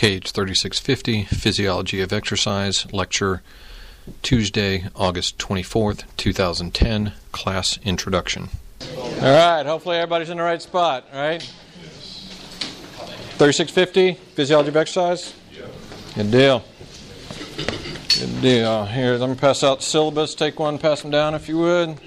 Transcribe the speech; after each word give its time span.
KH 0.00 0.32
3650, 0.32 1.24
Physiology 1.24 2.00
of 2.00 2.10
Exercise, 2.10 2.90
Lecture, 2.90 3.42
Tuesday, 4.22 4.86
August 4.96 5.36
24th, 5.36 6.04
2010, 6.16 7.12
Class 7.32 7.78
Introduction. 7.84 8.48
All 8.96 9.20
right, 9.20 9.66
hopefully 9.66 9.98
everybody's 9.98 10.30
in 10.30 10.38
the 10.38 10.42
right 10.42 10.62
spot, 10.62 11.04
right? 11.12 11.42
3650, 13.36 14.14
Physiology 14.14 14.70
of 14.70 14.76
Exercise? 14.78 15.34
Good 16.14 16.30
deal. 16.30 16.64
Good 18.18 18.40
deal. 18.40 18.86
Here, 18.86 19.18
let 19.18 19.28
me 19.28 19.36
pass 19.36 19.62
out 19.62 19.82
syllabus. 19.82 20.34
Take 20.34 20.58
one, 20.58 20.78
pass 20.78 21.02
them 21.02 21.10
down 21.10 21.34
if 21.34 21.46
you 21.46 21.58
would. 21.58 21.98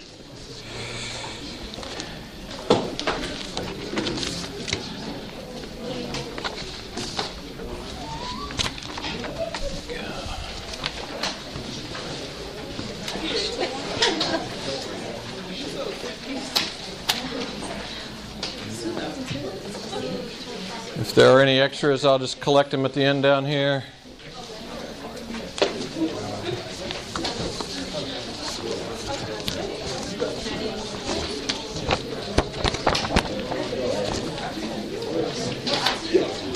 Any 21.44 21.60
extras, 21.60 22.06
I'll 22.06 22.20
just 22.20 22.40
collect 22.40 22.72
them 22.72 22.86
at 22.86 22.94
the 22.94 23.04
end 23.04 23.24
down 23.24 23.44
here. 23.44 23.84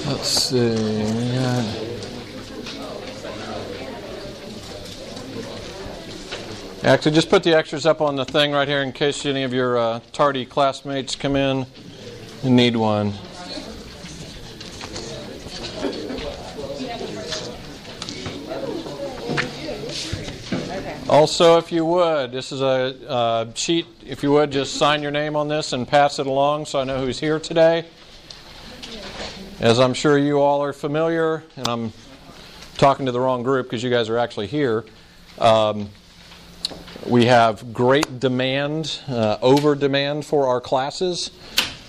Let's 0.06 0.28
see. 0.30 0.98
Actually, 6.84 7.12
just 7.12 7.30
put 7.30 7.44
the 7.44 7.54
extras 7.54 7.86
up 7.86 8.00
on 8.00 8.16
the 8.16 8.24
thing 8.24 8.54
right 8.54 8.68
here 8.68 8.82
in 8.82 8.94
case 8.94 9.26
any 9.26 9.44
of 9.44 9.54
your 9.54 9.78
uh, 9.78 10.00
tardy 10.14 10.46
classmates 10.46 11.18
come 11.18 11.36
in 11.36 11.66
and 12.44 12.56
need 12.56 12.78
one. 12.78 13.14
Also, 21.10 21.58
if 21.58 21.72
you 21.72 21.86
would, 21.86 22.34
this 22.34 22.52
is 22.52 22.60
a 22.60 23.10
uh, 23.10 23.54
sheet. 23.54 23.86
If 24.06 24.24
you 24.24 24.32
would, 24.34 24.52
just 24.52 24.76
sign 24.76 25.02
your 25.02 25.12
name 25.12 25.38
on 25.38 25.48
this 25.48 25.72
and 25.72 25.88
pass 25.88 26.20
it 26.20 26.28
along 26.28 26.66
so 26.66 26.82
I 26.82 26.84
know 26.84 27.00
who's 27.00 27.18
here 27.18 27.40
today. 27.40 27.86
As 29.62 29.80
I'm 29.80 29.94
sure 29.94 30.18
you 30.18 30.42
all 30.42 30.62
are 30.62 30.74
familiar, 30.74 31.46
and 31.56 31.66
I'm 31.70 31.94
talking 32.76 33.06
to 33.06 33.14
the 33.14 33.22
wrong 33.22 33.42
group 33.42 33.68
because 33.68 33.82
you 33.82 33.90
guys 33.90 34.10
are 34.10 34.18
actually 34.18 34.48
here. 34.48 34.84
Um, 35.40 35.88
we 37.06 37.28
have 37.28 37.74
great 37.74 38.20
demand, 38.20 39.00
uh, 39.08 39.38
over 39.42 39.76
demand 39.76 40.26
for 40.26 40.48
our 40.48 40.60
classes, 40.60 41.32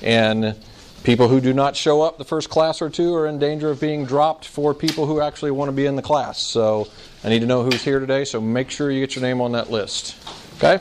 and 0.00 0.54
people 1.02 1.26
who 1.26 1.40
do 1.40 1.52
not 1.52 1.74
show 1.74 2.02
up 2.02 2.18
the 2.18 2.24
first 2.24 2.50
class 2.50 2.80
or 2.80 2.88
two 2.88 3.16
are 3.16 3.26
in 3.26 3.40
danger 3.40 3.68
of 3.68 3.80
being 3.80 4.04
dropped 4.06 4.44
for 4.44 4.74
people 4.74 5.06
who 5.06 5.20
actually 5.20 5.50
want 5.50 5.70
to 5.70 5.72
be 5.72 5.86
in 5.86 5.96
the 5.96 6.02
class. 6.02 6.40
So 6.40 6.86
I 7.24 7.30
need 7.30 7.40
to 7.40 7.46
know 7.46 7.64
who's 7.64 7.82
here 7.82 7.98
today, 7.98 8.24
so 8.24 8.40
make 8.40 8.70
sure 8.70 8.92
you 8.92 9.00
get 9.00 9.16
your 9.16 9.24
name 9.24 9.40
on 9.40 9.50
that 9.52 9.72
list. 9.72 10.16
Okay? 10.56 10.78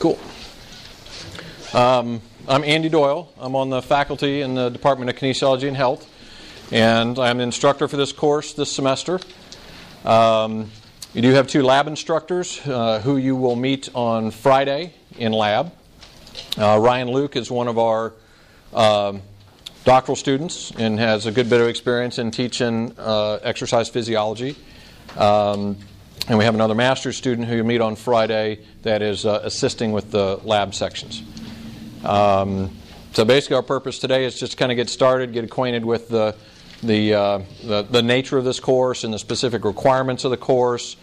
Cool. 0.00 0.18
Um, 1.72 2.20
I'm 2.48 2.64
Andy 2.64 2.88
Doyle. 2.88 3.32
I'm 3.38 3.54
on 3.54 3.70
the 3.70 3.80
faculty 3.80 4.40
in 4.40 4.56
the 4.56 4.70
Department 4.70 5.08
of 5.08 5.14
Kinesiology 5.14 5.68
and 5.68 5.76
Health, 5.76 6.10
and 6.72 7.16
I'm 7.16 7.38
the 7.38 7.44
instructor 7.44 7.86
for 7.86 7.96
this 7.96 8.12
course 8.12 8.54
this 8.54 8.72
semester. 8.72 9.20
Um, 10.04 10.68
you 11.14 11.22
do 11.22 11.30
have 11.30 11.46
two 11.46 11.62
lab 11.62 11.86
instructors 11.86 12.60
uh, 12.66 13.00
who 13.00 13.18
you 13.18 13.36
will 13.36 13.56
meet 13.56 13.88
on 13.94 14.32
Friday 14.32 14.94
in 15.16 15.30
lab. 15.30 15.72
Uh, 16.56 16.76
Ryan 16.76 17.08
Luke 17.08 17.36
is 17.36 17.52
one 17.52 17.68
of 17.68 17.78
our 17.78 18.14
um, 18.74 19.22
doctoral 19.84 20.16
students 20.16 20.72
and 20.72 20.98
has 20.98 21.26
a 21.26 21.30
good 21.30 21.48
bit 21.48 21.60
of 21.60 21.68
experience 21.68 22.18
in 22.18 22.32
teaching 22.32 22.96
uh, 22.98 23.38
exercise 23.44 23.88
physiology. 23.88 24.56
Um, 25.16 25.76
and 26.28 26.36
we 26.36 26.44
have 26.44 26.54
another 26.54 26.74
master's 26.74 27.16
student 27.16 27.48
who 27.48 27.56
you 27.56 27.64
meet 27.64 27.80
on 27.80 27.96
Friday 27.96 28.60
that 28.82 29.02
is 29.02 29.24
uh, 29.24 29.40
assisting 29.44 29.92
with 29.92 30.10
the 30.10 30.36
lab 30.44 30.74
sections. 30.74 31.22
Um, 32.04 32.76
so 33.12 33.24
basically, 33.24 33.56
our 33.56 33.62
purpose 33.62 33.98
today 33.98 34.24
is 34.24 34.38
just 34.38 34.56
kind 34.56 34.70
of 34.70 34.76
get 34.76 34.90
started, 34.90 35.32
get 35.32 35.44
acquainted 35.44 35.84
with 35.84 36.08
the 36.08 36.36
the, 36.82 37.14
uh, 37.14 37.38
the, 37.64 37.82
the 37.82 38.02
nature 38.02 38.38
of 38.38 38.44
this 38.44 38.60
course 38.60 39.04
and 39.04 39.12
the 39.12 39.18
specific 39.18 39.64
requirements 39.64 40.24
of 40.24 40.30
the 40.30 40.36
course, 40.36 40.96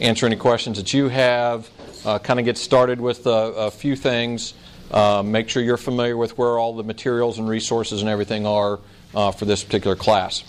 answer 0.00 0.26
any 0.26 0.36
questions 0.36 0.76
that 0.76 0.92
you 0.92 1.08
have, 1.08 1.70
uh, 2.04 2.18
kind 2.18 2.38
of 2.38 2.44
get 2.44 2.58
started 2.58 3.00
with 3.00 3.26
a, 3.26 3.70
few 3.70 3.96
things, 3.96 4.54
uh, 4.90 5.22
make 5.24 5.48
sure 5.48 5.62
you're 5.62 5.76
familiar 5.76 6.16
with 6.16 6.36
where 6.36 6.58
all 6.58 6.74
the 6.74 6.82
materials 6.82 7.38
and 7.38 7.48
resources 7.48 8.02
and 8.02 8.10
everything 8.10 8.46
are 8.46 8.80
uh, 9.14 9.30
for 9.30 9.44
this 9.44 9.64
particular 9.64 9.96
class. 9.96 10.44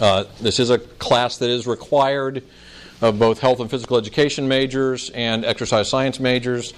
Uh, 0.00 0.24
this 0.40 0.58
is 0.58 0.70
a 0.70 0.78
class 0.78 1.38
that 1.38 1.50
is 1.50 1.66
required 1.66 2.42
of 3.00 3.18
both 3.18 3.40
health 3.40 3.60
and 3.60 3.70
physical 3.70 3.96
education 3.96 4.48
majors 4.48 5.10
and 5.10 5.44
exercise 5.44 5.88
science 5.88 6.20
majors. 6.20 6.72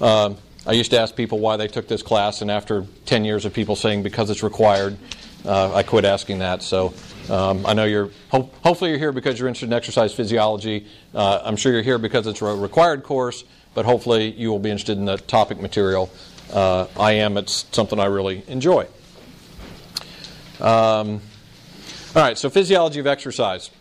Uh, 0.00 0.34
I 0.66 0.72
used 0.72 0.92
to 0.92 0.98
ask 0.98 1.14
people 1.14 1.40
why 1.40 1.56
they 1.56 1.68
took 1.68 1.88
this 1.88 2.02
class, 2.02 2.40
and 2.40 2.50
after 2.50 2.86
10 3.06 3.24
years 3.24 3.44
of 3.44 3.52
people 3.52 3.76
saying 3.76 4.02
because 4.02 4.30
it's 4.30 4.42
required, 4.42 4.96
uh, 5.44 5.74
I 5.74 5.82
quit 5.82 6.06
asking 6.06 6.38
that. 6.38 6.62
So 6.62 6.94
um, 7.28 7.66
I 7.66 7.74
know 7.74 7.84
you're, 7.84 8.10
ho- 8.30 8.50
hopefully, 8.62 8.90
you're 8.90 8.98
here 8.98 9.12
because 9.12 9.38
you're 9.38 9.48
interested 9.48 9.66
in 9.66 9.72
exercise 9.74 10.14
physiology. 10.14 10.86
Uh, 11.14 11.42
I'm 11.44 11.56
sure 11.56 11.72
you're 11.72 11.82
here 11.82 11.98
because 11.98 12.26
it's 12.26 12.40
a 12.40 12.46
required 12.46 13.02
course, 13.02 13.44
but 13.74 13.84
hopefully, 13.84 14.30
you 14.32 14.50
will 14.50 14.58
be 14.58 14.70
interested 14.70 14.96
in 14.96 15.04
the 15.04 15.18
topic 15.18 15.60
material. 15.60 16.10
Uh, 16.52 16.86
I 16.98 17.12
am, 17.12 17.36
it's 17.36 17.66
something 17.72 18.00
I 18.00 18.06
really 18.06 18.42
enjoy. 18.48 18.86
Um, 20.60 21.20
all 22.16 22.22
right, 22.22 22.38
so 22.38 22.48
physiology 22.48 23.00
of 23.00 23.08
exercise. 23.08 23.72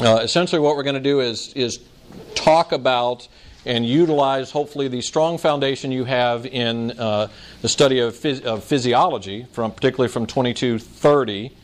Uh, 0.00 0.20
essentially, 0.22 0.58
what 0.58 0.76
we're 0.76 0.82
going 0.82 0.94
to 0.94 1.00
do 1.00 1.20
is, 1.20 1.52
is 1.52 1.78
talk 2.34 2.72
about 2.72 3.28
and 3.66 3.84
utilize, 3.84 4.50
hopefully, 4.50 4.88
the 4.88 5.02
strong 5.02 5.36
foundation 5.36 5.92
you 5.92 6.04
have 6.04 6.46
in 6.46 6.92
uh, 6.92 7.28
the 7.60 7.68
study 7.68 7.98
of, 7.98 8.14
phys- 8.14 8.42
of, 8.44 8.64
physiology, 8.64 9.44
from 9.52 9.72
particularly 9.72 10.10
from 10.10 10.24
2230, 10.24 11.54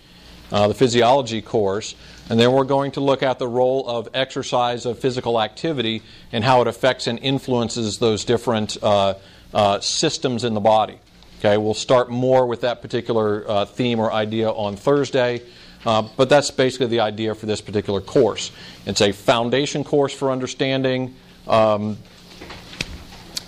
uh, 0.52 0.68
the 0.68 0.74
physiology 0.74 1.40
course, 1.40 1.94
and 2.28 2.38
then 2.38 2.52
we're 2.52 2.64
going 2.64 2.90
to 2.90 3.00
look 3.00 3.22
at 3.22 3.38
the 3.38 3.48
role 3.48 3.88
of 3.88 4.06
exercise, 4.12 4.84
of 4.84 4.98
physical 4.98 5.40
activity, 5.40 6.02
and 6.30 6.44
how 6.44 6.60
it 6.60 6.68
affects 6.68 7.06
and 7.06 7.18
influences 7.20 7.98
those 7.98 8.24
different 8.24 8.76
uh, 8.82 9.14
uh 9.54 9.80
systems 9.80 10.44
in 10.44 10.52
the 10.52 10.60
body. 10.60 10.98
Okay, 11.38 11.56
we'll 11.56 11.72
start 11.72 12.10
more 12.10 12.46
with 12.46 12.60
that 12.62 12.82
particular 12.82 13.48
uh, 13.48 13.64
theme 13.64 13.98
or 13.98 14.12
idea 14.12 14.50
on 14.50 14.76
Thursday. 14.76 15.40
Uh, 15.86 16.02
but 16.16 16.28
that's 16.28 16.50
basically 16.50 16.88
the 16.88 17.00
idea 17.00 17.32
for 17.34 17.46
this 17.46 17.60
particular 17.60 18.00
course. 18.00 18.50
It's 18.86 19.00
a 19.00 19.12
foundation 19.12 19.84
course 19.84 20.12
for 20.12 20.32
understanding 20.32 21.14
um, 21.46 21.96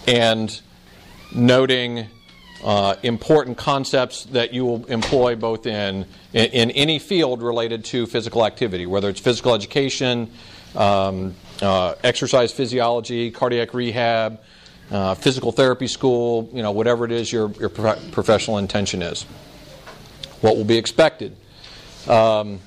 and 0.07 0.61
noting 1.35 2.07
uh, 2.63 2.95
important 3.03 3.57
concepts 3.57 4.25
that 4.27 4.55
you 4.55 4.65
will 4.65 4.85
employ 4.87 5.35
both 5.35 5.67
in, 5.67 6.07
in, 6.33 6.47
in, 6.47 6.71
any 6.73 6.99
field 6.99 7.43
related 7.43 7.85
to 7.85 8.07
physical 8.07 8.47
activity, 8.47 8.87
whether 8.87 9.09
it's 9.09 9.21
physical 9.21 9.55
education, 9.55 10.31
um, 10.77 11.35
uh, 11.61 11.95
exercise 12.05 12.53
physiology, 12.53 13.31
cardiac 13.31 13.75
rehab, 13.75 14.41
uh, 14.91 15.15
physical 15.15 15.53
therapy 15.53 15.87
school, 15.87 16.49
you 16.53 16.63
know, 16.63 16.71
whatever 16.71 17.05
it 17.05 17.13
is 17.13 17.33
your, 17.33 17.51
your 17.53 17.69
prof- 17.69 18.11
professional 18.13 18.59
intention 18.59 19.03
is. 19.03 19.25
What 20.41 20.57
will 20.57 20.65
be 20.65 20.79
expected? 20.79 21.37
Um, 22.09 22.61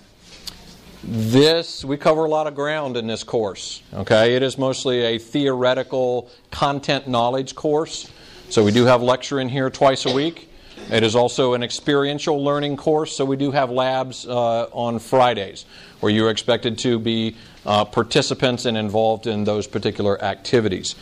this, 1.04 1.84
we 1.84 1.98
cover 1.98 2.26
a 2.26 2.30
lot 2.30 2.46
of 2.46 2.54
ground 2.54 2.96
in 2.96 3.08
this 3.08 3.24
course. 3.24 3.82
Okay, 3.92 4.36
it 4.36 4.44
is 4.44 4.58
mostly 4.58 5.02
a 5.02 5.18
theoretical 5.18 6.30
content 6.52 7.08
knowledge 7.08 7.56
course. 7.56 8.12
So 8.50 8.64
we 8.64 8.72
do 8.72 8.86
have 8.86 9.02
lecture 9.02 9.40
in 9.40 9.50
here 9.50 9.72
twice 9.72 10.06
a 10.06 10.14
week. 10.14 10.50
It 10.92 11.04
is 11.04 11.16
also 11.16 11.54
an 11.54 11.64
experiential 11.64 12.44
learning 12.44 12.78
course, 12.78 13.16
so 13.16 13.26
we 13.26 13.36
do 13.36 13.50
have 13.50 13.72
labs 13.72 14.28
uh, 14.28 14.64
on 14.72 15.00
Fridays 15.00 15.66
where 16.02 16.12
you're 16.12 16.30
expected 16.30 16.78
to 16.80 17.00
be 17.00 17.36
uh, 17.66 17.86
participants 17.86 18.66
and 18.66 18.78
involved 18.78 19.26
in 19.26 19.44
those 19.44 19.66
particular 19.68 20.22
activities. 20.24 20.96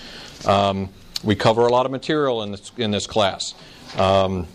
Um, 0.45 0.89
we 1.23 1.35
cover 1.35 1.67
a 1.67 1.71
lot 1.71 1.85
of 1.85 1.91
material 1.91 2.43
in 2.43 2.51
this, 2.51 2.71
in 2.77 2.91
this 2.91 3.07
class. 3.07 3.53
Um, 3.97 4.47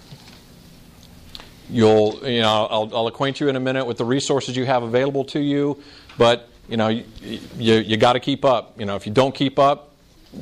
You'll, 1.70 2.20
you 2.28 2.42
know, 2.42 2.66
I'll, 2.70 2.90
I'll, 2.94 3.06
acquaint 3.06 3.40
you 3.40 3.48
in 3.48 3.56
a 3.56 3.60
minute 3.60 3.86
with 3.86 3.96
the 3.96 4.04
resources 4.04 4.56
you 4.56 4.66
have 4.66 4.82
available 4.82 5.24
to 5.26 5.40
you, 5.40 5.82
but 6.18 6.48
you 6.68 6.76
know, 6.76 6.88
you, 6.88 7.04
you, 7.56 7.74
you 7.76 7.96
got 7.96 8.14
to 8.14 8.20
keep 8.20 8.44
up. 8.44 8.78
You 8.78 8.86
know, 8.86 8.96
if 8.96 9.06
you 9.06 9.12
don't 9.12 9.34
keep 9.34 9.58
up, 9.58 9.90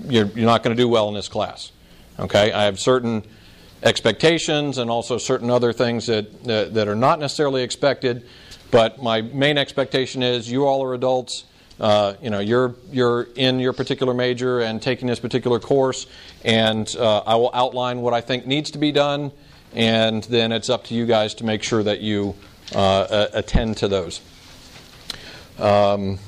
you're, 0.08 0.26
you're 0.26 0.46
not 0.46 0.62
going 0.62 0.76
to 0.76 0.80
do 0.82 0.88
well 0.88 1.08
in 1.08 1.14
this 1.14 1.28
class. 1.28 1.72
Okay, 2.18 2.52
I 2.52 2.64
have 2.64 2.78
certain 2.78 3.22
expectations 3.82 4.78
and 4.78 4.90
also 4.90 5.18
certain 5.18 5.50
other 5.50 5.72
things 5.72 6.06
that, 6.06 6.44
that, 6.44 6.74
that 6.74 6.88
are 6.88 6.94
not 6.94 7.18
necessarily 7.18 7.62
expected. 7.62 8.26
But 8.70 9.02
my 9.02 9.20
main 9.20 9.58
expectation 9.58 10.22
is 10.22 10.50
you 10.50 10.66
all 10.66 10.82
are 10.82 10.94
adults. 10.94 11.44
Uh, 11.78 12.14
you 12.22 12.30
know, 12.30 12.38
you're 12.38 12.74
you're 12.90 13.28
in 13.34 13.58
your 13.58 13.72
particular 13.72 14.14
major 14.14 14.60
and 14.60 14.80
taking 14.80 15.08
this 15.08 15.18
particular 15.18 15.58
course, 15.58 16.06
and 16.44 16.94
uh, 16.96 17.18
I 17.26 17.34
will 17.34 17.50
outline 17.52 18.02
what 18.02 18.14
I 18.14 18.20
think 18.20 18.46
needs 18.46 18.70
to 18.70 18.78
be 18.78 18.92
done, 18.92 19.32
and 19.74 20.22
then 20.24 20.52
it's 20.52 20.68
up 20.68 20.84
to 20.84 20.94
you 20.94 21.06
guys 21.06 21.34
to 21.34 21.44
make 21.44 21.62
sure 21.62 21.82
that 21.82 22.00
you 22.00 22.34
uh, 22.74 23.28
attend 23.32 23.78
to 23.78 23.88
those. 23.88 24.20
Um, 25.58 26.18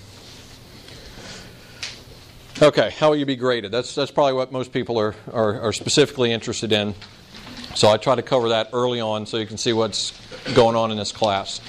okay, 2.60 2.90
how 2.90 3.10
will 3.10 3.16
you 3.16 3.26
be 3.26 3.36
graded? 3.36 3.72
That's 3.72 3.94
that's 3.94 4.10
probably 4.10 4.34
what 4.34 4.52
most 4.52 4.72
people 4.72 4.98
are, 4.98 5.14
are, 5.32 5.60
are 5.60 5.72
specifically 5.72 6.32
interested 6.32 6.72
in. 6.72 6.94
So 7.74 7.90
I 7.90 7.96
try 7.96 8.14
to 8.14 8.22
cover 8.22 8.50
that 8.50 8.70
early 8.72 9.00
on 9.00 9.26
so 9.26 9.36
you 9.36 9.46
can 9.46 9.58
see 9.58 9.72
what's 9.72 10.12
going 10.54 10.76
on 10.76 10.90
in 10.92 10.96
this 10.96 11.10
class. 11.10 11.60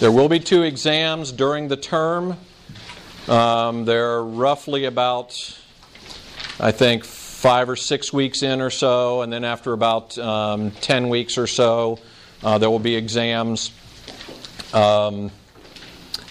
There 0.00 0.10
will 0.10 0.28
be 0.28 0.40
two 0.40 0.62
exams 0.62 1.30
during 1.30 1.68
the 1.68 1.76
term. 1.76 2.36
Um, 3.28 3.84
they're 3.84 4.20
roughly 4.20 4.84
about, 4.84 5.60
I 6.58 6.72
think, 6.72 7.04
five 7.42 7.68
or 7.68 7.74
six 7.74 8.12
weeks 8.12 8.44
in 8.44 8.60
or 8.60 8.70
so, 8.70 9.22
and 9.22 9.32
then 9.32 9.42
after 9.42 9.72
about 9.72 10.16
um, 10.16 10.70
10 10.70 11.08
weeks 11.08 11.36
or 11.36 11.48
so, 11.48 11.98
uh, 12.44 12.56
there 12.58 12.70
will 12.70 12.78
be 12.78 12.94
exams. 12.94 13.72
Um, 14.72 15.32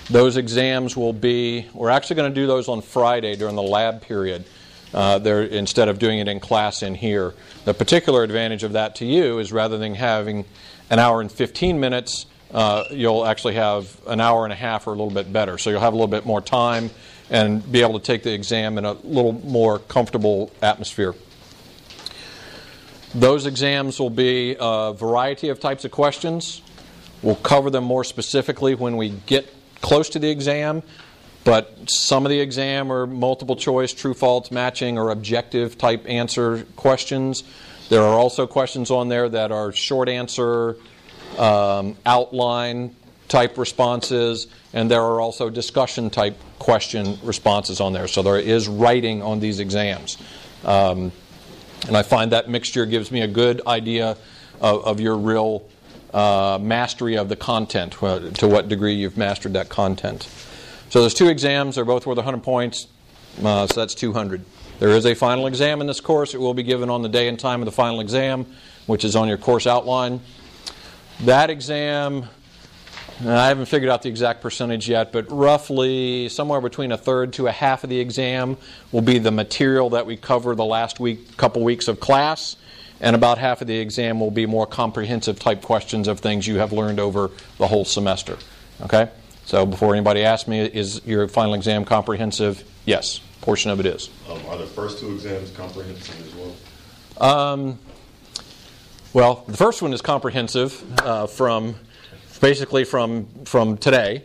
those 0.10 0.38
exams 0.38 0.96
will 0.96 1.12
be, 1.12 1.68
we're 1.74 1.90
actually 1.90 2.16
going 2.16 2.32
to 2.32 2.34
do 2.42 2.48
those 2.48 2.70
on 2.70 2.82
Friday 2.82 3.36
during 3.36 3.58
the 3.58 3.62
lab 3.62 4.02
period. 4.02 4.46
Uh, 4.94 5.20
instead 5.52 5.88
of 5.88 6.00
doing 6.00 6.20
it 6.20 6.28
in 6.28 6.42
class 6.42 6.84
in 6.84 6.94
here. 6.94 7.34
The 7.64 7.74
particular 7.74 8.24
advantage 8.24 8.64
of 8.64 8.74
that 8.74 8.96
to 8.96 9.06
you 9.06 9.40
is 9.40 9.54
rather 9.54 9.78
than 9.78 9.96
having 9.96 10.44
an 10.90 11.00
hour 11.00 11.22
and 11.22 11.32
15 11.32 11.80
minutes, 11.80 12.26
uh, 12.54 12.84
you'll 12.92 13.26
actually 13.26 13.54
have 13.54 13.98
an 14.06 14.20
hour 14.20 14.44
and 14.44 14.52
a 14.52 14.56
half 14.58 14.88
or 14.88 14.90
a 14.90 14.94
little 14.94 15.10
bit 15.10 15.32
better. 15.32 15.58
So 15.58 15.70
you'll 15.70 15.80
have 15.80 15.94
a 15.94 15.96
little 15.96 16.08
bit 16.08 16.26
more 16.26 16.42
time 16.42 16.90
and 17.32 17.72
be 17.72 17.82
able 17.82 17.98
to 17.98 18.06
take 18.06 18.24
the 18.24 18.34
exam 18.34 18.78
in 18.78 18.86
a 18.86 18.92
little 18.92 19.32
more 19.32 19.80
comfortable 19.80 20.52
atmosphere. 20.62 21.16
Those 23.16 23.46
exams 23.46 24.00
will 24.00 24.10
be 24.10 24.56
a 24.60 24.94
variety 24.94 25.50
of 25.50 25.60
types 25.60 25.86
of 25.86 25.92
questions. 25.92 26.62
We'll 27.22 27.36
cover 27.36 27.70
them 27.70 27.86
more 27.86 28.04
specifically 28.04 28.76
when 28.76 28.98
we 28.98 29.10
get 29.26 29.54
close 29.82 30.10
to 30.10 30.20
the 30.20 30.30
exam, 30.30 30.84
but 31.44 31.90
some 31.90 32.26
of 32.26 32.30
the 32.30 32.40
exam 32.40 32.92
are 32.92 33.08
multiple 33.08 33.56
choice, 33.56 33.94
true 33.94 34.14
false 34.14 34.52
matching, 34.52 34.98
or 34.98 35.10
objective 35.10 35.78
type 35.78 36.06
answer 36.08 36.66
questions. 36.76 37.44
There 37.90 38.02
are 38.02 38.18
also 38.18 38.46
questions 38.46 38.92
on 38.92 39.10
there 39.10 39.28
that 39.30 39.52
are 39.52 39.72
short 39.72 40.08
answer, 40.08 40.78
um, 41.38 41.98
outline 42.06 42.96
type 43.28 43.58
responses, 43.58 44.48
and 44.74 44.90
there 44.90 45.02
are 45.02 45.20
also 45.20 45.50
discussion 45.50 46.10
type 46.10 46.38
question 46.60 47.18
responses 47.24 47.82
on 47.82 47.94
there. 47.94 48.08
So 48.08 48.22
there 48.22 48.38
is 48.38 48.68
writing 48.68 49.22
on 49.22 49.40
these 49.40 49.60
exams. 49.60 50.18
Um, 50.64 51.12
and 51.88 51.98
I 51.98 52.04
find 52.04 52.32
that 52.32 52.50
mixture 52.50 52.86
gives 52.86 53.12
me 53.12 53.22
a 53.22 53.28
good 53.28 53.62
idea 53.66 54.18
of, 54.60 54.86
of 54.86 55.00
your 55.00 55.18
real 55.18 55.64
uh, 56.14 56.60
mastery 56.62 57.18
of 57.18 57.30
the 57.30 57.36
content, 57.36 57.94
to 57.94 58.48
what 58.48 58.70
degree 58.70 58.94
you've 58.94 59.18
mastered 59.18 59.54
that 59.54 59.70
content. 59.70 60.30
So 60.90 61.02
there's 61.02 61.14
two 61.14 61.30
exams. 61.30 61.76
They're 61.76 61.86
both 61.86 62.06
worth 62.06 62.18
100 62.18 62.44
points. 62.44 62.88
Uh, 63.44 63.66
so 63.68 63.80
that's 63.80 63.96
200. 63.96 64.44
There 64.80 64.90
is 64.90 65.06
a 65.06 65.16
final 65.16 65.48
exam 65.48 65.80
in 65.80 65.88
this 65.88 66.02
course. 66.02 66.34
It 66.34 66.40
will 66.40 66.54
be 66.54 66.64
given 66.64 66.90
on 66.90 67.02
the 67.02 67.10
day 67.10 67.28
and 67.28 67.40
time 67.40 67.62
of 67.62 67.66
the 67.66 67.72
final 67.72 68.02
exam, 68.02 68.46
which 68.88 69.06
is 69.06 69.16
on 69.16 69.28
your 69.28 69.38
course 69.38 69.66
outline. 69.68 70.20
That 71.22 71.50
exam, 71.50 72.28
I 73.24 73.50
haven't 73.50 73.66
figured 73.66 73.92
out 73.92 74.02
the 74.02 74.10
exact 74.10 74.42
percentage 74.42 74.90
yet, 74.90 75.12
but 75.12 75.30
roughly 75.30 76.28
somewhere 76.30 76.60
between 76.60 76.92
a 76.92 76.98
third 76.98 77.34
to 77.34 77.48
a 77.48 77.52
half 77.52 77.84
of 77.84 77.90
the 77.90 78.00
exam 78.00 78.58
will 78.92 79.02
be 79.02 79.20
the 79.20 79.32
material 79.32 79.92
that 79.92 80.06
we 80.08 80.18
cover 80.18 80.56
the 80.56 80.66
last 80.66 81.00
week, 81.00 81.38
couple 81.38 81.64
weeks 81.64 81.88
of 81.88 82.00
class, 82.00 82.56
and 83.00 83.16
about 83.16 83.38
half 83.38 83.62
of 83.62 83.68
the 83.68 83.78
exam 83.78 84.20
will 84.20 84.32
be 84.32 84.48
more 84.48 84.66
comprehensive 84.66 85.40
type 85.40 85.62
questions 85.62 86.08
of 86.08 86.20
things 86.20 86.48
you 86.48 86.58
have 86.58 86.72
learned 86.72 87.00
over 87.00 87.30
the 87.60 87.68
whole 87.68 87.86
semester. 87.86 88.38
Okay? 88.82 89.10
So 89.46 89.66
before 89.66 89.94
anybody 89.94 90.24
asks 90.24 90.48
me, 90.48 90.62
is 90.62 91.02
your 91.06 91.28
final 91.28 91.54
exam 91.54 91.86
comprehensive? 91.86 92.64
Yes, 92.86 93.20
portion 93.42 93.70
of 93.70 93.80
it 93.80 93.86
is. 93.86 94.10
Um, 94.30 94.40
are 94.48 94.58
the 94.58 94.66
first 94.66 95.00
two 95.00 95.14
exams 95.14 95.52
comprehensive 95.52 96.28
as 96.28 96.36
well? 96.36 97.30
Um, 97.30 97.80
well, 99.14 99.44
the 99.48 99.58
first 99.58 99.82
one 99.82 99.94
is 99.94 100.02
comprehensive 100.02 100.84
uh, 101.02 101.28
from 101.28 101.76
basically 102.42 102.84
from 102.84 103.28
from 103.46 103.78
today. 103.78 104.24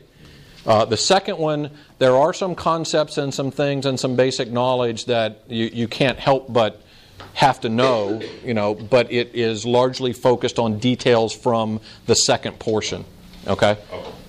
Uh, 0.67 0.85
the 0.85 0.97
second 0.97 1.39
one, 1.39 1.71
there 2.01 2.17
are 2.17 2.35
some 2.35 2.57
concepts 2.57 3.19
and 3.19 3.33
some 3.33 3.53
things 3.53 3.87
and 3.87 4.01
some 4.01 4.17
basic 4.17 4.51
knowledge 4.51 5.05
that 5.05 5.43
you, 5.47 5.67
you 5.67 5.87
can't 5.87 6.19
help 6.19 6.53
but 6.53 6.83
have 7.35 7.61
to 7.61 7.69
know, 7.69 8.21
you 8.45 8.53
know, 8.53 8.75
but 8.75 9.13
it 9.13 9.33
is 9.33 9.65
largely 9.65 10.13
focused 10.13 10.59
on 10.59 10.79
details 10.81 11.33
from 11.33 11.81
the 12.07 12.15
second 12.15 12.59
portion. 12.59 13.05
Okay? 13.47 13.79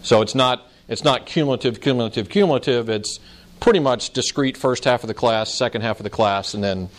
So 0.04 0.22
it's 0.22 0.36
not 0.36 0.70
it's 0.88 1.04
not 1.04 1.26
cumulative, 1.26 1.82
cumulative, 1.82 2.30
cumulative. 2.30 2.90
It's 2.90 3.20
pretty 3.60 3.80
much 3.80 4.12
discrete 4.12 4.58
first 4.58 4.86
half 4.86 5.04
of 5.04 5.08
the 5.08 5.14
class, 5.14 5.54
second 5.54 5.82
half 5.82 6.00
of 6.00 6.04
the 6.04 6.10
class, 6.10 6.54
and 6.54 6.64
then, 6.64 6.90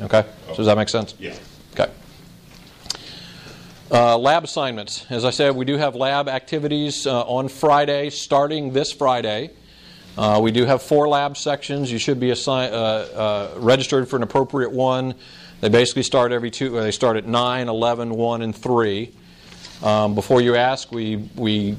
okay? 0.00 0.24
So 0.48 0.56
does 0.56 0.66
that 0.66 0.76
make 0.76 0.88
sense? 0.88 1.14
Yeah. 1.18 1.34
Uh, 3.94 4.18
lab 4.18 4.42
assignments. 4.42 5.06
As 5.08 5.24
I 5.24 5.30
said, 5.30 5.54
we 5.54 5.64
do 5.64 5.76
have 5.76 5.94
lab 5.94 6.28
activities 6.28 7.06
uh, 7.06 7.22
on 7.26 7.46
Friday, 7.46 8.10
starting 8.10 8.72
this 8.72 8.90
Friday. 8.90 9.50
Uh, 10.18 10.40
we 10.42 10.50
do 10.50 10.64
have 10.64 10.82
four 10.82 11.06
lab 11.06 11.36
sections. 11.36 11.92
You 11.92 11.98
should 11.98 12.18
be 12.18 12.30
assign- 12.30 12.72
uh, 12.72 12.74
uh, 12.76 13.60
registered 13.60 14.08
for 14.08 14.16
an 14.16 14.24
appropriate 14.24 14.72
one. 14.72 15.14
They 15.60 15.68
basically 15.68 16.02
start 16.02 16.32
every 16.32 16.50
two, 16.50 16.70
they 16.70 16.90
start 16.90 17.16
at 17.16 17.28
9, 17.28 17.68
11, 17.68 18.10
1, 18.16 18.42
and 18.42 18.56
3. 18.56 19.12
Um, 19.80 20.16
before 20.16 20.40
you 20.40 20.56
ask, 20.56 20.90
we, 20.90 21.30
we 21.36 21.76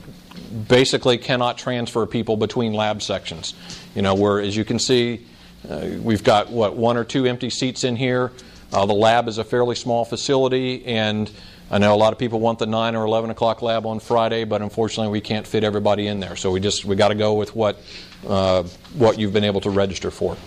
basically 0.70 1.18
cannot 1.18 1.58
transfer 1.58 2.06
people 2.06 2.38
between 2.38 2.72
lab 2.72 3.02
sections. 3.02 3.56
You 3.94 4.04
know, 4.04 4.16
where 4.16 4.40
as 4.40 4.56
you 4.56 4.64
can 4.64 4.80
see, 4.80 5.28
uh, 5.70 5.86
we've 6.00 6.24
got 6.24 6.50
what 6.50 6.78
one 6.78 6.96
or 6.96 7.04
two 7.04 7.26
empty 7.26 7.50
seats 7.50 7.84
in 7.84 7.98
here. 7.98 8.32
The 8.72 8.86
lab 8.86 9.30
is 9.30 9.38
a 9.38 9.44
fairly 9.46 9.76
small 9.76 10.04
facility, 10.04 10.86
and 10.86 11.32
I 11.72 11.80
know 11.80 11.96
a 11.96 11.98
lot 11.98 12.14
of 12.14 12.20
people 12.20 12.40
want 12.40 12.60
the 12.60 12.68
nine 12.68 12.96
or 12.96 13.06
eleven 13.06 13.32
o'clock 13.32 13.62
lab 13.62 13.86
on 13.86 14.00
Friday, 14.00 14.44
but 14.44 14.62
unfortunately 14.62 15.12
we 15.12 15.22
can't 15.22 15.48
fit 15.48 15.64
everybody 15.64 16.08
in 16.08 16.20
there. 16.20 16.36
So 16.36 16.52
we 16.52 16.60
just 16.60 16.86
we 16.86 16.96
got 16.96 17.08
to 17.08 17.16
go 17.16 17.34
with 17.34 17.56
what 17.56 17.82
uh, 18.28 18.64
what 18.94 19.18
you've 19.18 19.34
been 19.34 19.44
able 19.44 19.62
to 19.62 19.72
register 19.72 20.12
for. 20.12 20.38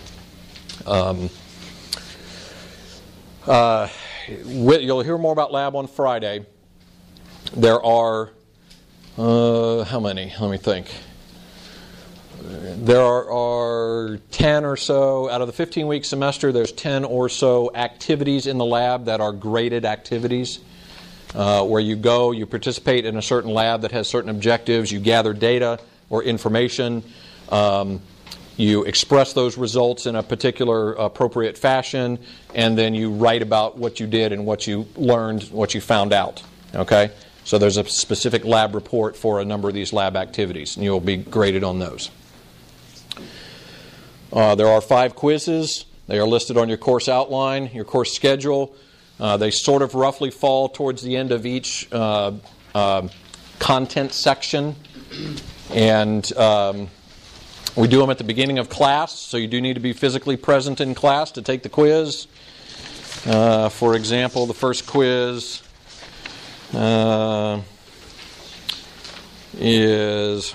Um, 0.86 1.28
uh, 3.46 3.88
you'll 4.28 5.02
hear 5.02 5.18
more 5.18 5.32
about 5.32 5.52
lab 5.52 5.74
on 5.74 5.88
Friday. 5.88 6.46
There 7.56 7.82
are 7.84 8.30
uh, 9.16 9.82
how 9.84 9.98
many? 9.98 10.32
Let 10.40 10.50
me 10.50 10.58
think. 10.58 10.86
There 12.40 13.00
are, 13.00 13.30
are 13.30 14.18
10 14.30 14.64
or 14.64 14.76
so, 14.76 15.28
out 15.28 15.40
of 15.40 15.48
the 15.48 15.52
15 15.52 15.88
week 15.88 16.04
semester, 16.04 16.52
there's 16.52 16.70
10 16.70 17.04
or 17.04 17.28
so 17.28 17.72
activities 17.74 18.46
in 18.46 18.58
the 18.58 18.64
lab 18.64 19.06
that 19.06 19.20
are 19.20 19.32
graded 19.32 19.84
activities. 19.84 20.60
Uh, 21.34 21.62
where 21.64 21.80
you 21.80 21.94
go, 21.94 22.30
you 22.30 22.46
participate 22.46 23.04
in 23.04 23.16
a 23.16 23.22
certain 23.22 23.50
lab 23.50 23.82
that 23.82 23.92
has 23.92 24.08
certain 24.08 24.30
objectives, 24.30 24.90
you 24.90 24.98
gather 24.98 25.34
data 25.34 25.78
or 26.08 26.22
information, 26.22 27.02
um, 27.50 28.00
you 28.56 28.84
express 28.84 29.34
those 29.34 29.58
results 29.58 30.06
in 30.06 30.16
a 30.16 30.22
particular 30.22 30.94
appropriate 30.94 31.58
fashion, 31.58 32.18
and 32.54 32.78
then 32.78 32.94
you 32.94 33.12
write 33.12 33.42
about 33.42 33.76
what 33.76 34.00
you 34.00 34.06
did 34.06 34.32
and 34.32 34.46
what 34.46 34.66
you 34.66 34.86
learned, 34.96 35.42
what 35.44 35.74
you 35.74 35.80
found 35.80 36.12
out. 36.12 36.42
Okay? 36.74 37.10
So 37.44 37.56
there's 37.56 37.76
a 37.76 37.84
specific 37.84 38.44
lab 38.44 38.74
report 38.74 39.16
for 39.16 39.40
a 39.40 39.44
number 39.44 39.68
of 39.68 39.74
these 39.74 39.92
lab 39.92 40.16
activities, 40.16 40.76
and 40.76 40.84
you'll 40.84 41.00
be 41.00 41.16
graded 41.16 41.62
on 41.62 41.78
those. 41.78 42.10
Uh, 44.32 44.54
there 44.54 44.68
are 44.68 44.80
five 44.80 45.14
quizzes. 45.14 45.86
They 46.08 46.18
are 46.18 46.26
listed 46.26 46.56
on 46.56 46.68
your 46.68 46.78
course 46.78 47.08
outline, 47.08 47.70
your 47.72 47.84
course 47.84 48.12
schedule. 48.12 48.74
Uh, 49.20 49.36
they 49.36 49.50
sort 49.50 49.82
of 49.82 49.94
roughly 49.94 50.30
fall 50.30 50.68
towards 50.68 51.02
the 51.02 51.16
end 51.16 51.32
of 51.32 51.44
each 51.46 51.88
uh, 51.92 52.32
uh 52.74 53.08
content 53.58 54.12
section. 54.12 54.76
And 55.70 56.32
um, 56.36 56.88
we 57.76 57.88
do 57.88 58.00
them 58.00 58.10
at 58.10 58.18
the 58.18 58.24
beginning 58.24 58.58
of 58.58 58.68
class, 58.68 59.12
so 59.12 59.36
you 59.36 59.46
do 59.46 59.60
need 59.60 59.74
to 59.74 59.80
be 59.80 59.92
physically 59.92 60.36
present 60.36 60.80
in 60.80 60.94
class 60.94 61.30
to 61.32 61.42
take 61.42 61.62
the 61.62 61.68
quiz. 61.68 62.26
Uh, 63.26 63.68
for 63.68 63.94
example, 63.94 64.46
the 64.46 64.54
first 64.54 64.86
quiz 64.86 65.62
uh, 66.72 67.60
is 69.58 70.54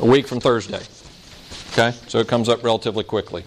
a 0.00 0.06
week 0.06 0.26
from 0.26 0.40
Thursday. 0.40 0.82
Okay, 1.72 1.96
so 2.08 2.18
it 2.18 2.28
comes 2.28 2.48
up 2.48 2.64
relatively 2.64 3.04
quickly. 3.04 3.44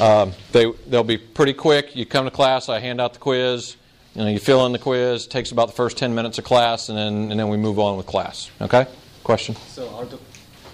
Um, 0.00 0.32
they 0.52 0.70
they'll 0.86 1.04
be 1.04 1.18
pretty 1.18 1.52
quick. 1.52 1.94
You 1.94 2.06
come 2.06 2.24
to 2.24 2.30
class, 2.30 2.68
I 2.68 2.80
hand 2.80 3.00
out 3.00 3.12
the 3.14 3.18
quiz. 3.18 3.76
You 4.14 4.22
know, 4.24 4.28
you 4.30 4.38
fill 4.38 4.66
in 4.66 4.72
the 4.72 4.78
quiz. 4.78 5.26
Takes 5.26 5.52
about 5.52 5.68
the 5.68 5.74
first 5.74 5.96
10 5.96 6.14
minutes 6.14 6.38
of 6.38 6.44
class, 6.44 6.88
and 6.88 6.98
then 6.98 7.30
and 7.30 7.38
then 7.38 7.48
we 7.48 7.56
move 7.56 7.78
on 7.78 7.96
with 7.96 8.06
class. 8.06 8.50
Okay? 8.60 8.86
Question? 9.24 9.54
So 9.68 9.88
are 9.94 10.04
the 10.04 10.18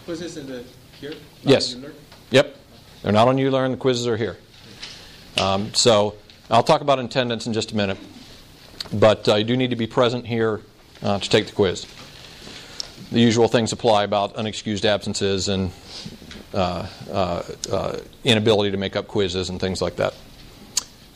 quizzes 0.04 0.36
in 0.36 0.46
the 0.46 0.64
here? 1.00 1.14
Yes. 1.42 1.74
Not 1.74 1.76
in 1.76 1.82
the- 1.82 1.96
Yep. 2.30 2.56
They're 3.02 3.12
not 3.12 3.28
on 3.28 3.36
ULearn. 3.36 3.70
The 3.70 3.76
quizzes 3.76 4.06
are 4.06 4.16
here. 4.16 4.36
Um, 5.38 5.72
so 5.74 6.16
I'll 6.50 6.62
talk 6.62 6.80
about 6.80 6.98
attendance 6.98 7.46
in 7.46 7.52
just 7.52 7.72
a 7.72 7.76
minute. 7.76 7.98
But 8.92 9.28
uh, 9.28 9.34
you 9.36 9.44
do 9.44 9.56
need 9.56 9.70
to 9.70 9.76
be 9.76 9.86
present 9.86 10.26
here 10.26 10.62
uh, 11.02 11.18
to 11.18 11.28
take 11.28 11.46
the 11.46 11.52
quiz. 11.52 11.86
The 13.12 13.20
usual 13.20 13.48
things 13.48 13.72
apply 13.72 14.04
about 14.04 14.34
unexcused 14.34 14.84
absences 14.84 15.48
and 15.48 15.70
Uh, 16.54 16.86
uh, 17.10 17.42
uh, 17.70 17.98
inability 18.24 18.70
to 18.70 18.78
make 18.78 18.96
up 18.96 19.06
quizzes 19.06 19.50
and 19.50 19.60
things 19.60 19.82
like 19.82 19.96
that. 19.96 20.14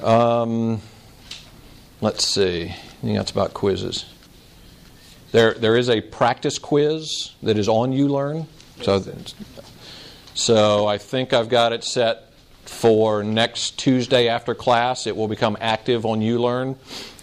Um, 0.02 0.82
let's 2.02 2.26
see. 2.26 2.64
I 2.64 2.74
think 3.00 3.16
that's 3.16 3.30
about 3.30 3.54
quizzes. 3.54 4.04
There, 5.30 5.54
there 5.54 5.76
is 5.76 5.88
a 5.88 6.02
practice 6.02 6.58
quiz 6.58 7.32
that 7.42 7.56
is 7.56 7.66
on 7.66 7.92
ULearn. 7.92 8.46
So, 8.82 9.02
so 10.34 10.86
I 10.86 10.98
think 10.98 11.32
I've 11.32 11.48
got 11.48 11.72
it 11.72 11.82
set 11.84 12.31
for 12.64 13.22
next 13.22 13.78
Tuesday 13.78 14.28
after 14.28 14.54
class. 14.54 15.06
It 15.06 15.16
will 15.16 15.28
become 15.28 15.56
active 15.60 16.06
on 16.06 16.20
ULearn, 16.20 16.76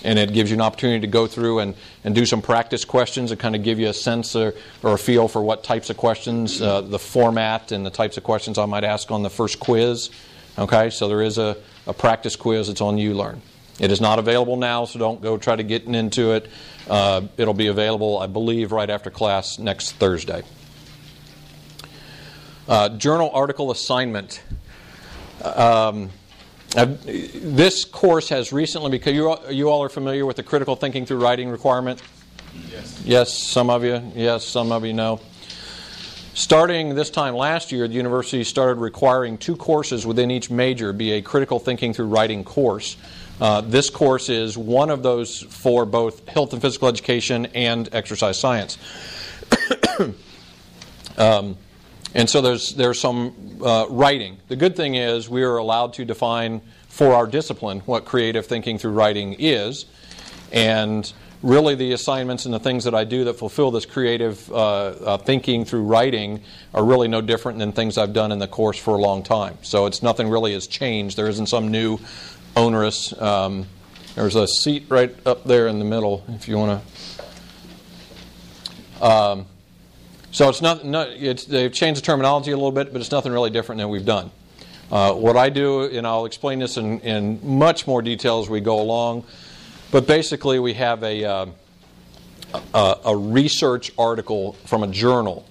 and 0.03 0.19
it 0.19 0.34
gives 0.34 0.50
you 0.50 0.55
an 0.55 0.62
opportunity 0.62 1.01
to 1.01 1.08
go 1.08 1.27
through 1.27 1.60
and, 1.60 1.75
and 2.03 2.13
do 2.13 2.25
some 2.25 2.41
practice 2.41 2.86
questions 2.86 3.31
and 3.31 3.39
kind 3.39 3.55
of 3.55 3.63
give 3.63 3.79
you 3.79 3.89
a 3.89 3.93
sense 3.93 4.36
or, 4.36 4.53
or 4.84 4.93
a 4.93 4.98
feel 4.98 5.27
for 5.27 5.41
what 5.41 5.63
types 5.63 5.89
of 5.89 5.98
questions, 5.98 6.62
uh, 6.62 6.81
the 6.81 7.00
format, 7.00 7.72
and 7.72 7.86
the 7.86 7.89
types 7.89 8.17
of 8.17 8.24
questions 8.24 8.58
I 8.58 8.65
might 8.65 8.84
ask 8.84 9.12
on 9.12 9.24
the 9.24 9.29
first 9.29 9.60
quiz. 9.60 10.10
Okay, 10.58 10.89
so 10.89 11.08
there 11.08 11.22
is 11.22 11.38
a, 11.38 11.58
a 11.88 11.93
practice 11.93 12.36
quiz 12.36 12.67
that's 12.67 12.81
on 12.81 12.98
ULearn. 12.98 13.39
It 13.79 13.91
is 13.91 14.01
not 14.01 14.19
available 14.19 14.58
now, 14.58 14.84
so 14.84 15.00
don't 15.00 15.22
go 15.22 15.38
try 15.38 15.55
to 15.55 15.63
get 15.63 15.84
into 15.84 16.34
it. 16.34 16.50
Uh, 16.89 17.22
it'll 17.38 17.53
be 17.53 17.67
available, 17.67 18.17
I 18.19 18.27
believe, 18.27 18.74
right 18.74 18.89
after 18.89 19.10
class 19.10 19.58
next 19.58 19.93
Thursday. 19.93 20.43
Uh, 22.67 22.89
journal 22.89 23.31
article 23.34 23.72
assignment. 23.72 24.43
Um, 25.43 26.10
I've- 26.75 27.39
this 27.39 27.86
course 27.86 28.29
has 28.29 28.53
recently, 28.53 28.91
because 28.91 29.13
you, 29.13 29.29
all- 29.29 29.51
you 29.51 29.69
all 29.69 29.81
are 29.84 29.89
familiar 29.89 30.25
with 30.25 30.36
the 30.36 30.43
critical 30.43 30.75
thinking 30.75 31.05
through 31.05 31.17
writing 31.17 31.50
requirement. 31.50 32.01
Yes. 32.72 33.01
Yes, 33.05 33.34
some 33.38 33.69
of 33.69 33.84
you. 33.84 34.01
Yes, 34.15 34.46
some 34.46 34.72
of 34.72 34.86
you 34.86 34.93
know. 34.93 35.19
Starting 36.34 36.96
this 36.96 37.10
time 37.10 37.36
last 37.36 37.72
year, 37.72 37.88
the 37.88 37.93
university 37.96 38.43
started 38.43 38.79
requiring 38.79 39.38
two 39.38 39.55
courses 39.55 40.05
within 40.05 40.31
each 40.31 40.50
major 40.50 40.93
be 40.93 41.12
a 41.13 41.22
critical 41.22 41.60
thinking 41.60 41.93
through 41.93 42.05
writing 42.08 42.43
course. 42.43 42.98
Uh, 43.41 43.62
this 43.62 43.89
course 43.89 44.29
is 44.29 44.58
one 44.58 44.89
of 44.89 45.01
those 45.01 45.41
for 45.41 45.86
both 45.86 46.27
health 46.27 46.53
and 46.53 46.62
physical 46.62 46.88
education 46.88 47.46
and 47.48 47.89
exercise 47.93 48.39
science. 48.39 48.77
um, 51.17 51.58
and 52.13 52.29
so 52.29 52.41
there's 52.41 52.73
there's 52.75 52.99
some 52.99 53.59
uh, 53.63 53.85
writing. 53.89 54.37
The 54.47 54.55
good 54.55 54.75
thing 54.75 54.95
is 54.95 55.29
we 55.29 55.43
are 55.43 55.57
allowed 55.57 55.93
to 55.93 56.05
define 56.05 56.61
for 56.87 57.13
our 57.13 57.27
discipline 57.27 57.81
what 57.81 58.05
creative 58.05 58.45
thinking 58.45 58.77
through 58.77 58.91
writing 58.91 59.35
is, 59.37 59.85
and 60.51 61.11
really 61.41 61.75
the 61.75 61.93
assignments 61.93 62.45
and 62.45 62.53
the 62.53 62.59
things 62.59 62.83
that 62.83 62.93
I 62.93 63.03
do 63.05 63.25
that 63.25 63.35
fulfill 63.35 63.71
this 63.71 63.85
creative 63.85 64.51
uh, 64.51 64.55
uh, 64.55 65.17
thinking 65.17 65.65
through 65.65 65.83
writing 65.83 66.41
are 66.73 66.83
really 66.83 67.07
no 67.07 67.21
different 67.21 67.59
than 67.59 67.71
things 67.71 67.97
I've 67.97 68.13
done 68.13 68.31
in 68.31 68.39
the 68.39 68.47
course 68.47 68.77
for 68.77 68.95
a 68.95 69.01
long 69.01 69.23
time. 69.23 69.57
So 69.61 69.85
it's 69.85 70.03
nothing 70.03 70.29
really 70.29 70.53
has 70.53 70.67
changed. 70.67 71.15
There 71.15 71.29
isn't 71.29 71.47
some 71.47 71.69
new 71.69 71.99
onerous. 72.55 73.19
Um, 73.21 73.67
there's 74.15 74.35
a 74.35 74.47
seat 74.47 74.85
right 74.89 75.15
up 75.25 75.45
there 75.45 75.67
in 75.67 75.79
the 75.79 75.85
middle 75.85 76.25
if 76.29 76.47
you 76.47 76.57
want 76.57 76.81
to. 78.99 79.05
Um, 79.05 79.45
so 80.31 80.50
it's 80.50 80.62
not, 80.62 80.86
not 80.86 81.09
it's, 81.09 81.45
they've 81.45 81.74
changed 81.74 82.01
the 82.01 82.05
terminology 82.05 82.51
a 82.51 82.55
little 82.55 82.71
bit, 82.71 82.91
but 82.91 83.01
it's 83.01 83.12
nothing 83.12 83.31
really 83.31 83.50
different 83.50 83.79
than 83.79 83.89
we've 83.89 84.05
done. 84.05 84.31
Uh, 84.91 85.13
what 85.13 85.38
I 85.38 85.50
do, 85.50 85.83
and 85.83 86.05
I'll 86.05 86.25
explain 86.25 86.59
this 86.59 86.77
in, 86.77 87.00
in 87.01 87.39
much 87.57 87.86
more 87.86 88.01
detail 88.01 88.39
as 88.39 88.50
we 88.50 88.59
go 88.59 88.81
along, 88.81 89.24
but 89.91 90.07
basically 90.07 90.59
we 90.59 90.74
have 90.74 91.03
a, 91.03 91.25
uh, 91.25 91.45
a, 92.74 92.98
a 93.05 93.15
research 93.15 93.91
article 93.98 94.53
from 94.65 94.83
a 94.83 94.88
journal 94.88 95.45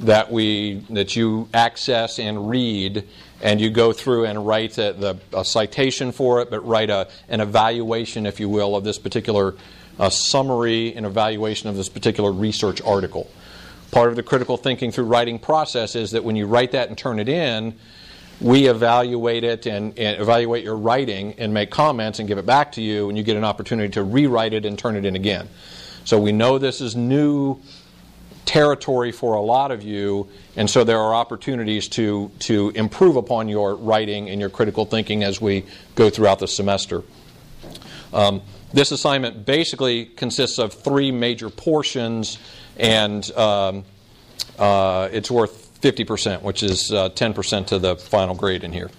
that 0.00 0.30
we 0.30 0.84
that 0.90 1.16
you 1.16 1.48
access 1.52 2.20
and 2.20 2.48
read, 2.48 3.04
and 3.42 3.60
you 3.60 3.70
go 3.70 3.92
through 3.92 4.26
and 4.26 4.46
write 4.46 4.78
a, 4.78 4.92
the, 4.92 5.18
a 5.32 5.44
citation 5.44 6.12
for 6.12 6.40
it, 6.40 6.50
but 6.50 6.64
write 6.64 6.90
a, 6.90 7.08
an 7.28 7.40
evaluation, 7.40 8.26
if 8.26 8.38
you 8.38 8.48
will, 8.48 8.76
of 8.76 8.84
this 8.84 8.98
particular 8.98 9.56
uh, 9.98 10.08
summary 10.08 10.94
and 10.94 11.04
evaluation 11.04 11.68
of 11.68 11.76
this 11.76 11.88
particular 11.88 12.30
research 12.30 12.80
article. 12.82 13.28
Part 13.90 14.10
of 14.10 14.16
the 14.16 14.22
critical 14.22 14.56
thinking 14.56 14.92
through 14.92 15.04
writing 15.04 15.38
process 15.38 15.96
is 15.96 16.10
that 16.10 16.24
when 16.24 16.36
you 16.36 16.46
write 16.46 16.72
that 16.72 16.88
and 16.88 16.98
turn 16.98 17.18
it 17.18 17.28
in, 17.28 17.74
we 18.40 18.68
evaluate 18.68 19.44
it 19.44 19.66
and, 19.66 19.98
and, 19.98 20.20
evaluate 20.20 20.62
your 20.62 20.76
writing 20.76 21.34
and 21.38 21.52
make 21.52 21.70
comments 21.70 22.18
and 22.18 22.28
give 22.28 22.38
it 22.38 22.46
back 22.46 22.72
to 22.72 22.82
you, 22.82 23.08
and 23.08 23.18
you 23.18 23.24
get 23.24 23.36
an 23.36 23.44
opportunity 23.44 23.90
to 23.94 24.02
rewrite 24.02 24.52
it 24.52 24.64
and 24.64 24.78
turn 24.78 24.94
it 24.94 25.04
in 25.04 25.16
again. 25.16 25.48
So 26.04 26.20
we 26.20 26.32
know 26.32 26.58
this 26.58 26.80
is 26.80 26.94
new 26.94 27.60
territory 28.44 29.12
for 29.12 29.34
a 29.34 29.40
lot 29.40 29.70
of 29.70 29.82
you, 29.82 30.28
and 30.56 30.70
so 30.70 30.84
there 30.84 30.98
are 30.98 31.14
opportunities 31.14 31.88
to, 31.88 32.30
to 32.40 32.70
improve 32.74 33.16
upon 33.16 33.48
your 33.48 33.74
writing 33.74 34.30
and 34.30 34.40
your 34.40 34.50
critical 34.50 34.84
thinking 34.84 35.24
as 35.24 35.40
we 35.40 35.64
go 35.96 36.08
throughout 36.08 36.38
the 36.38 36.48
semester. 36.48 37.02
Um, 38.12 38.42
this 38.72 38.90
assignment 38.90 39.44
basically 39.44 40.06
consists 40.06 40.58
of 40.58 40.72
three 40.72 41.10
major 41.10 41.50
portions, 41.50 42.38
and 42.78 43.30
um, 43.32 43.84
uh, 44.58 45.08
it's 45.12 45.30
worth 45.30 45.80
50%, 45.80 46.42
which 46.42 46.62
is 46.62 46.92
uh, 46.92 47.10
10% 47.10 47.66
to 47.68 47.78
the 47.78 47.96
final 47.96 48.34
grade 48.34 48.64
in 48.64 48.72
here. 48.72 48.90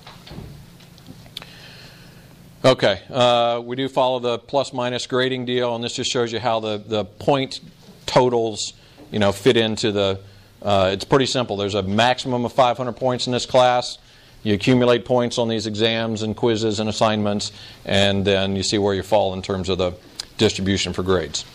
Okay, 2.63 3.01
uh, 3.09 3.61
we 3.63 3.77
do 3.77 3.87
follow 3.87 4.19
the 4.19 4.37
plus 4.37 4.73
minus 4.73 5.07
grading 5.07 5.45
deal, 5.45 5.75
and 5.75 5.83
this 5.83 5.93
just 5.95 6.11
shows 6.11 6.33
you 6.33 6.39
how 6.39 6.59
the, 6.59 6.77
the 6.77 7.05
point 7.05 7.61
totals 8.05 8.73
you 9.11 9.19
know, 9.19 9.31
fit 9.31 9.57
into 9.57 9.91
the. 9.91 10.19
Uh, 10.61 10.91
it's 10.93 11.05
pretty 11.05 11.25
simple. 11.25 11.55
There's 11.55 11.75
a 11.75 11.83
maximum 11.83 12.43
of 12.43 12.51
500 12.51 12.93
points 12.93 13.27
in 13.27 13.33
this 13.33 13.45
class. 13.45 13.97
You 14.43 14.53
accumulate 14.53 15.05
points 15.05 15.37
on 15.37 15.47
these 15.47 15.67
exams 15.67 16.21
and 16.21 16.35
quizzes 16.35 16.79
and 16.79 16.89
assignments, 16.89 17.51
and 17.85 18.25
then 18.25 18.55
you 18.55 18.63
see 18.63 18.77
where 18.77 18.93
you 18.93 19.03
fall 19.03 19.33
in 19.33 19.41
terms 19.41 19.69
of 19.69 19.77
the 19.77 19.93
distribution 20.37 20.93
for 20.93 21.03
grades. 21.03 21.45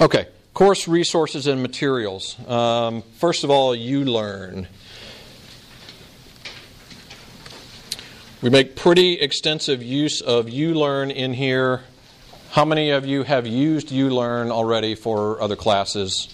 Okay, 0.00 0.28
course 0.54 0.86
resources 0.86 1.48
and 1.48 1.60
materials. 1.60 2.38
Um, 2.48 3.02
first 3.16 3.42
of 3.42 3.50
all, 3.50 3.74
ULearn. 3.74 4.68
We 8.40 8.48
make 8.48 8.76
pretty 8.76 9.14
extensive 9.14 9.82
use 9.82 10.20
of 10.20 10.46
ULearn 10.46 11.10
in 11.12 11.32
here. 11.34 11.82
How 12.50 12.64
many 12.64 12.90
of 12.90 13.06
you 13.06 13.24
have 13.24 13.48
used 13.48 13.88
ULearn 13.88 14.52
already 14.52 14.94
for 14.94 15.42
other 15.42 15.56
classes? 15.56 16.32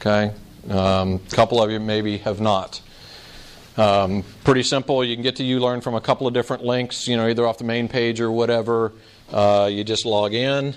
Okay, 0.00 0.34
a 0.68 0.76
um, 0.76 1.20
couple 1.30 1.62
of 1.62 1.70
you 1.70 1.78
maybe 1.78 2.18
have 2.18 2.40
not. 2.40 2.80
Um, 3.76 4.24
pretty 4.42 4.64
simple. 4.64 5.04
You 5.04 5.14
can 5.14 5.22
get 5.22 5.36
to 5.36 5.44
ULearn 5.44 5.80
from 5.80 5.94
a 5.94 6.00
couple 6.00 6.26
of 6.26 6.34
different 6.34 6.64
links, 6.64 7.06
you 7.06 7.16
know, 7.16 7.28
either 7.28 7.46
off 7.46 7.58
the 7.58 7.64
main 7.64 7.86
page 7.86 8.20
or 8.20 8.32
whatever. 8.32 8.92
Uh, 9.32 9.70
you 9.70 9.84
just 9.84 10.04
log 10.04 10.34
in 10.34 10.74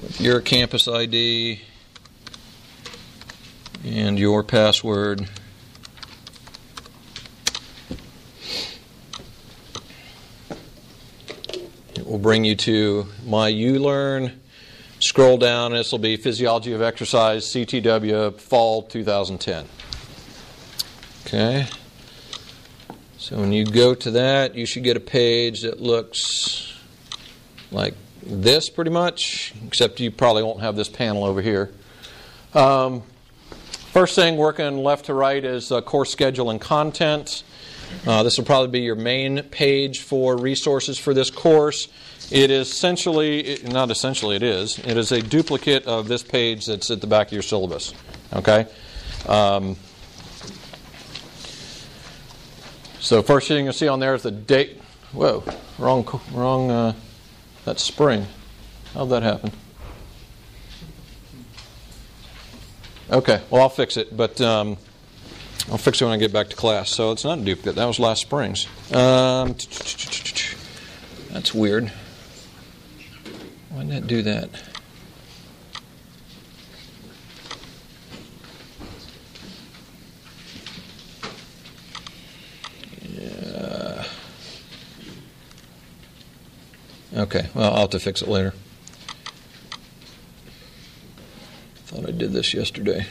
with 0.00 0.20
your 0.20 0.40
campus 0.40 0.88
ID 0.88 1.60
and 3.84 4.18
your 4.18 4.42
password. 4.42 5.28
It 11.94 12.06
will 12.06 12.18
bring 12.18 12.44
you 12.44 12.54
to 12.56 13.06
my 13.26 13.50
ULearn. 13.50 14.38
Scroll 15.00 15.36
down, 15.36 15.72
this 15.72 15.90
will 15.90 15.98
be 15.98 16.16
Physiology 16.16 16.72
of 16.72 16.80
Exercise, 16.80 17.44
CTW, 17.46 18.38
Fall 18.38 18.82
2010. 18.82 19.66
Okay. 21.26 21.66
So 23.18 23.36
when 23.36 23.52
you 23.52 23.64
go 23.64 23.94
to 23.94 24.10
that, 24.12 24.54
you 24.54 24.66
should 24.66 24.84
get 24.84 24.96
a 24.96 25.00
page 25.00 25.62
that 25.62 25.80
looks 25.80 26.72
like 27.70 27.94
this 28.22 28.68
pretty 28.68 28.90
much, 28.90 29.52
except 29.66 30.00
you 30.00 30.10
probably 30.10 30.42
won't 30.42 30.60
have 30.60 30.76
this 30.76 30.88
panel 30.88 31.24
over 31.24 31.42
here. 31.42 31.70
Um, 32.54 33.02
first 33.92 34.14
thing, 34.14 34.36
working 34.36 34.78
left 34.78 35.06
to 35.06 35.14
right, 35.14 35.44
is 35.44 35.72
uh, 35.72 35.80
course 35.80 36.10
schedule 36.10 36.50
and 36.50 36.60
content. 36.60 37.42
Uh, 38.06 38.22
this 38.22 38.38
will 38.38 38.44
probably 38.44 38.68
be 38.68 38.80
your 38.80 38.94
main 38.94 39.42
page 39.44 40.00
for 40.00 40.36
resources 40.36 40.98
for 40.98 41.14
this 41.14 41.30
course. 41.30 41.88
It 42.30 42.50
is 42.50 42.70
essentially, 42.70 43.58
not 43.64 43.90
essentially, 43.90 44.36
it 44.36 44.42
is, 44.42 44.78
it 44.78 44.96
is 44.96 45.12
a 45.12 45.20
duplicate 45.20 45.86
of 45.86 46.08
this 46.08 46.22
page 46.22 46.66
that's 46.66 46.90
at 46.90 47.00
the 47.00 47.06
back 47.06 47.28
of 47.28 47.32
your 47.34 47.42
syllabus. 47.42 47.92
Okay? 48.32 48.66
Um, 49.26 49.76
so, 53.00 53.22
first 53.22 53.48
thing 53.48 53.64
you'll 53.64 53.74
see 53.74 53.88
on 53.88 54.00
there 54.00 54.14
is 54.14 54.22
the 54.22 54.30
date. 54.30 54.80
Whoa, 55.12 55.44
wrong, 55.78 56.20
wrong. 56.32 56.70
Uh, 56.70 56.92
that's 57.64 57.82
spring. 57.82 58.26
How'd 58.94 59.10
that 59.10 59.22
happen? 59.22 59.52
Okay, 63.10 63.42
well 63.50 63.62
I'll 63.62 63.68
fix 63.68 63.96
it, 63.96 64.16
but 64.16 64.40
um, 64.40 64.76
I'll 65.70 65.78
fix 65.78 66.00
it 66.00 66.04
when 66.04 66.14
I 66.14 66.16
get 66.16 66.32
back 66.32 66.48
to 66.50 66.56
class. 66.56 66.90
So 66.90 67.12
it's 67.12 67.24
not 67.24 67.38
a 67.38 67.42
duplicate. 67.42 67.74
That 67.76 67.86
was 67.86 67.98
last 68.00 68.22
spring's. 68.22 68.66
Um, 68.92 69.48
that's 71.30 71.54
weird. 71.54 71.92
Why 73.70 73.84
did 73.84 73.90
that 73.90 74.06
do 74.06 74.22
that? 74.22 74.50
Okay, 87.22 87.48
well, 87.54 87.72
I'll 87.72 87.80
have 87.82 87.90
to 87.90 88.00
fix 88.00 88.20
it 88.20 88.26
later. 88.26 88.52
Thought 91.86 92.08
I 92.08 92.10
did 92.10 92.32
this 92.32 92.52
yesterday. 92.52 93.06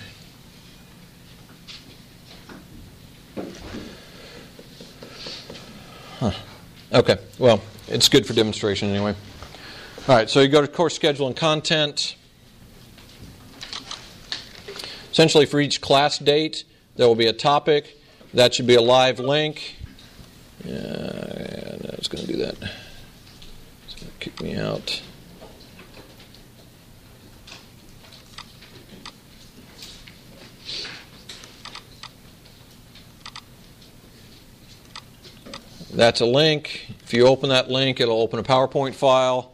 Huh. 6.20 6.34
Okay, 6.92 7.20
well, 7.40 7.62
it's 7.88 8.10
good 8.10 8.26
for 8.26 8.34
demonstration 8.34 8.90
anyway. 8.90 9.16
All 10.10 10.16
right, 10.16 10.30
so 10.30 10.42
you 10.42 10.50
go 10.50 10.60
to 10.60 10.68
course 10.68 10.94
schedule 10.94 11.28
and 11.28 11.36
content. 11.36 12.18
Essentially, 15.10 15.46
for 15.46 15.62
each 15.62 15.80
class 15.80 16.18
date, 16.18 16.66
there 16.98 17.08
will 17.08 17.16
be 17.16 17.28
a 17.28 17.34
topic. 17.34 17.98
That 18.34 18.54
should 18.54 18.68
be 18.68 18.76
a 18.76 18.82
live 18.82 19.20
link. 19.20 19.78
Yeah, 20.66 20.74
no, 20.74 21.90
it's 21.94 22.10
going 22.10 22.26
to 22.26 22.32
do 22.34 22.40
that. 22.40 22.56
It's 23.86 23.96
going 23.96 24.12
to 24.12 24.20
kick 24.20 24.31
me 24.42 24.56
out. 24.56 25.02
That's 35.94 36.22
a 36.22 36.26
link. 36.26 36.88
If 37.04 37.14
you 37.14 37.28
open 37.28 37.50
that 37.50 37.70
link, 37.70 38.00
it'll 38.00 38.22
open 38.22 38.40
a 38.40 38.44
PowerPoint 38.44 38.96
file, 38.96 39.54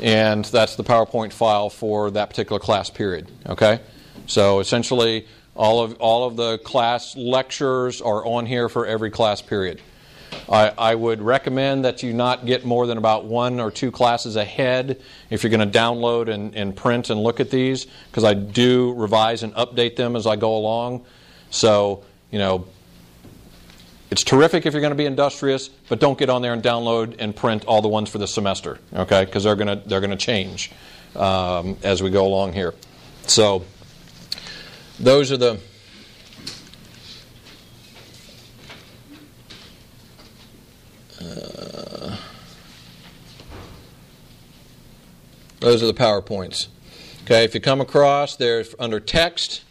and 0.00 0.44
that's 0.46 0.76
the 0.76 0.84
PowerPoint 0.84 1.32
file 1.32 1.68
for 1.68 2.10
that 2.12 2.30
particular 2.30 2.58
class 2.58 2.88
period. 2.88 3.30
Okay? 3.46 3.80
So 4.26 4.60
essentially, 4.60 5.26
all 5.54 5.82
of, 5.82 5.94
all 6.00 6.26
of 6.26 6.36
the 6.36 6.58
class 6.58 7.14
lectures 7.16 8.00
are 8.00 8.24
on 8.24 8.46
here 8.46 8.70
for 8.70 8.86
every 8.86 9.10
class 9.10 9.42
period. 9.42 9.82
I, 10.48 10.68
I 10.76 10.94
would 10.94 11.22
recommend 11.22 11.84
that 11.84 12.02
you 12.02 12.12
not 12.12 12.46
get 12.46 12.64
more 12.64 12.86
than 12.86 12.98
about 12.98 13.24
one 13.24 13.60
or 13.60 13.70
two 13.70 13.90
classes 13.90 14.36
ahead 14.36 15.00
if 15.30 15.42
you're 15.42 15.50
going 15.50 15.70
to 15.70 15.78
download 15.78 16.28
and, 16.28 16.54
and 16.54 16.74
print 16.74 17.10
and 17.10 17.22
look 17.22 17.40
at 17.40 17.50
these, 17.50 17.86
because 18.10 18.24
I 18.24 18.34
do 18.34 18.92
revise 18.94 19.42
and 19.42 19.54
update 19.54 19.96
them 19.96 20.16
as 20.16 20.26
I 20.26 20.36
go 20.36 20.56
along. 20.56 21.04
So, 21.50 22.04
you 22.30 22.38
know, 22.38 22.66
it's 24.10 24.24
terrific 24.24 24.66
if 24.66 24.74
you're 24.74 24.82
going 24.82 24.90
to 24.92 24.96
be 24.96 25.06
industrious, 25.06 25.68
but 25.88 25.98
don't 25.98 26.18
get 26.18 26.28
on 26.28 26.42
there 26.42 26.52
and 26.52 26.62
download 26.62 27.16
and 27.18 27.34
print 27.34 27.64
all 27.64 27.80
the 27.80 27.88
ones 27.88 28.10
for 28.10 28.18
the 28.18 28.28
semester, 28.28 28.78
okay? 28.92 29.24
Because 29.24 29.44
they're 29.44 29.56
going 29.56 29.68
to 29.68 29.88
they're 29.88 30.00
going 30.00 30.10
to 30.10 30.16
change 30.16 30.70
um, 31.16 31.78
as 31.82 32.02
we 32.02 32.10
go 32.10 32.26
along 32.26 32.52
here. 32.52 32.74
So 33.26 33.64
those 34.98 35.32
are 35.32 35.38
the 35.38 35.60
uh, 41.22 42.16
those 45.60 45.82
are 45.82 45.86
the 45.86 45.94
powerpoints. 45.94 46.68
Okay, 47.24 47.44
if 47.44 47.54
you 47.54 47.60
come 47.60 47.80
across 47.80 48.36
there's 48.36 48.74
under 48.78 48.98
text, 48.98 49.62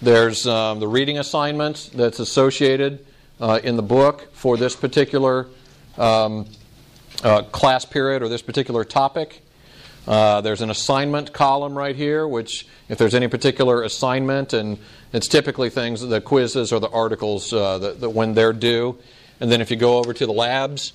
there's 0.00 0.46
um, 0.46 0.80
the 0.80 0.88
reading 0.88 1.18
assignment 1.18 1.90
that's 1.94 2.20
associated 2.20 3.04
uh, 3.40 3.60
in 3.62 3.76
the 3.76 3.82
book 3.82 4.32
for 4.32 4.56
this 4.56 4.76
particular 4.76 5.48
um, 5.98 6.46
uh, 7.22 7.42
class 7.42 7.84
period 7.84 8.22
or 8.22 8.28
this 8.28 8.42
particular 8.42 8.84
topic. 8.84 9.42
Uh, 10.06 10.40
there's 10.40 10.62
an 10.62 10.70
assignment 10.70 11.32
column 11.32 11.76
right 11.76 11.94
here, 11.94 12.26
which, 12.26 12.66
if 12.88 12.96
there's 12.98 13.14
any 13.14 13.28
particular 13.28 13.82
assignment, 13.82 14.52
and 14.52 14.78
it's 15.12 15.28
typically 15.28 15.68
things, 15.68 16.00
the 16.00 16.20
quizzes 16.20 16.72
or 16.72 16.80
the 16.80 16.88
articles 16.88 17.52
uh, 17.52 17.78
that, 17.78 18.00
that 18.00 18.10
when 18.10 18.34
they're 18.34 18.52
due. 18.52 18.98
And 19.40 19.50
then 19.50 19.60
if 19.60 19.70
you 19.70 19.76
go 19.76 19.98
over 19.98 20.12
to 20.12 20.26
the 20.26 20.32
labs, 20.32 20.92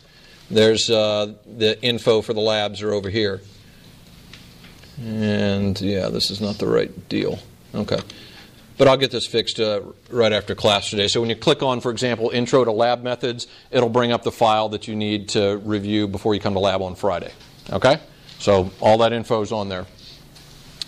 there's 0.49 0.89
uh, 0.89 1.33
the 1.45 1.81
info 1.81 2.21
for 2.21 2.33
the 2.33 2.41
labs 2.41 2.81
are 2.81 2.93
over 2.93 3.09
here. 3.09 3.41
And 5.01 5.79
yeah, 5.81 6.09
this 6.09 6.31
is 6.31 6.39
not 6.39 6.57
the 6.57 6.67
right 6.67 7.09
deal. 7.09 7.39
Okay. 7.73 7.99
But 8.77 8.87
I'll 8.87 8.97
get 8.97 9.11
this 9.11 9.25
fixed 9.25 9.59
uh, 9.59 9.81
right 10.09 10.33
after 10.33 10.53
class 10.53 10.89
today. 10.89 11.07
So 11.07 11.21
when 11.21 11.29
you 11.29 11.35
click 11.35 11.63
on, 11.63 11.79
for 11.79 11.91
example, 11.91 12.29
Intro 12.29 12.63
to 12.65 12.71
Lab 12.71 13.03
Methods, 13.03 13.47
it'll 13.71 13.89
bring 13.89 14.11
up 14.11 14.23
the 14.23 14.31
file 14.31 14.69
that 14.69 14.87
you 14.87 14.95
need 14.95 15.29
to 15.29 15.57
review 15.63 16.07
before 16.07 16.33
you 16.33 16.41
come 16.41 16.53
to 16.53 16.59
lab 16.59 16.81
on 16.81 16.95
Friday. 16.95 17.31
Okay? 17.71 17.99
So 18.39 18.71
all 18.81 18.97
that 18.99 19.13
info 19.13 19.41
is 19.41 19.51
on 19.51 19.69
there. 19.69 19.85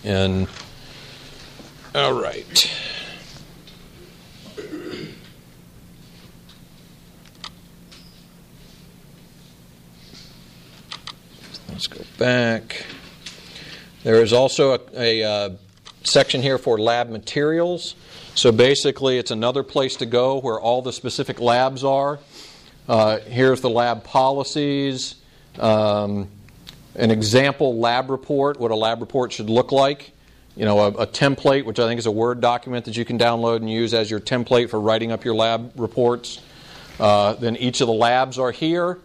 And 0.04 0.48
all 1.96 2.14
right. 2.14 2.72
Let's 11.78 11.86
go 11.86 12.04
back. 12.18 12.88
There 14.02 14.24
is 14.24 14.34
also 14.34 14.74
a, 14.74 14.80
a 14.96 15.24
uh, 15.24 15.50
section 16.02 16.42
here 16.42 16.58
for 16.58 16.80
lab 16.80 17.12
materials. 17.12 17.94
So 18.34 18.52
basically, 18.52 19.20
it's 19.20 19.30
another 19.30 19.62
place 19.62 19.96
to 19.98 20.08
go 20.08 20.40
where 20.40 20.60
all 20.60 20.82
the 20.82 20.92
specific 20.92 21.40
labs 21.40 21.84
are. 21.84 22.18
Uh, 22.90 23.20
here's 23.20 23.62
the 23.62 23.70
lab 23.70 24.04
policies, 24.04 25.18
um, 25.60 26.30
an 26.96 27.12
example 27.12 27.78
lab 27.78 28.10
report, 28.10 28.60
what 28.60 28.72
a 28.72 28.76
lab 28.76 29.00
report 29.00 29.32
should 29.32 29.52
look 29.52 29.72
like. 29.72 30.14
You 30.56 30.66
know, 30.66 30.80
a, 30.80 30.88
a, 30.88 31.06
template, 31.06 31.66
which 31.66 31.78
I 31.78 31.86
think 31.86 32.00
is 32.00 32.08
a 32.08 32.12
Word 32.12 32.42
document 32.42 32.86
that 32.86 32.98
you 32.98 33.06
can 33.06 33.20
download 33.20 33.58
and 33.58 33.70
use 33.70 33.94
as 33.94 34.10
your 34.10 34.20
template 34.20 34.72
for 34.72 34.82
writing 34.82 35.12
up 35.12 35.24
your 35.24 35.36
lab 35.36 35.74
reports. 35.76 36.42
Uh, 37.00 37.34
then 37.34 37.56
each 37.56 37.82
of 37.82 37.88
the 37.88 37.94
labs 37.94 38.40
are 38.40 38.50
here. 38.50 38.98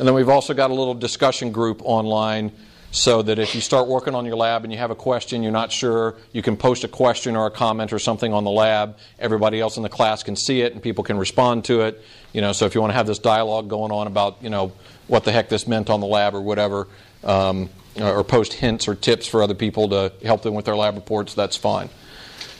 And 0.00 0.08
then 0.08 0.14
we've 0.14 0.30
also 0.30 0.54
got 0.54 0.70
a 0.70 0.74
little 0.74 0.94
discussion 0.94 1.52
group 1.52 1.82
online 1.84 2.52
so 2.90 3.20
that 3.20 3.38
if 3.38 3.54
you 3.54 3.60
start 3.60 3.86
working 3.86 4.14
on 4.14 4.24
your 4.24 4.34
lab 4.34 4.64
and 4.64 4.72
you 4.72 4.78
have 4.78 4.90
a 4.90 4.94
question, 4.94 5.42
you're 5.42 5.52
not 5.52 5.70
sure, 5.70 6.16
you 6.32 6.40
can 6.40 6.56
post 6.56 6.84
a 6.84 6.88
question 6.88 7.36
or 7.36 7.44
a 7.44 7.50
comment 7.50 7.92
or 7.92 7.98
something 7.98 8.32
on 8.32 8.44
the 8.44 8.50
lab. 8.50 8.96
Everybody 9.18 9.60
else 9.60 9.76
in 9.76 9.82
the 9.82 9.90
class 9.90 10.22
can 10.22 10.36
see 10.36 10.62
it 10.62 10.72
and 10.72 10.82
people 10.82 11.04
can 11.04 11.18
respond 11.18 11.66
to 11.66 11.82
it. 11.82 12.02
You 12.32 12.40
know, 12.40 12.52
so 12.52 12.64
if 12.64 12.74
you 12.74 12.80
want 12.80 12.92
to 12.92 12.96
have 12.96 13.06
this 13.06 13.18
dialogue 13.18 13.68
going 13.68 13.92
on 13.92 14.06
about, 14.06 14.42
you 14.42 14.48
know, 14.48 14.72
what 15.06 15.24
the 15.24 15.32
heck 15.32 15.50
this 15.50 15.66
meant 15.66 15.90
on 15.90 16.00
the 16.00 16.06
lab 16.06 16.34
or 16.34 16.40
whatever, 16.40 16.88
um, 17.22 17.68
or 18.00 18.24
post 18.24 18.54
hints 18.54 18.88
or 18.88 18.94
tips 18.94 19.26
for 19.26 19.42
other 19.42 19.52
people 19.54 19.90
to 19.90 20.14
help 20.24 20.40
them 20.40 20.54
with 20.54 20.64
their 20.64 20.76
lab 20.76 20.94
reports, 20.94 21.34
that's 21.34 21.58
fine. 21.58 21.90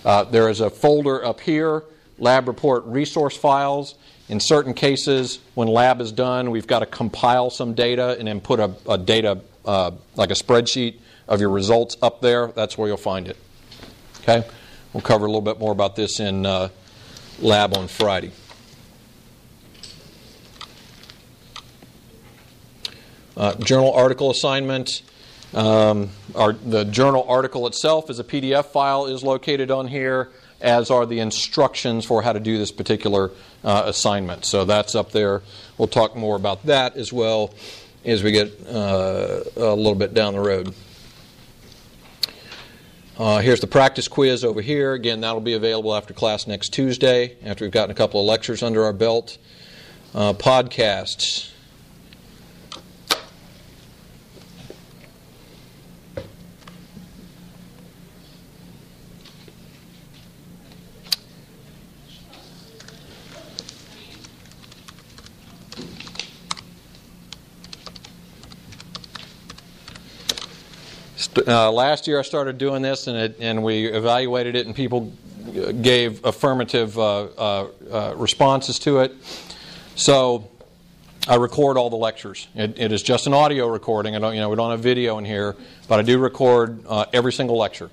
Uh, 0.05 0.25
there 0.25 0.51
is 0.51 0.61
a 0.61 0.69
folder 0.69 1.25
up 1.25 1.41
here, 1.41 1.85
lab 2.19 2.49
report 2.49 2.85
resource 2.85 3.35
files. 3.35 3.95
In 4.31 4.39
certain 4.39 4.75
cases, 4.75 5.41
when 5.55 5.67
lab 5.67 6.01
is 6.01 6.13
done, 6.13 6.53
we've 6.53 6.69
got 6.69 6.79
to 6.79 6.87
compile 6.87 7.51
some 7.51 7.75
data 7.75 8.17
and 8.17 8.29
then 8.29 8.41
put 8.41 8.61
a, 8.61 8.73
a 8.89 8.97
data 8.97 9.41
uh, 9.65 9.91
like 10.15 10.31
a 10.31 10.35
spreadsheet 10.35 11.01
of 11.27 11.41
your 11.41 11.51
results 11.51 11.97
up 12.01 12.21
there, 12.21 12.47
that's 12.53 12.79
where 12.79 12.87
you'll 12.87 12.97
find 12.97 13.27
it. 13.27 13.37
Okay? 14.21 14.49
We'll 14.93 15.01
cover 15.01 15.27
a 15.27 15.29
little 15.29 15.41
bit 15.41 15.59
more 15.59 15.73
about 15.73 15.97
this 15.97 16.21
in 16.21 16.47
uh, 16.47 16.69
lab 17.41 17.77
on 17.77 17.89
Friday. 17.89 18.31
Uh, 23.37 23.57
journal 23.57 23.93
article 23.93 24.31
assignment. 24.31 25.03
Um, 25.55 26.11
our, 26.37 26.53
the 26.53 26.85
journal 26.85 27.25
article 27.29 27.67
itself 27.67 28.09
is 28.09 28.21
a 28.21 28.25
PDF 28.25 28.67
file 28.67 29.07
is 29.07 29.25
located 29.25 29.73
on 29.73 29.89
here, 29.89 30.31
as 30.61 30.91
are 30.91 31.07
the 31.07 31.21
instructions 31.21 32.05
for 32.05 32.23
how 32.23 32.33
to 32.33 32.41
do 32.41 32.59
this 32.59 32.73
particular 32.73 33.31
uh, 33.65 33.85
assignment. 33.87 34.45
So 34.45 34.65
that's 34.65 34.95
up 34.95 35.13
there. 35.13 35.43
We'll 35.79 35.89
talk 35.89 36.17
more 36.17 36.37
about 36.37 36.67
that 36.67 36.97
as 36.97 37.13
well 37.13 37.55
as 38.05 38.23
we 38.23 38.33
get 38.33 38.67
uh, 38.67 39.43
a 39.57 39.75
little 39.75 39.95
bit 39.95 40.15
down 40.15 40.35
the 40.35 40.41
road. 40.41 40.75
Uh, 43.19 43.41
here's 43.41 43.61
the 43.61 43.67
practice 43.67 44.09
quiz 44.09 44.45
over 44.45 44.63
here. 44.63 44.95
Again, 44.95 45.21
that'll 45.21 45.43
be 45.43 45.53
available 45.53 45.95
after 45.95 46.15
class 46.15 46.47
next 46.47 46.71
Tuesday, 46.71 47.37
after 47.45 47.65
we've 47.65 47.73
gotten 47.73 47.91
a 47.91 47.95
couple 47.95 48.21
of 48.21 48.27
lectures 48.27 48.63
under 48.63 48.85
our 48.85 48.95
belt. 48.95 49.37
Uh, 50.15 50.33
podcasts. 50.33 51.51
st- 71.21 71.30
uh, 71.47 71.71
last 71.73 72.07
year 72.07 72.19
I 72.19 72.23
started 72.23 72.59
doing 72.59 72.83
this, 72.83 73.07
and 73.07 73.17
it, 73.17 73.37
and 73.41 73.63
we 73.63 73.87
evaluated 73.87 74.57
it, 74.57 74.67
and 74.67 74.75
people 74.75 75.13
gave 75.83 76.25
affirmative 76.25 76.99
uh, 76.99 77.23
uh, 77.25 77.67
uh, 77.91 78.15
responses 78.17 78.79
to 78.81 79.01
it. 79.01 79.15
So 79.97 80.49
I 81.29 81.37
record 81.37 81.77
all 81.77 81.91
the 81.91 81.97
lectures. 81.97 82.49
It, 82.55 82.79
it 82.79 82.93
is 82.93 83.03
just 83.03 83.27
an 83.27 83.35
audio 83.35 83.69
recording. 83.69 84.17
I 84.17 84.19
don't, 84.19 84.35
you 84.35 84.41
know, 84.41 84.49
we 84.49 84.57
don't 84.57 84.71
have 84.71 84.81
video 84.81 85.19
in 85.19 85.25
here, 85.25 85.57
but 85.89 85.99
I 85.99 86.03
do 86.03 86.19
record 86.19 86.83
uh, 86.87 87.07
every 87.13 87.33
single 87.33 87.59
lecture, 87.59 87.91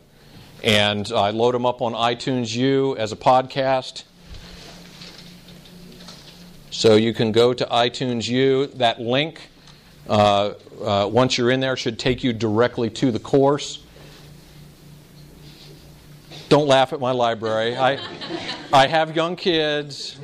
and 0.63 1.11
I 1.13 1.31
load 1.31 1.53
them 1.53 1.65
up 1.65 1.81
on 1.81 1.93
iTunes 1.93 2.55
U 2.55 2.95
as 2.97 3.11
a 3.11 3.17
podcast. 3.17 4.03
So 6.69 6.95
you 6.95 7.13
can 7.13 7.31
go 7.31 7.53
to 7.53 7.65
iTunes 7.65 8.27
U. 8.27 8.67
That 8.67 9.01
link, 9.01 9.49
uh, 10.09 10.53
uh, 10.81 11.09
once 11.11 11.37
you're 11.37 11.51
in 11.51 11.59
there, 11.59 11.75
should 11.75 11.99
take 11.99 12.23
you 12.23 12.33
directly 12.33 12.89
to 12.91 13.11
the 13.11 13.19
course. 13.19 13.83
Don't 16.49 16.67
laugh 16.67 16.93
at 16.93 16.99
my 16.99 17.11
library. 17.11 17.75
I, 17.75 17.99
I 18.71 18.87
have 18.87 19.15
young 19.15 19.35
kids. 19.35 20.17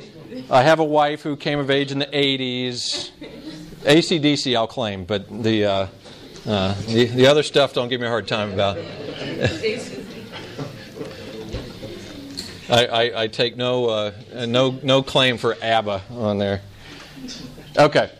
I 0.50 0.62
have 0.62 0.80
a 0.80 0.84
wife 0.84 1.22
who 1.22 1.36
came 1.36 1.58
of 1.58 1.70
age 1.70 1.92
in 1.92 1.98
the 1.98 2.06
80s. 2.06 3.10
ACDC, 3.82 4.56
I'll 4.56 4.66
claim, 4.66 5.04
but 5.04 5.28
the, 5.42 5.64
uh, 5.66 5.86
uh, 6.46 6.74
the, 6.86 7.04
the 7.04 7.26
other 7.26 7.42
stuff, 7.42 7.74
don't 7.74 7.88
give 7.88 8.00
me 8.00 8.06
a 8.06 8.10
hard 8.10 8.26
time 8.26 8.52
about. 8.52 8.78
I, 12.70 12.86
I, 12.86 13.22
I 13.22 13.26
take 13.26 13.58
no, 13.58 13.86
uh, 13.86 14.12
no, 14.46 14.78
no 14.82 15.02
claim 15.02 15.36
for 15.36 15.56
ABBA 15.60 16.02
on 16.10 16.38
there. 16.38 16.62
Okay. 17.76 18.10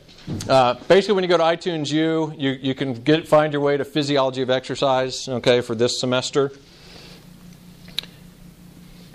Uh, 0.48 0.74
basically, 0.88 1.14
when 1.14 1.24
you 1.24 1.28
go 1.28 1.36
to 1.36 1.42
iTunes 1.42 1.92
U, 1.92 2.32
you, 2.38 2.52
you 2.52 2.74
can 2.74 2.94
get 2.94 3.28
find 3.28 3.52
your 3.52 3.60
way 3.60 3.76
to 3.76 3.84
physiology 3.84 4.40
of 4.40 4.48
exercise, 4.48 5.28
okay, 5.28 5.60
for 5.60 5.74
this 5.74 6.00
semester. 6.00 6.50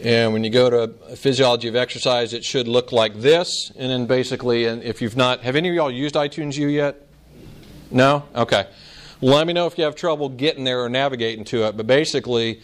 And 0.03 0.33
when 0.33 0.43
you 0.43 0.51
go 0.51 0.69
to 0.69 1.15
physiology 1.15 1.67
of 1.67 1.75
exercise, 1.75 2.33
it 2.33 2.45
should 2.45 2.67
look 2.67 2.91
like 2.91 3.19
this. 3.19 3.71
And 3.75 3.91
then 3.91 4.05
basically, 4.05 4.65
and 4.65 4.83
if 4.83 5.01
you've 5.01 5.17
not, 5.17 5.41
have 5.41 5.55
any 5.55 5.69
of 5.69 5.75
y'all 5.75 5.91
used 5.91 6.13
iTunes 6.15 6.55
U 6.57 6.67
yet? 6.67 7.07
No? 7.89 8.23
Okay. 8.35 8.67
Let 9.19 9.47
me 9.47 9.53
know 9.53 9.65
if 9.65 9.77
you 9.77 9.83
have 9.85 9.95
trouble 9.95 10.29
getting 10.29 10.63
there 10.63 10.83
or 10.83 10.89
navigating 10.89 11.43
to 11.45 11.65
it. 11.65 11.75
But 11.75 11.87
basically, 11.87 12.61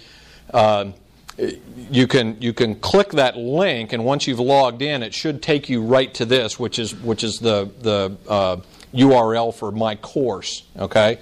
uh, 0.53 0.91
you 1.37 2.07
can 2.07 2.41
you 2.41 2.53
can 2.53 2.75
click 2.75 3.11
that 3.11 3.37
link, 3.37 3.93
and 3.93 4.05
once 4.05 4.27
you've 4.27 4.39
logged 4.39 4.81
in, 4.81 5.03
it 5.03 5.13
should 5.13 5.41
take 5.41 5.69
you 5.69 5.81
right 5.81 6.13
to 6.13 6.25
this, 6.25 6.59
which 6.59 6.79
is 6.79 6.95
which 6.95 7.23
is 7.23 7.39
the 7.39 7.69
the 7.81 8.17
uh, 8.29 8.57
URL 8.93 9.53
for 9.53 9.71
my 9.71 9.95
course. 9.95 10.63
Okay, 10.77 11.19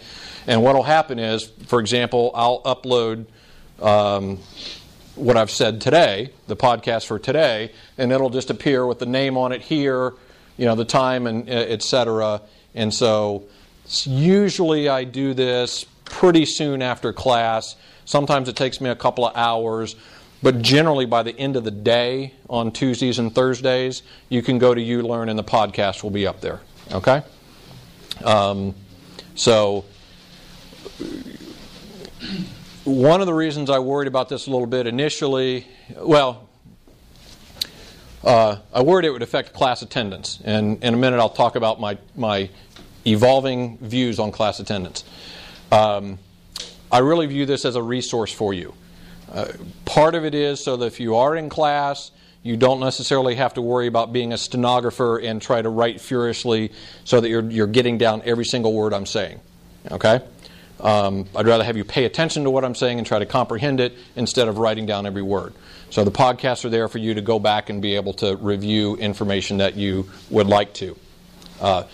and 0.47 0.61
what 0.61 0.75
will 0.75 0.83
happen 0.83 1.19
is, 1.19 1.51
for 1.67 1.79
example, 1.79 2.31
I'll 2.33 2.61
upload. 2.63 3.25
Um, 3.81 4.39
what 5.15 5.37
I've 5.37 5.51
said 5.51 5.79
today, 5.79 6.31
the 6.47 6.55
podcast 6.55 7.05
for 7.05 7.19
today, 7.19 7.71
and 7.97 8.11
it'll 8.11 8.31
just 8.31 8.49
appear 8.49 8.85
with 8.85 8.97
the 8.97 9.05
name 9.05 9.37
on 9.37 9.51
it 9.51 9.61
here, 9.61 10.13
you 10.57 10.65
know, 10.65 10.73
the 10.73 10.85
time 10.85 11.27
and 11.27 11.47
etc. 11.47 12.41
And 12.73 12.91
so 12.91 13.43
usually 14.05 14.89
I 14.89 15.03
do 15.03 15.33
this 15.33 15.85
pretty 16.05 16.45
soon 16.45 16.81
after 16.81 17.13
class. 17.13 17.75
Sometimes 18.05 18.49
it 18.49 18.55
takes 18.55 18.81
me 18.81 18.89
a 18.89 18.95
couple 18.95 19.25
of 19.25 19.35
hours, 19.35 19.95
but 20.41 20.61
generally 20.61 21.05
by 21.05 21.23
the 21.23 21.37
end 21.37 21.55
of 21.55 21.63
the 21.63 21.71
day 21.71 22.33
on 22.49 22.71
Tuesdays 22.71 23.19
and 23.19 23.33
Thursdays, 23.33 24.03
you 24.29 24.41
can 24.41 24.57
go 24.57 24.73
to 24.73 24.81
ULearn 24.81 25.29
and 25.29 25.39
the 25.39 25.43
podcast 25.43 26.03
will 26.03 26.09
be 26.11 26.27
up 26.27 26.41
there. 26.41 26.61
Okay? 26.91 27.21
Um, 28.23 28.75
so 29.35 29.85
one 32.83 33.21
of 33.21 33.27
the 33.27 33.33
reasons 33.33 33.69
I 33.69 33.79
worried 33.79 34.07
about 34.07 34.29
this 34.29 34.47
a 34.47 34.51
little 34.51 34.67
bit 34.67 34.87
initially, 34.87 35.65
well, 35.95 36.49
uh, 38.23 38.57
I 38.73 38.81
worried 38.81 39.05
it 39.05 39.11
would 39.11 39.21
affect 39.21 39.53
class 39.53 39.81
attendance. 39.81 40.39
And 40.43 40.83
in 40.83 40.93
a 40.93 40.97
minute, 40.97 41.19
I'll 41.19 41.29
talk 41.29 41.55
about 41.55 41.79
my, 41.79 41.97
my 42.15 42.49
evolving 43.05 43.77
views 43.79 44.19
on 44.19 44.31
class 44.31 44.59
attendance. 44.59 45.03
Um, 45.71 46.19
I 46.93 46.99
really 46.99 47.25
view 47.25 47.47
this 47.47 47.65
as 47.65 47.75
a 47.75 47.81
resource 47.81 48.31
for 48.31 48.53
you. 48.53 48.71
Uh, 49.31 49.47
part 49.83 50.13
of 50.13 50.25
it 50.25 50.35
is 50.35 50.63
so 50.63 50.77
that 50.77 50.85
if 50.85 50.99
you 50.99 51.15
are 51.15 51.35
in 51.35 51.49
class, 51.49 52.11
you 52.43 52.55
don't 52.55 52.79
necessarily 52.79 53.33
have 53.33 53.55
to 53.55 53.63
worry 53.63 53.87
about 53.87 54.13
being 54.13 54.31
a 54.31 54.37
stenographer 54.37 55.17
and 55.17 55.41
try 55.41 55.59
to 55.59 55.69
write 55.69 55.99
furiously 55.99 56.71
so 57.03 57.19
that 57.19 57.29
you're, 57.29 57.49
you're 57.49 57.65
getting 57.65 57.97
down 57.97 58.21
every 58.25 58.45
single 58.45 58.73
word 58.73 58.93
I'm 58.93 59.07
saying. 59.07 59.39
Okay? 59.89 60.21
Um, 60.79 61.25
I'd 61.35 61.47
rather 61.47 61.63
have 61.63 61.77
you 61.77 61.83
pay 61.83 62.05
attention 62.05 62.43
to 62.43 62.51
what 62.51 62.63
I'm 62.63 62.75
saying 62.75 62.99
and 62.99 63.07
try 63.07 63.17
to 63.17 63.25
comprehend 63.25 63.79
it 63.79 63.93
instead 64.15 64.47
of 64.47 64.59
writing 64.59 64.85
down 64.85 65.07
every 65.07 65.23
word. 65.23 65.55
So 65.89 66.03
the 66.03 66.11
podcasts 66.11 66.63
are 66.63 66.69
there 66.69 66.87
for 66.87 66.99
you 66.99 67.15
to 67.15 67.21
go 67.21 67.39
back 67.39 67.71
and 67.71 67.81
be 67.81 67.95
able 67.95 68.13
to 68.15 68.35
review 68.35 68.97
information 68.97 69.57
that 69.57 69.75
you 69.75 70.11
would 70.29 70.45
like 70.45 70.75
to. 70.75 70.95
Uh, 71.59 71.85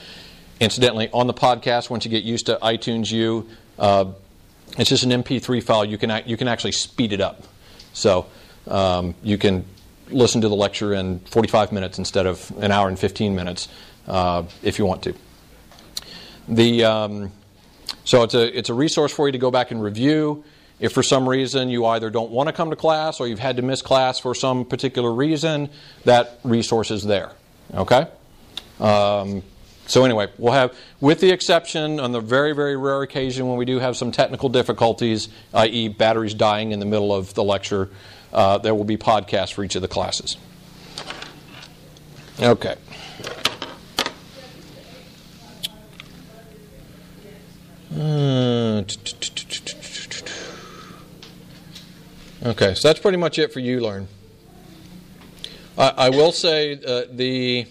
incidentally, 0.59 1.09
on 1.13 1.27
the 1.27 1.33
podcast, 1.33 1.89
once 1.89 2.03
you 2.03 2.11
get 2.11 2.25
used 2.25 2.47
to 2.47 2.59
iTunes 2.61 3.09
U, 3.11 3.47
uh, 3.77 4.11
it's 4.79 4.89
just 4.89 5.03
an 5.03 5.11
MP3 5.11 5.61
file. 5.61 5.85
You 5.85 5.97
can 5.97 6.23
you 6.25 6.37
can 6.37 6.47
actually 6.47 6.71
speed 6.71 7.13
it 7.13 7.21
up, 7.21 7.43
so 7.93 8.25
um, 8.67 9.15
you 9.23 9.37
can 9.37 9.65
listen 10.09 10.41
to 10.41 10.49
the 10.49 10.55
lecture 10.55 10.93
in 10.93 11.19
45 11.19 11.71
minutes 11.71 11.99
instead 11.99 12.25
of 12.25 12.51
an 12.59 12.71
hour 12.71 12.87
and 12.87 12.97
15 12.97 13.35
minutes 13.35 13.67
uh, 14.07 14.43
if 14.63 14.79
you 14.79 14.85
want 14.85 15.03
to. 15.03 15.13
The 16.47 16.83
um, 16.85 17.31
so 18.03 18.23
it's 18.23 18.33
a, 18.33 18.57
it's 18.57 18.69
a 18.69 18.73
resource 18.73 19.11
for 19.11 19.27
you 19.27 19.31
to 19.31 19.37
go 19.37 19.51
back 19.51 19.71
and 19.71 19.81
review. 19.83 20.43
If 20.79 20.93
for 20.93 21.03
some 21.03 21.27
reason 21.27 21.69
you 21.69 21.85
either 21.85 22.09
don't 22.09 22.31
want 22.31 22.47
to 22.47 22.53
come 22.53 22.69
to 22.69 22.75
class 22.75 23.19
or 23.19 23.27
you've 23.27 23.39
had 23.39 23.57
to 23.57 23.61
miss 23.61 23.81
class 23.81 24.17
for 24.17 24.33
some 24.33 24.63
particular 24.63 25.11
reason, 25.11 25.69
that 26.05 26.39
resource 26.43 26.89
is 26.89 27.03
there. 27.03 27.31
Okay? 27.73 28.07
Um, 28.79 29.43
so, 29.89 30.05
anyway, 30.05 30.27
we'll 30.37 30.53
have, 30.53 30.77
with 31.01 31.19
the 31.19 31.31
exception 31.31 31.99
on 31.99 32.11
the 32.11 32.19
very, 32.19 32.53
very 32.53 32.77
rare 32.77 33.01
occasion 33.01 33.47
when 33.47 33.57
we 33.57 33.65
do 33.65 33.79
have 33.79 33.97
some 33.97 34.11
technical 34.11 34.47
difficulties, 34.47 35.29
i.e., 35.55 35.87
batteries 35.87 36.35
dying 36.35 36.71
in 36.71 36.79
the 36.79 36.85
middle 36.85 37.11
of 37.11 37.33
the 37.33 37.43
lecture, 37.43 37.89
uh, 38.31 38.59
there 38.59 38.75
will 38.75 38.83
be 38.83 38.97
podcasts 38.97 39.51
for 39.51 39.63
each 39.63 39.73
of 39.73 39.81
the 39.81 39.87
classes. 39.87 40.37
Okay. 42.39 42.75
Uh, 47.91 48.83
okay, 52.45 52.75
so 52.75 52.87
that's 52.87 52.99
pretty 52.99 53.17
much 53.17 53.39
it 53.39 53.51
for 53.51 53.59
ULearn. 53.59 54.05
I, 55.79 55.93
I 55.97 56.09
will 56.11 56.31
say 56.31 56.79
uh, 56.85 57.05
the 57.11 57.65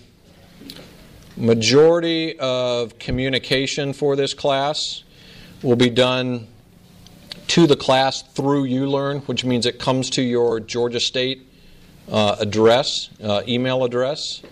majority 1.38 2.38
of 2.38 2.98
communication 2.98 3.92
for 3.92 4.16
this 4.16 4.34
class 4.34 5.04
will 5.62 5.76
be 5.76 5.90
done 5.90 6.46
to 7.48 7.66
the 7.66 7.76
class 7.76 8.22
through 8.22 8.66
ULearn, 8.66 9.26
which 9.26 9.44
means 9.44 9.64
it 9.64 9.78
comes 9.78 10.10
to 10.10 10.22
your 10.22 10.60
Georgia 10.60 11.00
State 11.00 11.46
uh, 12.10 12.36
address, 12.40 13.08
uh, 13.22 13.42
email 13.46 13.84
address. 13.84 14.42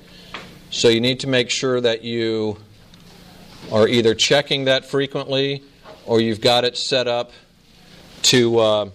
So 0.71 0.89
you 0.89 1.01
need 1.01 1.21
to 1.21 1.27
make 1.27 1.51
sure 1.51 1.81
that 1.81 2.03
you 2.03 2.59
are 3.73 3.89
either 3.89 4.15
checking 4.15 4.67
that 4.67 4.85
frequently 4.85 5.63
or 6.07 6.21
you've 6.21 6.41
got 6.41 6.65
it 6.65 6.77
set 6.77 7.09
up 7.09 7.33
to 8.23 8.59
uh, 8.59 8.91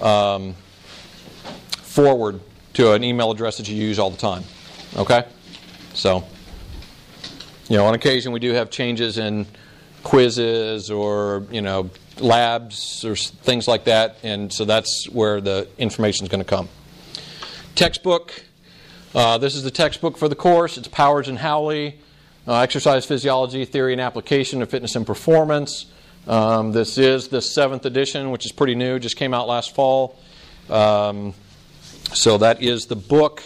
um, 0.00 0.54
forward 1.82 2.40
to 2.74 2.92
an 2.92 3.04
email 3.04 3.30
address 3.30 3.58
that 3.58 3.68
you 3.68 3.76
use 3.76 3.98
all 3.98 4.10
the 4.10 4.16
time. 4.16 4.44
Okay? 4.96 5.24
So, 5.94 6.24
you 7.70 7.76
know, 7.76 7.86
on 7.86 7.94
occasion 7.94 8.32
we 8.32 8.40
do 8.40 8.52
have 8.52 8.68
changes 8.68 9.16
in 9.16 9.46
quizzes 10.02 10.90
or, 10.90 11.46
you 11.52 11.62
know, 11.62 11.88
labs 12.18 13.04
or 13.04 13.14
things 13.14 13.68
like 13.68 13.84
that, 13.84 14.18
and 14.24 14.52
so 14.52 14.64
that's 14.64 15.08
where 15.08 15.40
the 15.40 15.68
information 15.78 16.24
is 16.24 16.28
going 16.28 16.42
to 16.42 16.48
come. 16.48 16.68
Textbook. 17.76 18.42
Uh, 19.14 19.38
this 19.38 19.54
is 19.54 19.62
the 19.62 19.70
textbook 19.70 20.16
for 20.18 20.28
the 20.28 20.34
course. 20.34 20.76
It's 20.78 20.88
Powers 20.88 21.28
and 21.28 21.38
Howley 21.38 22.00
uh, 22.48 22.60
exercise 22.60 23.06
physiology, 23.06 23.64
theory 23.64 23.92
and 23.92 24.00
application 24.00 24.62
of 24.62 24.68
fitness 24.68 24.96
and 24.96 25.06
performance. 25.06 25.86
Um, 26.26 26.72
this 26.72 26.98
is 26.98 27.28
the 27.28 27.40
seventh 27.40 27.86
edition, 27.86 28.32
which 28.32 28.44
is 28.46 28.52
pretty 28.52 28.74
new, 28.74 28.98
just 28.98 29.16
came 29.16 29.32
out 29.32 29.46
last 29.46 29.74
fall. 29.76 30.18
Um, 30.68 31.34
so 32.12 32.38
that 32.38 32.62
is 32.62 32.86
the 32.86 32.96
book, 32.96 33.42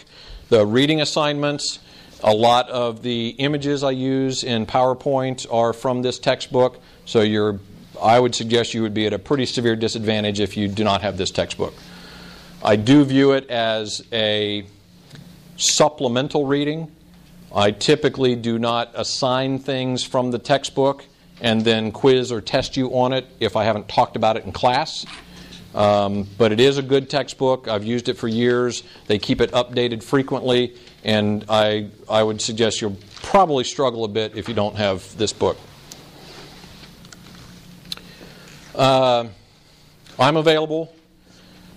the 0.49 0.65
reading 0.65 1.03
assignments. 1.03 1.79
A 2.23 2.33
lot 2.33 2.71
of 2.71 3.03
the 3.03 3.31
images 3.31 3.83
I 3.83 3.91
use 3.91 4.45
in 4.45 4.67
PowerPoint 4.67 5.47
are 5.53 5.73
from 5.73 6.03
this 6.03 6.19
textbook, 6.19 6.81
so 7.05 7.21
you're, 7.21 7.61
I 8.01 8.19
would 8.19 8.35
suggest 8.35 8.75
you 8.75 8.83
would 8.83 8.95
be 8.95 9.07
at 9.07 9.13
a 9.13 9.19
pretty 9.19 9.47
severe 9.47 9.77
disadvantage 9.77 10.41
if 10.41 10.57
you 10.57 10.69
do 10.69 10.85
not 10.85 11.03
have 11.03 11.17
this 11.17 11.31
textbook. 11.31 11.75
I 12.63 12.77
do 12.77 13.05
view 13.05 13.33
it 13.33 13.51
as 13.51 14.03
a 14.13 14.67
supplemental 15.57 16.47
reading 16.47 16.91
I 17.55 17.71
typically 17.71 18.35
do 18.35 18.59
not 18.59 18.91
assign 18.95 19.61
things 19.61 20.03
from 20.03 20.33
the 20.33 20.41
textbook 20.41 21.05
and 21.41 21.65
then 21.65 21.93
quiz 21.93 22.33
or 22.33 22.41
test 22.41 22.77
you 22.77 22.89
on 22.99 23.13
it 23.13 23.27
if 23.39 23.55
I 23.55 23.63
haven't 23.63 23.89
talked 23.89 24.17
about 24.17 24.37
it 24.37 24.45
in 24.45 24.51
class. 24.51 25.07
Um, 25.73 26.27
but 26.37 26.51
it 26.51 26.59
is 26.59 26.79
a 26.79 26.83
good 26.83 27.09
textbook. 27.09 27.69
I've 27.69 27.85
used 27.85 28.09
it 28.09 28.15
for 28.15 28.27
years. 28.27 28.83
They 29.07 29.21
keep 29.21 29.41
it 29.41 29.53
updated 29.53 30.03
frequently, 30.03 30.75
and 31.05 31.45
I, 31.49 31.91
I 32.09 32.23
would 32.23 32.41
suggest 32.41 32.81
you'll 32.81 32.97
probably 33.23 33.65
struggle 33.65 34.05
a 34.05 34.09
bit 34.09 34.37
if 34.37 34.49
you 34.49 34.55
don't 34.55 34.77
have 34.77 35.17
this 35.19 35.33
book. 35.33 35.59
Uh, 38.75 39.29
I'm 40.19 40.37
available. 40.37 40.95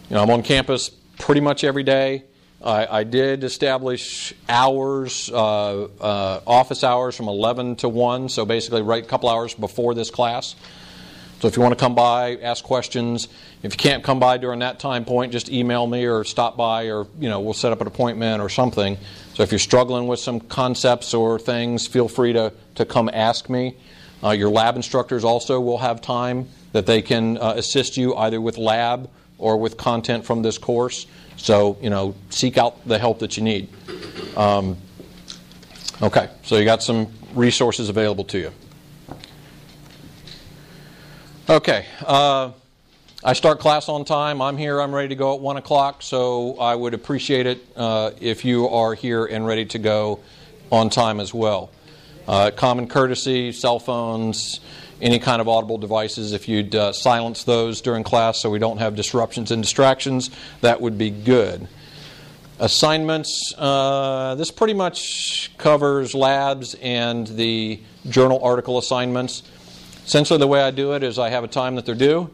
You 0.09 0.15
know, 0.15 0.23
I'm 0.23 0.29
on 0.29 0.41
campus 0.41 0.89
pretty 1.19 1.41
much 1.41 1.63
every 1.63 1.83
day. 1.83 2.23
I, 2.63 2.99
I 2.99 3.03
did 3.03 3.43
establish 3.43 4.33
hours, 4.49 5.29
uh, 5.31 5.83
uh, 5.83 6.41
office 6.47 6.83
hours 6.83 7.15
from 7.15 7.27
11 7.27 7.75
to 7.77 7.89
1, 7.89 8.29
so 8.29 8.45
basically 8.45 8.81
right 8.81 9.03
a 9.03 9.07
couple 9.07 9.29
hours 9.29 9.53
before 9.53 9.93
this 9.93 10.09
class. 10.09 10.55
So 11.39 11.47
if 11.47 11.55
you 11.55 11.61
want 11.61 11.77
to 11.77 11.79
come 11.79 11.93
by, 11.93 12.37
ask 12.37 12.63
questions. 12.63 13.27
If 13.61 13.73
you 13.73 13.77
can't 13.77 14.03
come 14.03 14.19
by 14.19 14.37
during 14.37 14.59
that 14.59 14.79
time 14.79 15.05
point, 15.05 15.31
just 15.31 15.49
email 15.51 15.85
me 15.85 16.05
or 16.05 16.23
stop 16.23 16.57
by, 16.57 16.85
or 16.85 17.05
you 17.19 17.29
know 17.29 17.41
we'll 17.41 17.53
set 17.53 17.71
up 17.71 17.79
an 17.79 17.87
appointment 17.87 18.41
or 18.41 18.49
something. 18.49 18.97
So 19.35 19.43
if 19.43 19.51
you're 19.51 19.59
struggling 19.59 20.07
with 20.07 20.19
some 20.19 20.39
concepts 20.39 21.13
or 21.13 21.37
things, 21.37 21.85
feel 21.85 22.07
free 22.07 22.33
to 22.33 22.53
to 22.75 22.85
come 22.85 23.09
ask 23.13 23.49
me. 23.49 23.75
Uh, 24.23 24.31
your 24.31 24.49
lab 24.49 24.75
instructors 24.75 25.23
also 25.23 25.61
will 25.61 25.77
have 25.77 26.01
time 26.01 26.47
that 26.71 26.87
they 26.87 27.03
can 27.03 27.37
uh, 27.37 27.53
assist 27.55 27.97
you 27.97 28.15
either 28.15 28.41
with 28.41 28.57
lab 28.57 29.07
or 29.37 29.57
with 29.57 29.77
content 29.77 30.25
from 30.25 30.41
this 30.41 30.57
course. 30.57 31.05
So 31.37 31.77
you 31.81 31.91
know 31.91 32.15
seek 32.31 32.57
out 32.57 32.87
the 32.87 32.97
help 32.97 33.19
that 33.19 33.37
you 33.37 33.43
need. 33.43 33.69
Um, 34.35 34.75
okay, 36.01 36.29
so 36.43 36.57
you 36.57 36.65
got 36.65 36.81
some 36.81 37.07
resources 37.35 37.89
available 37.89 38.23
to 38.25 38.39
you. 38.39 38.51
Okay. 41.49 41.85
Uh, 42.05 42.51
I 43.23 43.31
start 43.31 43.59
class 43.59 43.87
on 43.87 44.03
time. 44.03 44.41
I'm 44.41 44.57
here. 44.57 44.81
I'm 44.81 44.93
ready 44.93 45.07
to 45.07 45.15
go 45.15 45.33
at 45.33 45.39
1 45.39 45.55
o'clock, 45.55 46.01
so 46.01 46.59
I 46.59 46.75
would 46.75 46.93
appreciate 46.93 47.45
it 47.45 47.65
uh, 47.77 48.11
if 48.19 48.43
you 48.43 48.67
are 48.67 48.93
here 48.93 49.25
and 49.25 49.47
ready 49.47 49.63
to 49.67 49.79
go 49.79 50.19
on 50.73 50.89
time 50.89 51.21
as 51.21 51.33
well. 51.33 51.71
Uh, 52.27 52.51
common 52.51 52.89
courtesy, 52.89 53.53
cell 53.53 53.79
phones, 53.79 54.59
any 55.01 55.19
kind 55.19 55.39
of 55.39 55.47
audible 55.47 55.77
devices, 55.77 56.33
if 56.33 56.49
you'd 56.49 56.75
uh, 56.75 56.91
silence 56.91 57.45
those 57.45 57.79
during 57.79 58.03
class 58.03 58.41
so 58.41 58.49
we 58.49 58.59
don't 58.59 58.79
have 58.79 58.97
disruptions 58.97 59.49
and 59.49 59.63
distractions, 59.63 60.29
that 60.59 60.81
would 60.81 60.97
be 60.97 61.09
good. 61.09 61.65
Assignments 62.59 63.53
uh, 63.57 64.35
this 64.35 64.51
pretty 64.51 64.73
much 64.73 65.51
covers 65.57 66.13
labs 66.13 66.75
and 66.81 67.25
the 67.25 67.79
journal 68.09 68.43
article 68.43 68.77
assignments. 68.77 69.43
Essentially, 70.07 70.39
the 70.39 70.47
way 70.47 70.61
I 70.61 70.71
do 70.71 70.93
it 70.93 71.03
is 71.03 71.19
I 71.19 71.27
have 71.31 71.43
a 71.43 71.49
time 71.49 71.75
that 71.75 71.85
they're 71.85 71.93
due. 71.93 72.33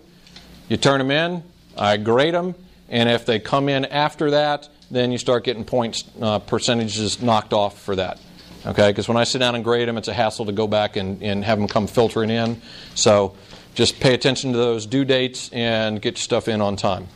You 0.70 0.78
turn 0.78 1.00
them 1.00 1.10
in, 1.10 1.42
I 1.76 1.98
grade 1.98 2.36
them, 2.36 2.54
and 2.88 3.10
if 3.10 3.26
they 3.26 3.40
come 3.40 3.68
in 3.68 3.86
after 3.86 4.30
that, 4.30 4.70
then 4.92 5.12
you 5.12 5.18
start 5.18 5.44
getting 5.44 5.66
points, 5.66 6.04
uh, 6.22 6.38
percentages 6.38 7.20
knocked 7.20 7.52
off 7.52 7.82
for 7.82 7.96
that. 7.96 8.20
Okay, 8.64 8.92
because 8.92 9.08
when 9.08 9.18
I 9.18 9.24
sit 9.24 9.40
down 9.40 9.56
and 9.56 9.64
grade 9.64 9.88
them, 9.88 9.98
it's 9.98 10.08
a 10.08 10.14
hassle 10.14 10.46
to 10.46 10.52
go 10.52 10.68
back 10.68 10.98
and, 10.98 11.24
and 11.24 11.44
have 11.44 11.58
them 11.58 11.68
come 11.68 11.88
filtering 11.88 12.30
in. 12.30 12.62
So 12.94 13.36
just 13.74 14.00
pay 14.00 14.14
attention 14.14 14.52
to 14.52 14.58
those 14.60 14.86
due 14.86 15.04
dates 15.04 15.50
and 15.52 16.00
get 16.00 16.12
your 16.12 16.22
stuff 16.22 16.48
in 16.48 16.62
on 16.62 16.76
time. 16.76 17.08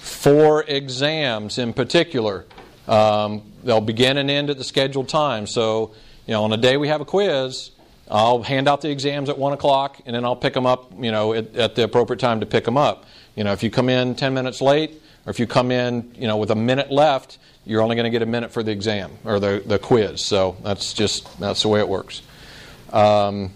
For 0.00 0.64
exams 0.64 1.58
in 1.58 1.74
particular, 1.74 2.44
um, 2.88 3.42
they'll 3.62 3.80
begin 3.80 4.18
and 4.18 4.28
end 4.28 4.50
at 4.50 4.58
the 4.58 4.64
scheduled 4.64 5.08
time. 5.08 5.46
So, 5.46 5.94
you 6.26 6.32
know, 6.32 6.42
on 6.42 6.52
a 6.52 6.56
day 6.56 6.76
we 6.76 6.88
have 6.88 7.00
a 7.00 7.04
quiz, 7.04 7.70
I'll 8.10 8.42
hand 8.42 8.68
out 8.68 8.80
the 8.80 8.90
exams 8.90 9.28
at 9.28 9.38
1 9.38 9.52
o'clock, 9.52 10.00
and 10.04 10.16
then 10.16 10.24
I'll 10.24 10.36
pick 10.36 10.52
them 10.52 10.66
up, 10.66 10.92
you 10.98 11.12
know, 11.12 11.32
at, 11.32 11.54
at, 11.54 11.74
the 11.76 11.84
appropriate 11.84 12.18
time 12.18 12.40
to 12.40 12.46
pick 12.46 12.64
them 12.64 12.76
up. 12.76 13.04
You 13.36 13.44
know, 13.44 13.52
if 13.52 13.62
you 13.62 13.70
come 13.70 13.88
in 13.88 14.16
10 14.16 14.34
minutes 14.34 14.60
late, 14.60 15.00
or 15.26 15.30
if 15.30 15.38
you 15.38 15.46
come 15.46 15.70
in, 15.70 16.12
you 16.16 16.26
know, 16.26 16.36
with 16.36 16.50
a 16.50 16.56
minute 16.56 16.90
left, 16.90 17.38
you're 17.64 17.82
only 17.82 17.94
going 17.94 18.04
to 18.04 18.10
get 18.10 18.22
a 18.22 18.26
minute 18.26 18.50
for 18.50 18.62
the 18.64 18.72
exam 18.72 19.12
or 19.24 19.38
the, 19.38 19.62
the 19.64 19.78
quiz. 19.78 20.24
So 20.24 20.56
that's 20.64 20.92
just, 20.92 21.38
that's 21.38 21.62
the 21.62 21.68
way 21.68 21.78
it 21.78 21.88
works. 21.88 22.22
Um, 22.92 23.52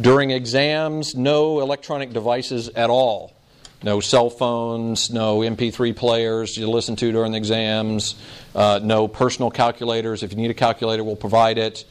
during 0.00 0.30
exams, 0.30 1.14
no 1.14 1.60
electronic 1.60 2.12
devices 2.12 2.68
at 2.70 2.88
all. 2.88 3.34
No 3.82 4.00
cell 4.00 4.30
phones, 4.30 5.10
no 5.10 5.40
MP3 5.40 5.94
players 5.94 6.56
you 6.56 6.68
listen 6.68 6.96
to 6.96 7.12
during 7.12 7.32
the 7.32 7.38
exams, 7.38 8.14
uh, 8.54 8.80
no 8.82 9.06
personal 9.06 9.50
calculators. 9.50 10.22
If 10.22 10.32
you 10.32 10.38
need 10.38 10.50
a 10.50 10.54
calculator, 10.54 11.04
we'll 11.04 11.14
provide 11.14 11.58
it. 11.58 11.84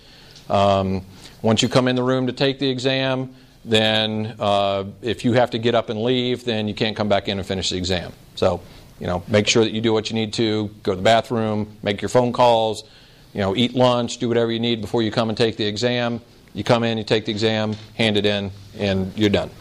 Um, 0.50 1.06
once 1.46 1.62
you 1.62 1.70
come 1.70 1.88
in 1.88 1.96
the 1.96 2.02
room 2.02 2.26
to 2.26 2.34
take 2.34 2.58
the 2.58 2.68
exam, 2.68 3.32
then 3.64 4.36
uh, 4.40 4.84
if 5.04 5.24
you 5.24 5.34
have 5.34 5.52
to 5.52 5.60
get 5.60 5.76
up 5.76 5.90
and 5.90 6.02
leave, 6.02 6.44
then 6.44 6.68
you 6.68 6.74
can't 6.74 6.98
come 6.98 7.08
back 7.08 7.28
in 7.28 7.38
and 7.38 7.48
finish 7.48 7.70
the 7.70 7.78
exam. 7.78 8.12
So, 8.34 8.62
you 9.00 9.06
know, 9.06 9.24
make 9.28 9.48
sure 9.48 9.64
that 9.64 9.72
you 9.72 9.80
do 9.80 9.94
what 9.94 10.10
you 10.10 10.16
need 10.16 10.34
to. 10.34 10.70
Go 10.82 10.94
to 10.94 10.96
the 10.96 11.04
bathroom, 11.04 11.78
make 11.84 12.02
your 12.02 12.10
phone 12.10 12.34
calls, 12.34 12.84
you 13.32 13.42
know, 13.42 13.56
eat 13.56 13.76
lunch, 13.76 14.18
do 14.18 14.28
whatever 14.28 14.52
you 14.52 14.60
need 14.60 14.82
before 14.82 15.04
you 15.04 15.12
come 15.12 15.30
and 15.30 15.38
take 15.38 15.56
the 15.56 15.66
exam. 15.66 16.20
You 16.56 16.64
come 16.64 16.84
in, 16.84 16.98
you 16.98 17.04
take 17.04 17.26
the 17.26 17.32
exam, 17.32 17.74
hand 17.94 18.18
it 18.18 18.26
in, 18.26 18.50
and 18.80 19.16
you're 19.16 19.30
done. 19.30 19.52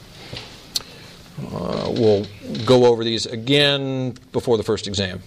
Uh, 1.39 1.93
we'll 1.95 2.27
go 2.65 2.87
over 2.87 3.05
these 3.05 3.27
again 3.27 4.17
before 4.33 4.57
the 4.57 4.63
first 4.63 4.87
exam. 4.87 5.21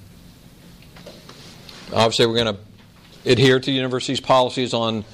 Obviously, 1.93 2.26
we're 2.26 2.43
going 2.43 2.56
to 2.56 3.32
adhere 3.32 3.60
to 3.60 3.65
the 3.65 3.74
university's 3.74 4.22
policies 4.22 4.74
on 4.74 5.06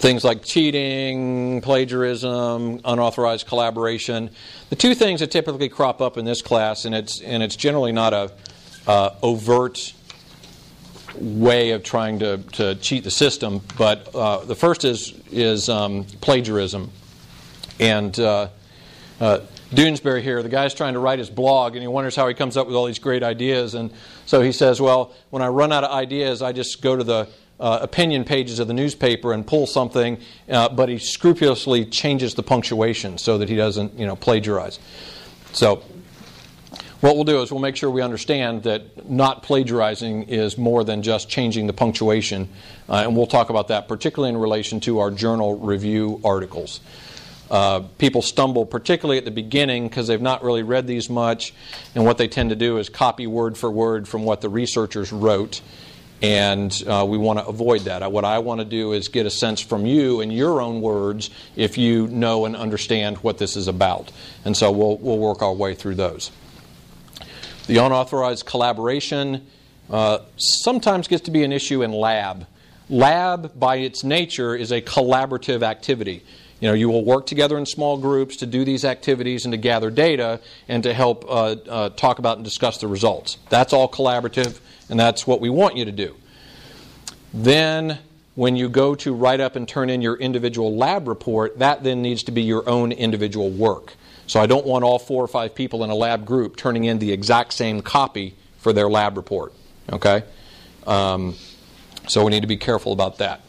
things 0.00 0.24
like 0.24 0.42
cheating, 0.42 1.60
plagiarism, 1.60 2.80
unauthorized 2.84 3.46
collaboration. 3.46 4.30
The 4.70 4.76
two 4.76 4.94
things 4.94 5.20
that 5.20 5.30
typically 5.30 5.68
crop 5.68 6.00
up 6.00 6.16
in 6.16 6.24
this 6.24 6.40
class, 6.40 6.86
and 6.86 6.94
it's 6.94 7.20
and 7.20 7.42
it's 7.42 7.54
generally 7.54 7.92
not 7.92 8.14
a 8.14 8.32
uh, 8.86 9.10
overt 9.22 9.92
way 11.16 11.72
of 11.72 11.82
trying 11.82 12.20
to, 12.20 12.38
to 12.38 12.76
cheat 12.76 13.04
the 13.04 13.10
system, 13.10 13.60
but 13.76 14.14
uh, 14.14 14.44
the 14.44 14.54
first 14.54 14.84
is 14.84 15.12
is 15.30 15.68
um, 15.68 16.04
plagiarism, 16.20 16.90
and 17.78 18.18
uh, 18.18 18.48
uh 19.20 19.40
Doonesbury 19.70 20.22
here, 20.22 20.42
the 20.42 20.48
guy's 20.48 20.74
trying 20.74 20.94
to 20.94 20.98
write 20.98 21.20
his 21.20 21.30
blog, 21.30 21.76
and 21.76 21.82
he 21.82 21.86
wonders 21.86 22.16
how 22.16 22.26
he 22.26 22.34
comes 22.34 22.56
up 22.56 22.66
with 22.66 22.74
all 22.74 22.86
these 22.86 22.98
great 22.98 23.22
ideas, 23.22 23.74
and 23.74 23.92
so 24.24 24.40
he 24.40 24.50
says, 24.50 24.80
"Well, 24.80 25.12
when 25.28 25.42
I 25.42 25.48
run 25.48 25.72
out 25.72 25.84
of 25.84 25.90
ideas, 25.90 26.40
I 26.40 26.52
just 26.52 26.80
go 26.80 26.96
to 26.96 27.04
the 27.04 27.28
uh, 27.60 27.78
opinion 27.82 28.24
pages 28.24 28.58
of 28.58 28.66
the 28.66 28.74
newspaper 28.74 29.32
and 29.32 29.46
pull 29.46 29.66
something, 29.66 30.18
uh, 30.48 30.68
but 30.70 30.88
he 30.88 30.98
scrupulously 30.98 31.84
changes 31.84 32.34
the 32.34 32.42
punctuation 32.42 33.18
so 33.18 33.38
that 33.38 33.48
he 33.48 33.56
doesn't, 33.56 33.98
you 33.98 34.06
know, 34.06 34.16
plagiarize. 34.16 34.78
So, 35.52 35.82
what 37.00 37.14
we'll 37.14 37.24
do 37.24 37.40
is 37.40 37.50
we'll 37.50 37.60
make 37.60 37.76
sure 37.76 37.90
we 37.90 38.02
understand 38.02 38.64
that 38.64 39.08
not 39.08 39.42
plagiarizing 39.42 40.24
is 40.24 40.58
more 40.58 40.84
than 40.84 41.02
just 41.02 41.30
changing 41.30 41.66
the 41.66 41.72
punctuation, 41.72 42.48
uh, 42.88 43.04
and 43.04 43.16
we'll 43.16 43.26
talk 43.26 43.48
about 43.50 43.68
that 43.68 43.88
particularly 43.88 44.30
in 44.30 44.36
relation 44.36 44.80
to 44.80 44.98
our 44.98 45.10
journal 45.10 45.58
review 45.58 46.20
articles. 46.24 46.80
Uh, 47.50 47.80
people 47.98 48.22
stumble, 48.22 48.64
particularly 48.64 49.18
at 49.18 49.24
the 49.24 49.30
beginning, 49.30 49.88
because 49.88 50.06
they've 50.06 50.20
not 50.20 50.42
really 50.44 50.62
read 50.62 50.86
these 50.86 51.10
much, 51.10 51.52
and 51.94 52.04
what 52.04 52.16
they 52.16 52.28
tend 52.28 52.50
to 52.50 52.56
do 52.56 52.78
is 52.78 52.88
copy 52.88 53.26
word 53.26 53.56
for 53.56 53.70
word 53.70 54.06
from 54.06 54.24
what 54.24 54.40
the 54.40 54.48
researchers 54.48 55.10
wrote 55.10 55.60
and 56.22 56.82
uh, 56.86 57.04
we 57.08 57.16
want 57.16 57.38
to 57.38 57.46
avoid 57.46 57.82
that. 57.82 58.10
What 58.12 58.24
I 58.24 58.38
want 58.40 58.60
to 58.60 58.64
do 58.64 58.92
is 58.92 59.08
get 59.08 59.26
a 59.26 59.30
sense 59.30 59.60
from 59.60 59.86
you 59.86 60.20
in 60.20 60.30
your 60.30 60.60
own 60.60 60.80
words 60.80 61.30
if 61.56 61.78
you 61.78 62.08
know 62.08 62.44
and 62.44 62.54
understand 62.54 63.18
what 63.18 63.38
this 63.38 63.56
is 63.56 63.68
about. 63.68 64.12
And 64.44 64.56
so 64.56 64.70
we'll, 64.70 64.98
we'll 64.98 65.18
work 65.18 65.42
our 65.42 65.52
way 65.52 65.74
through 65.74 65.94
those. 65.94 66.30
The 67.66 67.78
unauthorized 67.78 68.46
collaboration 68.46 69.46
uh, 69.88 70.18
sometimes 70.36 71.08
gets 71.08 71.22
to 71.22 71.30
be 71.30 71.42
an 71.42 71.52
issue 71.52 71.82
in 71.82 71.92
lab. 71.92 72.46
Lab, 72.88 73.58
by 73.58 73.76
its 73.76 74.04
nature, 74.04 74.54
is 74.54 74.72
a 74.72 74.82
collaborative 74.82 75.62
activity. 75.62 76.24
You 76.60 76.68
know, 76.68 76.74
you 76.74 76.90
will 76.90 77.04
work 77.04 77.26
together 77.26 77.56
in 77.56 77.64
small 77.64 77.96
groups 77.96 78.36
to 78.38 78.46
do 78.46 78.64
these 78.64 78.84
activities 78.84 79.46
and 79.46 79.52
to 79.52 79.56
gather 79.56 79.90
data 79.90 80.40
and 80.68 80.82
to 80.82 80.92
help 80.92 81.24
uh, 81.26 81.56
uh 81.68 81.88
talk 81.90 82.18
about 82.18 82.36
and 82.36 82.44
discuss 82.44 82.78
the 82.78 82.88
results. 82.88 83.38
That's 83.48 83.72
all 83.72 83.88
collaborative 83.88 84.58
and 84.90 84.98
that's 84.98 85.26
what 85.26 85.40
we 85.40 85.48
want 85.48 85.76
you 85.76 85.84
to 85.86 85.92
do. 85.92 86.16
Then, 87.32 87.98
when 88.34 88.56
you 88.56 88.68
go 88.68 88.94
to 88.96 89.14
write 89.14 89.40
up 89.40 89.56
and 89.56 89.68
turn 89.68 89.88
in 89.88 90.02
your 90.02 90.16
individual 90.16 90.76
lab 90.76 91.08
report, 91.08 91.58
that 91.60 91.82
then 91.82 92.02
needs 92.02 92.24
to 92.24 92.32
be 92.32 92.42
your 92.42 92.68
own 92.68 92.92
individual 92.92 93.50
work. 93.50 93.94
So 94.26 94.40
I 94.40 94.46
don't 94.46 94.66
want 94.66 94.84
all 94.84 94.98
four 94.98 95.24
or 95.24 95.28
five 95.28 95.54
people 95.54 95.82
in 95.84 95.90
a 95.90 95.94
lab 95.94 96.24
group 96.24 96.56
turning 96.56 96.84
in 96.84 96.98
the 96.98 97.12
exact 97.12 97.52
same 97.52 97.80
copy 97.82 98.34
for 98.58 98.72
their 98.72 98.88
lab 98.88 99.16
report. 99.16 99.52
Okay? 99.92 100.22
Um, 100.86 101.34
so 102.08 102.24
we 102.24 102.30
need 102.30 102.40
to 102.40 102.46
be 102.46 102.56
careful 102.56 102.92
about 102.92 103.18
that. 103.18 103.40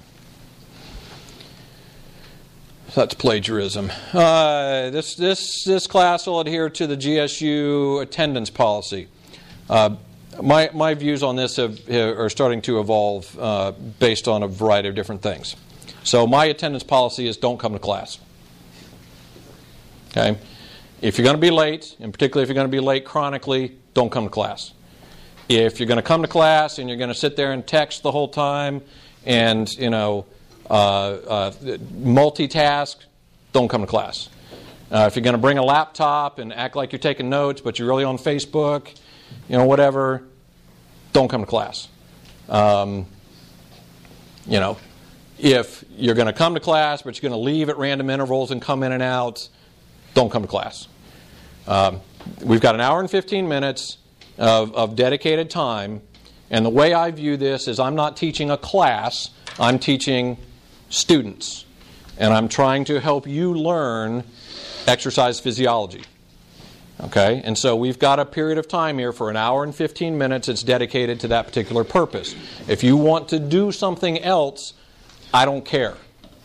that's 2.94 3.14
plagiarism. 3.14 3.92
Uh, 4.12 4.90
this, 4.90 5.16
this, 5.16 5.64
this 5.64 5.88
class 5.88 6.28
will 6.28 6.42
adhere 6.42 6.70
to 6.70 6.88
the 6.88 6.98
GSU 6.98 8.02
attendance 8.02 8.50
policy. 8.50 9.08
Uh, 9.70 9.96
my, 10.42 10.70
my 10.74 10.94
views 10.94 11.24
on 11.24 11.36
this 11.36 11.58
have, 11.58 11.90
are 11.90 12.30
starting 12.30 12.62
to 12.64 12.80
evolve 12.80 13.38
uh, 13.40 13.72
based 14.00 14.28
on 14.28 14.44
a 14.44 14.48
variety 14.48 14.88
of 14.88 14.96
different 14.96 15.22
things. 15.22 15.56
So 16.04 16.26
my 16.26 16.46
attendance 16.46 16.84
policy 16.84 17.28
is 17.28 17.38
don't 17.38 17.60
come 17.60 17.74
to 17.74 17.80
class. 17.80 18.20
Okay? 20.10 20.38
If 21.02 21.18
you're 21.18 21.26
going 21.26 21.36
to 21.36 21.42
be 21.42 21.52
late, 21.52 21.96
and 22.00 22.14
particularly 22.14 22.44
if 22.44 22.50
you're 22.50 22.56
going 22.56 22.68
to 22.68 22.72
be 22.72 22.80
late 22.80 23.06
chronically, 23.06 23.78
don't 23.94 24.12
come 24.12 24.26
to 24.26 24.30
class. 24.30 24.74
If 25.50 25.80
you're 25.80 25.88
going 25.88 25.98
to 25.98 26.04
come 26.04 26.22
to 26.22 26.28
class 26.28 26.80
and 26.80 26.88
you're 26.88 26.98
going 26.98 27.10
to 27.10 27.16
sit 27.16 27.36
there 27.36 27.52
and 27.52 27.66
text 27.66 28.04
the 28.04 28.12
whole 28.12 28.28
time 28.28 28.82
and, 29.26 29.70
you 29.74 29.90
know, 29.90 30.26
uh, 30.70 30.74
uh, 30.74 31.52
multitask, 31.52 32.96
don't 33.52 33.68
come 33.68 33.82
to 33.82 33.88
class. 33.88 34.30
Uh, 34.92 35.06
if 35.08 35.16
you're 35.16 35.24
going 35.24 35.34
to 35.34 35.42
bring 35.42 35.58
a 35.58 35.64
laptop 35.64 36.40
and 36.40 36.54
act 36.54 36.76
like 36.76 36.92
you're 36.92 37.00
taking 37.00 37.30
notes, 37.30 37.62
but 37.62 37.80
you're 37.80 37.88
really 37.88 38.04
on 38.04 38.18
Facebook, 38.18 38.96
you 39.50 39.58
know, 39.58 39.66
whatever, 39.66 40.24
don't 41.14 41.28
come 41.28 41.42
to 41.42 41.48
class. 41.48 41.88
Um, 42.50 43.06
you 44.46 44.60
know, 44.60 44.78
if 45.38 45.84
you're 45.96 46.16
going 46.16 46.28
to 46.28 46.34
come 46.34 46.54
to 46.54 46.60
class, 46.60 47.02
but 47.02 47.16
you're 47.16 47.30
going 47.30 47.40
to 47.40 47.44
leave 47.44 47.70
at 47.70 47.78
random 47.78 48.10
intervals 48.10 48.52
and 48.52 48.62
come 48.62 48.84
in 48.84 48.92
and 48.92 49.04
out, 49.04 49.48
don't 50.14 50.32
come 50.32 50.42
to 50.42 50.48
class. 50.48 50.88
Um, 51.68 52.02
we've 52.44 52.62
got 52.62 52.76
an 52.76 52.82
hour 52.82 53.00
and 53.00 53.10
15 53.10 53.48
minutes 53.48 53.98
of, 54.38 54.74
of 54.76 54.96
dedicated 54.96 55.50
time, 55.50 56.02
and 56.50 56.66
the 56.66 56.70
way 56.70 56.94
I 56.94 57.12
view 57.12 57.38
this 57.38 57.68
is 57.68 57.80
I'm 57.80 57.96
not 57.96 58.18
teaching 58.18 58.52
a 58.52 58.58
class, 58.58 59.30
I'm 59.60 59.80
teaching 59.80 60.38
students. 60.90 61.66
And 62.18 62.34
I'm 62.34 62.50
trying 62.50 62.86
to 62.86 63.00
help 63.00 63.26
you 63.26 63.54
learn 63.54 64.24
exercise 64.86 65.40
physiology. 65.40 66.04
Okay? 67.00 67.42
And 67.44 67.58
so 67.58 67.76
we've 67.76 67.98
got 67.98 68.20
a 68.20 68.26
period 68.26 68.58
of 68.58 68.68
time 68.68 68.98
here 69.00 69.12
for 69.12 69.30
an 69.30 69.38
hour 69.38 69.64
and 69.64 69.74
15 69.74 70.18
minutes 70.18 70.48
It's 70.48 70.64
dedicated 70.64 71.20
to 71.22 71.28
that 71.30 71.48
particular 71.48 71.84
purpose. 71.84 72.36
If 72.68 72.84
you 72.84 72.98
want 72.98 73.30
to 73.30 73.40
do 73.40 73.72
something 73.72 74.20
else, 74.20 74.74
I 75.34 75.46
don't 75.46 75.66
care. 75.66 75.96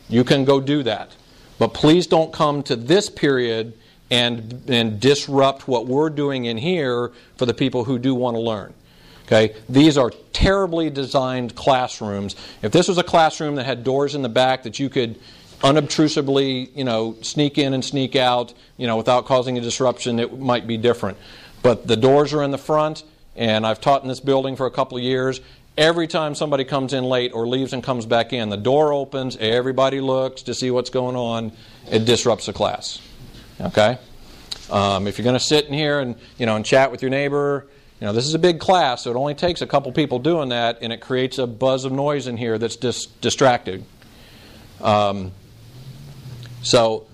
You 0.08 0.24
can 0.24 0.44
go 0.44 0.60
do 0.60 0.82
that. 0.84 1.10
But 1.58 1.74
please 1.74 2.06
don't 2.06 2.32
come 2.32 2.62
to 2.64 2.76
this 2.76 3.10
period 3.10 3.74
and, 4.10 4.62
and 4.68 5.00
disrupt 5.00 5.66
what 5.66 5.86
we're 5.86 6.10
doing 6.10 6.44
in 6.44 6.58
here 6.58 7.12
for 7.36 7.46
the 7.46 7.54
people 7.54 7.84
who 7.84 7.98
do 7.98 8.14
want 8.14 8.36
to 8.36 8.40
learn. 8.40 8.72
Okay? 9.26 9.56
These 9.68 9.98
are 9.98 10.12
terribly 10.32 10.90
designed 10.90 11.56
classrooms. 11.56 12.36
If 12.62 12.72
this 12.72 12.88
was 12.88 12.98
a 12.98 13.02
classroom 13.02 13.56
that 13.56 13.66
had 13.66 13.82
doors 13.82 14.14
in 14.14 14.22
the 14.22 14.28
back 14.28 14.62
that 14.62 14.78
you 14.78 14.88
could 14.88 15.18
unobtrusively, 15.62 16.70
you 16.74 16.84
know, 16.84 17.16
sneak 17.22 17.58
in 17.58 17.74
and 17.74 17.84
sneak 17.84 18.16
out, 18.16 18.52
you 18.76 18.86
know, 18.86 18.96
without 18.96 19.26
causing 19.26 19.58
a 19.58 19.60
disruption, 19.60 20.18
it 20.18 20.38
might 20.38 20.66
be 20.66 20.76
different. 20.76 21.18
But 21.62 21.86
the 21.86 21.96
doors 21.96 22.32
are 22.34 22.42
in 22.42 22.50
the 22.50 22.58
front, 22.58 23.02
and 23.34 23.66
I've 23.66 23.80
taught 23.80 24.02
in 24.02 24.08
this 24.08 24.20
building 24.20 24.56
for 24.56 24.66
a 24.66 24.70
couple 24.70 24.96
of 24.98 25.02
years. 25.02 25.40
Every 25.76 26.06
time 26.06 26.34
somebody 26.34 26.64
comes 26.64 26.92
in 26.92 27.04
late 27.04 27.32
or 27.34 27.46
leaves 27.46 27.72
and 27.72 27.82
comes 27.82 28.06
back 28.06 28.32
in, 28.32 28.48
the 28.48 28.56
door 28.56 28.92
opens, 28.92 29.36
everybody 29.36 30.00
looks 30.00 30.42
to 30.42 30.54
see 30.54 30.70
what's 30.70 30.90
going 30.90 31.16
on. 31.16 31.52
It 31.90 32.04
disrupts 32.04 32.46
the 32.46 32.52
class. 32.52 33.00
Okay? 33.60 33.98
Um, 34.70 35.06
if 35.06 35.18
you're 35.18 35.24
going 35.24 35.38
to 35.38 35.44
sit 35.44 35.66
in 35.66 35.74
here 35.74 36.00
and, 36.00 36.16
you 36.38 36.46
know, 36.46 36.56
and 36.56 36.64
chat 36.64 36.90
with 36.90 37.02
your 37.02 37.10
neighbor, 37.10 37.66
you 38.00 38.06
know, 38.06 38.12
this 38.12 38.26
is 38.26 38.34
a 38.34 38.38
big 38.38 38.60
class, 38.60 39.04
so 39.04 39.10
it 39.10 39.16
only 39.16 39.34
takes 39.34 39.62
a 39.62 39.66
couple 39.66 39.90
people 39.92 40.18
doing 40.18 40.50
that, 40.50 40.78
and 40.82 40.92
it 40.92 41.00
creates 41.00 41.38
a 41.38 41.46
buzz 41.46 41.84
of 41.84 41.92
noise 41.92 42.26
in 42.26 42.36
here 42.36 42.58
that's 42.58 42.76
dis- 42.76 43.06
distracted. 43.06 43.84
Um, 44.82 45.32
so, 46.66 47.06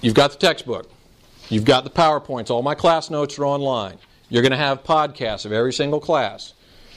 you've 0.00 0.14
got 0.14 0.30
the 0.30 0.38
textbook, 0.38 0.88
you've 1.48 1.64
got 1.64 1.82
the 1.82 1.90
PowerPoints, 1.90 2.50
all 2.50 2.62
my 2.62 2.76
class 2.76 3.10
notes 3.10 3.36
are 3.36 3.44
online. 3.44 3.98
You're 4.28 4.42
going 4.42 4.52
to 4.52 4.56
have 4.56 4.84
podcasts 4.84 5.44
of 5.44 5.50
every 5.50 5.72
single 5.72 5.98
class. 5.98 6.52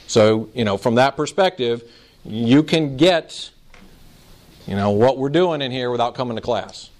So, 0.06 0.50
you 0.54 0.64
know, 0.64 0.76
from 0.76 0.94
that 0.94 1.16
perspective, 1.16 1.82
you 2.24 2.62
can 2.62 2.96
get, 2.96 3.50
you 4.68 4.76
know, 4.76 4.92
what 4.92 5.18
we're 5.18 5.30
doing 5.30 5.62
in 5.62 5.72
here 5.72 5.90
without 5.90 6.14
coming 6.14 6.36
to 6.36 6.40
class. 6.40 6.90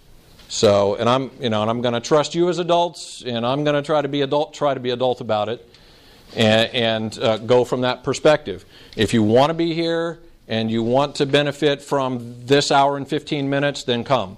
So, 0.48 0.96
and 0.96 1.08
I'm, 1.08 1.30
you 1.40 1.48
know, 1.48 1.62
and 1.62 1.70
I'm 1.70 1.80
going 1.80 1.94
to 1.94 2.00
trust 2.00 2.34
you 2.34 2.48
as 2.48 2.58
adults, 2.58 3.22
and 3.24 3.46
I'm 3.46 3.62
going 3.62 3.76
to 3.76 3.82
try 3.82 4.02
to 4.02 4.08
be 4.08 4.22
adult, 4.22 4.54
try 4.54 4.74
to 4.74 4.80
be 4.80 4.90
adult 4.90 5.20
about 5.20 5.48
it, 5.48 5.64
and, 6.34 6.74
and 6.74 7.18
uh, 7.20 7.36
go 7.38 7.64
from 7.64 7.82
that 7.82 8.02
perspective. 8.02 8.64
If 8.96 9.14
you 9.14 9.22
want 9.22 9.50
to 9.50 9.54
be 9.54 9.72
here 9.72 10.18
and 10.50 10.68
you 10.68 10.82
want 10.82 11.14
to 11.14 11.26
benefit 11.26 11.80
from 11.80 12.44
this 12.44 12.72
hour 12.72 12.96
and 12.96 13.06
15 13.06 13.48
minutes, 13.48 13.84
then 13.84 14.02
come. 14.02 14.36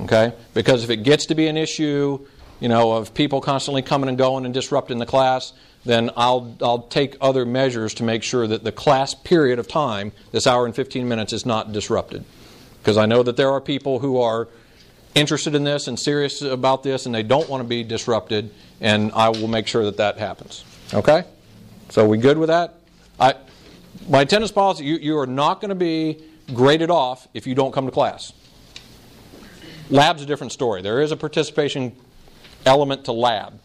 Okay? 0.00 0.32
Because 0.54 0.82
if 0.82 0.88
it 0.88 1.02
gets 1.02 1.26
to 1.26 1.34
be 1.34 1.46
an 1.46 1.58
issue, 1.58 2.26
you 2.58 2.68
know, 2.68 2.92
of 2.92 3.12
people 3.12 3.42
constantly 3.42 3.82
coming 3.82 4.08
and 4.08 4.16
going 4.16 4.46
and 4.46 4.54
disrupting 4.54 4.98
the 4.98 5.06
class, 5.06 5.52
then 5.84 6.10
I'll, 6.16 6.56
I'll 6.62 6.84
take 6.84 7.18
other 7.20 7.44
measures 7.44 7.92
to 7.94 8.02
make 8.02 8.22
sure 8.22 8.46
that 8.46 8.64
the 8.64 8.72
class 8.72 9.12
period 9.12 9.58
of 9.58 9.68
time, 9.68 10.12
this 10.32 10.46
hour 10.46 10.64
and 10.64 10.74
15 10.74 11.06
minutes, 11.06 11.34
is 11.34 11.44
not 11.44 11.74
disrupted. 11.74 12.24
Because 12.78 12.96
I 12.96 13.04
know 13.04 13.22
that 13.22 13.36
there 13.36 13.50
are 13.50 13.60
people 13.60 13.98
who 13.98 14.22
are 14.22 14.48
interested 15.14 15.54
in 15.54 15.64
this 15.64 15.86
and 15.86 16.00
serious 16.00 16.40
about 16.40 16.82
this 16.82 17.04
and 17.04 17.14
they 17.14 17.22
don't 17.22 17.50
want 17.50 17.62
to 17.62 17.68
be 17.68 17.84
disrupted, 17.84 18.50
and 18.80 19.12
I 19.12 19.28
will 19.28 19.48
make 19.48 19.66
sure 19.66 19.84
that 19.84 19.98
that 19.98 20.16
happens. 20.16 20.64
Okay? 20.94 21.24
So, 21.90 22.08
we 22.08 22.16
good 22.16 22.38
with 22.38 22.48
that? 22.48 22.76
I, 23.20 23.34
my 24.08 24.22
attendance 24.22 24.52
policy, 24.52 24.84
you, 24.84 24.96
you 24.96 25.18
are 25.18 25.26
not 25.26 25.60
going 25.60 25.70
to 25.70 25.74
be 25.74 26.22
graded 26.52 26.90
off 26.90 27.28
if 27.34 27.46
you 27.46 27.54
don't 27.54 27.72
come 27.72 27.86
to 27.86 27.92
class. 27.92 28.32
Lab's 29.90 30.22
a 30.22 30.26
different 30.26 30.52
story. 30.52 30.82
There 30.82 31.00
is 31.00 31.12
a 31.12 31.16
participation 31.16 31.94
element 32.66 33.04
to 33.06 33.12
lab. 33.12 33.60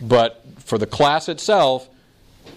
But 0.00 0.42
for 0.58 0.78
the 0.78 0.86
class 0.86 1.28
itself, 1.28 1.88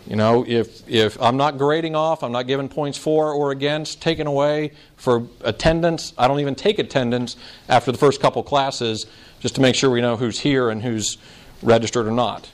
you 0.08 0.16
know, 0.16 0.46
if, 0.48 0.88
if 0.90 1.22
I'm 1.22 1.38
not 1.38 1.58
grading 1.58 1.96
off, 1.96 2.24
I'm 2.24 2.32
not 2.32 2.48
giving 2.48 2.70
points 2.70 2.98
for 2.98 3.32
or 3.32 3.52
against, 3.52 4.02
taken 4.02 4.28
away 4.28 4.72
for 4.96 5.28
attendance, 5.42 6.14
I 6.18 6.28
don't 6.28 6.40
even 6.40 6.56
take 6.56 6.80
attendance 6.80 7.36
after 7.70 7.92
the 7.92 7.98
first 7.98 8.22
couple 8.22 8.44
classes 8.44 9.06
just 9.40 9.56
to 9.56 9.62
make 9.62 9.76
sure 9.76 9.90
we 9.90 10.02
know 10.02 10.16
who's 10.16 10.40
here 10.40 10.70
and 10.70 10.82
who's 10.82 11.18
registered 11.62 12.08
or 12.08 12.12
not. 12.12 12.50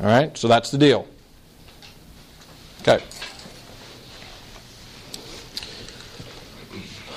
All 0.00 0.06
right? 0.06 0.36
So 0.36 0.48
that's 0.48 0.70
the 0.70 0.78
deal. 0.78 1.06
Okay. 2.82 3.02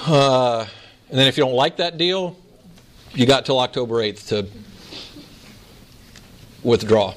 Uh, 0.10 0.66
and 1.12 1.20
then 1.20 1.28
if 1.28 1.38
you 1.38 1.44
don't 1.44 1.54
like 1.54 1.78
that 1.78 2.00
deal, 2.00 2.36
you 3.14 3.28
got 3.28 3.46
till 3.46 3.60
October 3.60 3.98
8th 3.98 4.28
to 4.30 4.48
withdraw. 6.64 7.14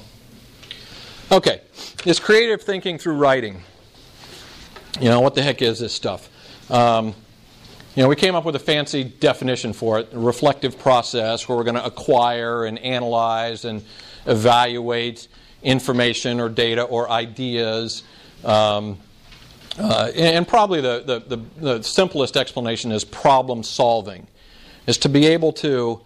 Okay, 1.31 1.61
this 2.03 2.19
creative 2.19 2.61
thinking 2.61 2.99
through 2.99 3.15
writing. 3.15 3.63
You 5.01 5.09
know, 5.09 5.21
what 5.21 5.33
the 5.33 5.41
heck 5.41 5.63
is 5.63 5.79
this 5.79 5.91
stuff? 5.91 6.29
Um, 6.69 7.15
you 7.95 8.03
know, 8.03 8.09
we 8.09 8.15
came 8.15 8.35
up 8.35 8.45
with 8.45 8.55
a 8.55 8.59
fancy 8.59 9.03
definition 9.03 9.73
for 9.73 9.97
it 9.97 10.13
a 10.13 10.19
reflective 10.19 10.77
process 10.77 11.49
where 11.49 11.57
we're 11.57 11.63
going 11.63 11.73
to 11.73 11.85
acquire 11.85 12.65
and 12.65 12.77
analyze 12.77 13.65
and 13.65 13.83
evaluate 14.27 15.27
information 15.63 16.39
or 16.39 16.47
data 16.47 16.83
or 16.83 17.09
ideas. 17.09 18.03
Um, 18.43 18.99
uh, 19.79 20.11
and 20.15 20.47
probably 20.47 20.81
the, 20.81 21.23
the, 21.27 21.41
the, 21.57 21.83
simplest 21.83 22.37
explanation 22.37 22.91
is 22.91 23.03
problem 23.03 23.63
solving, 23.63 24.27
is 24.85 24.97
to 24.99 25.09
be 25.09 25.25
able 25.25 25.51
to 25.51 25.99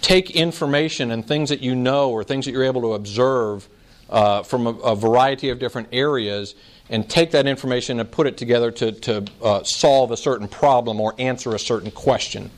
take 0.00 0.30
information 0.30 1.10
and 1.10 1.26
things 1.26 1.50
that 1.50 1.60
you 1.60 1.74
know 1.74 2.10
or 2.10 2.24
things 2.24 2.46
that 2.46 2.52
you're 2.52 2.64
able 2.64 2.80
to 2.80 2.94
observe 2.94 3.68
uh, 4.08 4.42
from 4.42 4.66
a, 4.66 4.70
a, 4.70 4.96
variety 4.96 5.50
of 5.50 5.58
different 5.58 5.88
areas 5.92 6.54
and 6.90 7.08
take 7.08 7.30
that 7.30 7.46
information 7.46 8.00
and 8.00 8.10
put 8.10 8.26
it 8.26 8.36
together 8.36 8.70
to, 8.70 8.92
to 8.92 9.24
uh, 9.42 9.62
solve 9.64 10.10
a 10.10 10.16
certain 10.16 10.46
problem 10.46 11.00
or 11.00 11.14
answer 11.18 11.54
a 11.54 11.58
certain 11.58 11.90
question. 11.90 12.50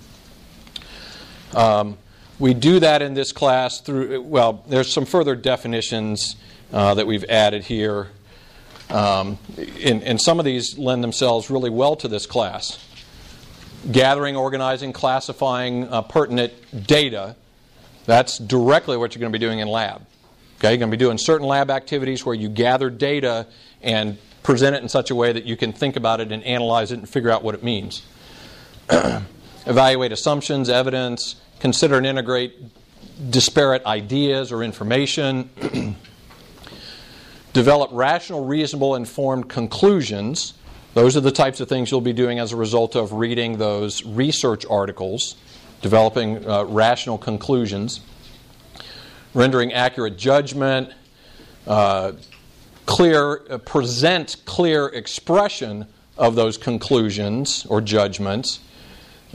Um, 1.55 1.97
we 2.39 2.53
do 2.53 2.81
that 2.81 3.03
in 3.03 3.15
this 3.15 3.33
class 3.33 3.81
through, 3.81 4.23
well, 4.23 4.65
there's 4.69 4.93
some 4.93 5.07
further 5.07 5.35
definitions 5.35 6.37
uh, 6.73 6.95
that 6.95 7.07
we've 7.07 7.25
added 7.25 7.65
here. 7.65 8.09
Um, 8.91 9.39
and, 9.85 10.03
and 10.03 10.21
some 10.21 10.39
of 10.39 10.45
these 10.45 10.79
lend 10.79 11.03
themselves 11.03 11.51
really 11.51 11.71
well 11.71 11.97
to 11.97 12.09
this 12.09 12.27
class. 12.27 12.83
Gathering, 13.91 14.37
organizing, 14.37 14.93
classifying 14.93 15.89
uh, 15.89 16.03
pertinent 16.03 16.53
data. 16.87 17.37
That's 18.05 18.39
directly 18.39 18.97
what 18.97 19.15
you're 19.15 19.21
going 19.21 19.33
to 19.33 19.39
be 19.39 19.45
doing 19.45 19.59
in 19.59 19.69
lab. 19.69 20.07
Okay, 20.59 20.71
you're 20.71 20.79
going 20.79 20.91
to 20.91 20.97
be 20.97 21.05
doing 21.05 21.19
certain 21.19 21.47
lab 21.47 21.71
activities 21.71 22.25
where 22.25 22.35
you 22.35 22.49
gather 22.49 22.89
data 22.89 23.47
and 23.83 24.19
present 24.43 24.77
it 24.77 24.83
in 24.83 24.89
such 24.89 25.11
a 25.11 25.15
way 25.15 25.33
that 25.33 25.45
you 25.45 25.57
can 25.57 25.73
think 25.73 25.97
about 25.97 26.21
it 26.21 26.33
and 26.33 26.43
analyze 26.45 26.93
it 26.93 26.99
and 26.99 27.09
figure 27.09 27.31
out 27.31 27.43
what 27.43 27.55
it 27.55 27.63
means. 27.63 28.03
Evaluate 29.67 30.13
assumptions, 30.13 30.69
evidence, 30.69 31.37
consider 31.59 31.97
and 31.97 32.07
integrate 32.07 32.55
disparate 33.31 33.85
ideas 33.85 34.53
or 34.53 34.63
information. 34.63 35.51
develop 37.57 37.89
rational, 37.95 38.45
reasonable, 38.45 38.97
informed 38.97 39.49
conclusions. 39.49 40.53
Those 40.93 41.17
are 41.17 41.23
the 41.23 41.33
types 41.33 41.59
of 41.59 41.71
things 41.71 41.91
you'll 41.91 42.03
be 42.03 42.13
doing 42.13 42.39
as 42.39 42.53
a 42.53 42.57
result 42.57 42.95
of 42.95 43.15
reading 43.15 43.57
those 43.57 44.05
research 44.05 44.67
articles, 44.67 45.37
developing 45.81 46.47
uh, 46.47 46.65
rational 46.65 47.17
conclusions, 47.17 48.01
rendering 49.33 49.73
accurate 49.73 50.19
judgment, 50.19 50.93
uh, 51.67 52.13
clear, 52.85 53.41
uh, 53.49 53.57
present 53.57 54.37
clear 54.45 54.89
expression 54.89 55.87
of 56.19 56.35
those 56.35 56.59
conclusions 56.59 57.65
or 57.71 57.81
judgments, 57.81 58.61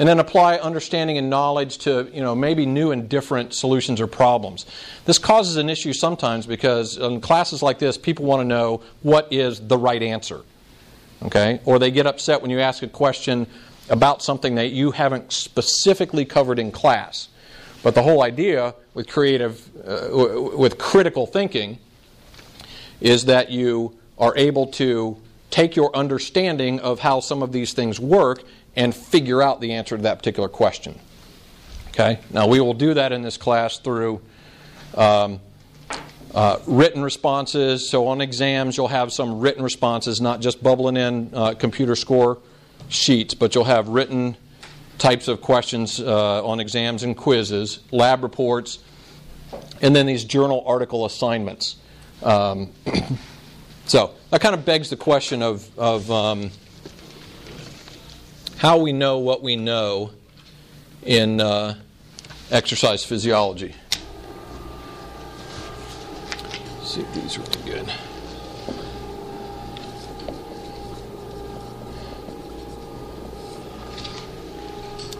and 0.02 0.08
then 0.08 0.18
apply 0.18 0.56
understanding 0.58 1.20
and 1.20 1.30
knowledge 1.30 1.78
to 1.78 2.10
you 2.12 2.22
know 2.22 2.34
maybe 2.34 2.66
new 2.66 2.90
and 2.90 3.08
different 3.08 3.54
solutions 3.54 4.02
or 4.02 4.08
problems. 4.08 4.66
This 5.06 5.20
causes 5.20 5.58
an 5.58 5.70
issue 5.70 5.94
sometimes 5.94 6.48
because 6.48 6.98
in 6.98 7.22
classes 7.22 7.62
like 7.62 7.78
this, 7.78 8.00
people 8.00 8.26
want 8.26 8.40
to 8.40 8.46
know 8.46 8.82
what 9.04 9.32
is 9.32 9.60
the 9.60 9.78
right 9.78 10.02
answer, 10.02 10.42
okay? 11.22 11.62
Or 11.66 11.78
they 11.78 11.92
get 11.92 12.08
upset 12.08 12.42
when 12.42 12.50
you 12.50 12.60
ask 12.62 12.82
a 12.82 12.88
question 12.88 13.46
about 13.92 14.24
something 14.24 14.56
that 14.56 14.72
you 14.72 14.90
haven't 14.90 15.32
specifically 15.32 16.26
covered 16.26 16.58
in 16.58 16.72
class. 16.72 17.30
But 17.84 17.94
the 17.94 18.02
whole 18.02 18.24
idea 18.24 18.74
with 18.96 19.08
creative, 19.08 19.70
uh, 19.88 20.10
with 20.58 20.80
critical 20.80 21.28
thinking, 21.28 21.78
is 23.02 23.26
that 23.26 23.52
you 23.52 24.00
are 24.18 24.36
able 24.36 24.66
to 24.66 25.18
take 25.52 25.76
your 25.76 25.96
understanding 25.96 26.80
of 26.80 27.02
how 27.02 27.20
some 27.20 27.44
of 27.44 27.52
these 27.52 27.74
things 27.74 28.00
work 28.00 28.44
and 28.76 28.96
figure 28.96 29.42
out 29.42 29.62
the 29.62 29.74
answer 29.74 29.98
to 29.98 30.04
that 30.04 30.18
particular 30.18 30.50
question. 30.50 31.00
Okay? 31.90 32.20
Now, 32.32 32.48
we 32.48 32.60
will 32.60 32.74
do 32.74 32.94
that 32.94 33.12
in 33.12 33.22
this 33.22 33.38
class 33.38 33.78
through 33.78 34.22
um, 34.96 35.40
uh, 36.34 36.60
written 36.66 37.02
responses. 37.02 37.90
So, 37.90 38.08
on 38.08 38.22
exams, 38.22 38.78
you'll 38.78 38.88
have 38.88 39.12
some 39.12 39.40
written 39.40 39.64
responses, 39.64 40.22
not 40.22 40.40
just 40.40 40.64
bubbling 40.64 40.98
in 40.98 41.32
uh, 41.34 41.54
computer 41.54 41.96
score 41.96 42.38
sheets, 42.88 43.34
but 43.34 43.56
you'll 43.56 43.66
have 43.66 43.90
written 43.90 44.38
types 44.98 45.28
of 45.28 45.42
questions 45.42 46.00
uh, 46.00 46.46
on 46.46 46.60
exams 46.60 47.04
and 47.04 47.18
quizzes, 47.18 47.80
lab 47.92 48.24
reports, 48.24 48.80
and 49.82 49.96
then 49.96 50.06
these 50.06 50.24
journal 50.24 50.64
article 50.66 51.06
assignments. 51.06 51.78
Um, 52.24 52.70
so 53.86 54.12
that 54.30 54.42
kind 54.42 54.54
of 54.54 54.64
begs 54.64 54.90
the 54.90 54.96
question 54.96 55.42
of, 55.42 55.68
of 55.78 56.10
um, 56.12 56.52
how 58.62 58.78
we 58.78 58.94
know 58.94 59.18
what 59.18 59.42
we 59.42 59.56
know 59.56 60.12
in 61.02 61.42
uh, 61.42 61.74
exercise 62.52 63.04
physiology. 63.04 63.74
Let's 66.78 66.94
see 66.94 67.02
if 67.02 67.12
these 67.16 67.40
are 67.40 67.42
any 67.42 67.72
good. 67.72 67.92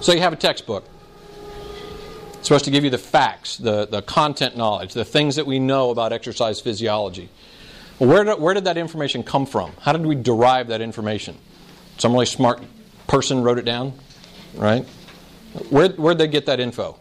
So 0.02 0.14
you 0.14 0.20
have 0.20 0.34
a 0.34 0.36
textbook. 0.36 0.86
It's 2.34 2.48
supposed 2.48 2.66
to 2.66 2.72
give 2.72 2.84
you 2.84 2.92
the 2.92 3.00
facts, 3.00 3.58
the, 3.58 3.88
the 3.88 4.04
content 4.04 4.56
knowledge, 4.56 4.94
the 4.94 5.04
things 5.04 5.38
that 5.38 5.48
we 5.48 5.58
know 5.58 5.90
about 5.90 6.14
exercise 6.14 6.62
physiology. 6.62 7.30
Well, 7.98 8.08
where, 8.08 8.24
did, 8.24 8.40
where 8.40 8.54
did 8.54 8.66
that 8.66 8.78
information 8.78 9.24
come 9.24 9.48
from? 9.48 9.72
How 9.82 9.94
did 9.94 10.06
we 10.06 10.14
derive 10.14 10.68
that 10.68 10.82
information? 10.82 11.40
Some 11.98 12.14
really 12.14 12.28
smart 12.28 12.62
person 13.12 13.44
wrote 13.44 13.60
it 13.60 13.66
down, 13.66 13.92
right? 14.56 14.86
Where, 15.70 15.90
where'd 15.90 16.18
they 16.18 16.28
get 16.28 16.46
that 16.46 16.62
info? 16.62 16.98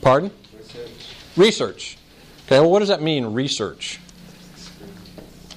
Pardon? 0.00 0.30
Research. 1.36 1.98
Okay, 2.46 2.60
well, 2.60 2.70
what 2.70 2.78
does 2.78 2.88
that 2.88 3.02
mean, 3.02 3.26
research? 3.26 4.00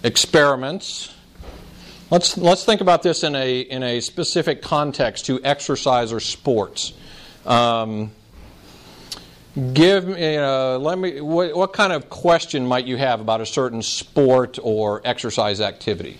Experiments. 0.03 1.15
Let's, 2.11 2.37
let's 2.37 2.65
think 2.65 2.81
about 2.81 3.01
this 3.01 3.23
in 3.23 3.33
a, 3.33 3.61
in 3.61 3.81
a 3.81 4.01
specific 4.01 4.61
context 4.61 5.25
to 5.27 5.41
exercise 5.41 6.11
or 6.11 6.19
sports. 6.19 6.91
Um, 7.45 8.11
give 9.71 10.05
me, 10.05 10.35
uh, 10.35 10.79
let 10.79 10.99
me, 10.99 11.21
what, 11.21 11.55
what 11.55 11.71
kind 11.71 11.93
of 11.93 12.09
question 12.09 12.67
might 12.67 12.85
you 12.85 12.97
have 12.97 13.21
about 13.21 13.39
a 13.39 13.45
certain 13.45 13.81
sport 13.81 14.59
or 14.61 15.01
exercise 15.05 15.61
activity? 15.61 16.19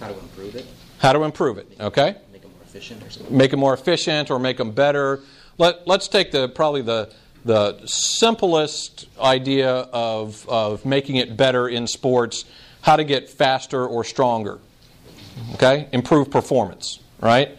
How 0.00 0.08
to 0.08 0.14
improve 0.46 0.56
it? 0.56 0.66
How 0.98 1.12
to 1.12 1.22
improve 1.22 1.58
it, 1.58 1.68
okay? 1.80 2.16
Make 2.32 2.44
it 2.44 2.50
more 2.50 2.62
efficient 2.62 3.02
or 3.02 3.10
something? 3.10 3.36
Make 3.36 3.50
them 3.50 3.60
more 3.60 3.74
efficient 3.74 4.30
or 4.30 4.38
make 4.38 4.56
them 4.56 4.70
better. 4.70 5.20
Let, 5.58 5.86
let's 5.86 6.08
take 6.08 6.30
the 6.30 6.48
probably 6.48 6.82
the, 6.82 7.12
the 7.44 7.86
simplest 7.86 9.06
idea 9.20 9.70
of, 9.70 10.48
of 10.48 10.84
making 10.84 11.16
it 11.16 11.36
better 11.36 11.68
in 11.68 11.86
sports 11.86 12.44
how 12.82 12.96
to 12.96 13.04
get 13.04 13.28
faster 13.28 13.86
or 13.86 14.04
stronger. 14.04 14.58
Okay? 15.54 15.88
Improve 15.92 16.30
performance, 16.30 17.00
right? 17.20 17.56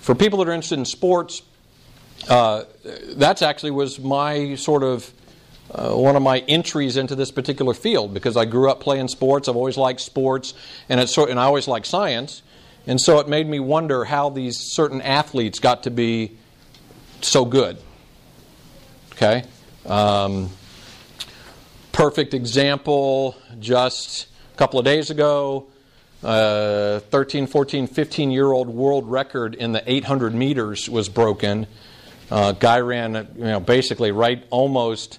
For 0.00 0.14
people 0.14 0.38
that 0.38 0.48
are 0.48 0.52
interested 0.52 0.78
in 0.78 0.84
sports, 0.84 1.42
uh, 2.28 2.64
that's 3.14 3.42
actually 3.42 3.72
was 3.72 3.98
my 3.98 4.54
sort 4.54 4.82
of 4.82 5.10
uh, 5.70 5.92
one 5.94 6.16
of 6.16 6.22
my 6.22 6.38
entries 6.40 6.96
into 6.96 7.14
this 7.14 7.30
particular 7.30 7.74
field 7.74 8.14
because 8.14 8.36
I 8.36 8.44
grew 8.44 8.70
up 8.70 8.80
playing 8.80 9.08
sports. 9.08 9.48
I've 9.48 9.56
always 9.56 9.76
liked 9.76 10.00
sports, 10.00 10.54
and 10.88 11.00
it's 11.00 11.12
sort, 11.12 11.30
and 11.30 11.40
I 11.40 11.44
always 11.44 11.66
liked 11.66 11.86
science, 11.86 12.42
and 12.86 13.00
so 13.00 13.18
it 13.18 13.28
made 13.28 13.48
me 13.48 13.58
wonder 13.58 14.04
how 14.04 14.30
these 14.30 14.58
certain 14.58 15.02
athletes 15.02 15.58
got 15.58 15.82
to 15.84 15.90
be 15.90 16.36
so 17.20 17.44
good. 17.44 17.78
Okay, 19.12 19.44
um, 19.86 20.50
perfect 21.92 22.34
example. 22.34 23.34
Just 23.58 24.26
a 24.54 24.58
couple 24.58 24.78
of 24.78 24.84
days 24.84 25.10
ago, 25.10 25.66
uh, 26.22 27.00
13, 27.00 27.46
14, 27.46 27.86
15 27.86 28.30
year 28.30 28.52
old 28.52 28.68
world 28.68 29.10
record 29.10 29.54
in 29.54 29.72
the 29.72 29.82
800 29.90 30.34
meters 30.34 30.88
was 30.88 31.08
broken. 31.08 31.66
Uh, 32.30 32.52
guy 32.52 32.80
ran, 32.80 33.14
you 33.36 33.44
know, 33.44 33.60
basically 33.60 34.12
right 34.12 34.44
almost 34.50 35.18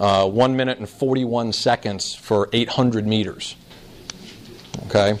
uh, 0.00 0.26
one 0.26 0.56
minute 0.56 0.78
and 0.78 0.88
41 0.88 1.52
seconds 1.52 2.14
for 2.14 2.48
800 2.52 3.06
meters. 3.06 3.54
Okay. 4.86 5.18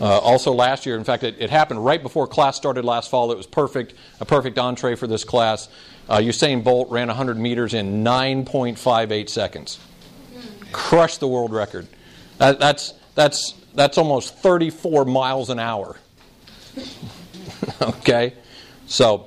Uh, 0.00 0.18
also, 0.18 0.52
last 0.52 0.86
year, 0.86 0.96
in 0.96 1.04
fact, 1.04 1.22
it, 1.22 1.36
it, 1.38 1.50
happened 1.50 1.84
right 1.84 2.02
before 2.02 2.26
class 2.26 2.56
started 2.56 2.84
last 2.84 3.10
fall. 3.10 3.32
It 3.32 3.36
was 3.36 3.46
perfect, 3.46 3.94
a 4.20 4.24
perfect 4.24 4.58
entree 4.58 4.94
for 4.94 5.06
this 5.06 5.24
class. 5.24 5.68
Uh, 6.08 6.18
Usain 6.18 6.62
Bolt 6.62 6.90
ran 6.90 7.08
100 7.08 7.36
meters 7.36 7.74
in 7.74 8.04
9.58 8.04 9.28
seconds. 9.28 9.78
Crushed 10.72 11.20
the 11.20 11.26
world 11.26 11.52
record. 11.52 11.88
That, 12.38 12.60
that's, 12.60 12.94
that's, 13.14 13.54
that's 13.74 13.98
almost 13.98 14.36
34 14.36 15.04
miles 15.04 15.50
an 15.50 15.58
hour. 15.58 15.96
okay? 17.82 18.34
So, 18.86 19.26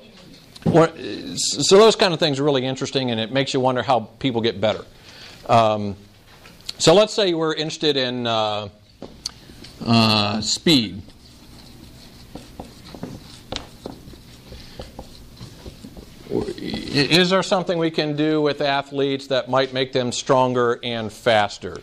so 0.64 1.78
those 1.78 1.96
kind 1.96 2.14
of 2.14 2.20
things 2.20 2.40
are 2.40 2.44
really 2.44 2.66
interesting, 2.66 3.12
and 3.12 3.20
it 3.20 3.32
makes 3.32 3.54
you 3.54 3.60
wonder 3.60 3.82
how 3.82 4.02
people 4.20 4.42
get 4.42 4.62
better. 4.62 4.86
Um, 5.48 5.96
so 6.78 6.94
let's 6.94 7.14
say 7.14 7.34
we're 7.34 7.54
interested 7.54 7.98
in 7.98 8.28
uh, 8.28 8.70
uh, 9.86 10.42
speed. 10.42 11.02
Is 16.32 17.30
there 17.30 17.44
something 17.44 17.78
we 17.78 17.92
can 17.92 18.16
do 18.16 18.42
with 18.42 18.62
athletes 18.62 19.28
that 19.28 19.50
might 19.50 19.74
make 19.74 19.94
them 19.94 20.12
stronger 20.12 20.80
and 20.84 21.12
faster? 21.12 21.78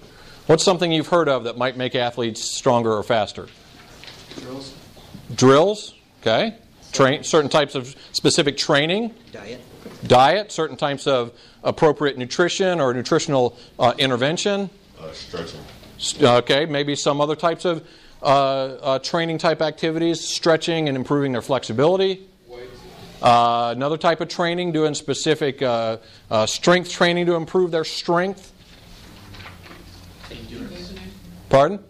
What's 0.46 0.64
something 0.64 0.90
you've 0.90 1.08
heard 1.08 1.28
of 1.28 1.44
that 1.44 1.58
might 1.58 1.76
make 1.76 1.94
athletes 1.94 2.40
stronger 2.42 2.92
or 2.92 3.02
faster? 3.02 3.48
Drills. 4.40 4.74
Drills, 5.34 5.94
okay. 6.22 6.56
Train 6.93 7.22
certain 7.22 7.51
types 7.51 7.74
of 7.74 7.95
specific 8.12 8.57
training. 8.57 9.14
Diet? 9.32 9.61
Diet, 10.07 10.53
certain 10.53 10.76
types 10.76 11.07
of 11.07 11.32
appropriate 11.62 12.16
nutrition 12.16 12.80
or 12.80 12.95
nutritional 12.95 13.57
uh, 13.78 13.95
intervention. 13.99 14.70
Uh, 14.99 15.12
stretching. 15.12 15.61
Okay, 16.20 16.66
maybe 16.66 16.95
some 16.95 17.20
other 17.20 17.36
types 17.36 17.64
of 17.64 17.86
uh, 18.22 18.26
uh, 18.26 18.99
training 19.01 19.39
type 19.39 19.61
activities, 19.62 20.20
stretching 20.20 20.89
and 20.89 20.97
improving 20.97 21.32
their 21.32 21.43
flexibility. 21.43 22.26
Uh, 23.20 23.74
another 23.76 23.97
type 23.97 24.20
of 24.20 24.28
training, 24.28 24.70
doing 24.70 24.95
specific 24.95 25.61
uh, 25.61 25.97
uh, 26.30 26.47
strength 26.47 26.91
training 26.91 27.26
to 27.26 27.34
improve 27.34 27.72
their 27.72 27.84
strength. 27.84 28.53
Endurance. 30.30 30.95
Pardon? 31.49 31.80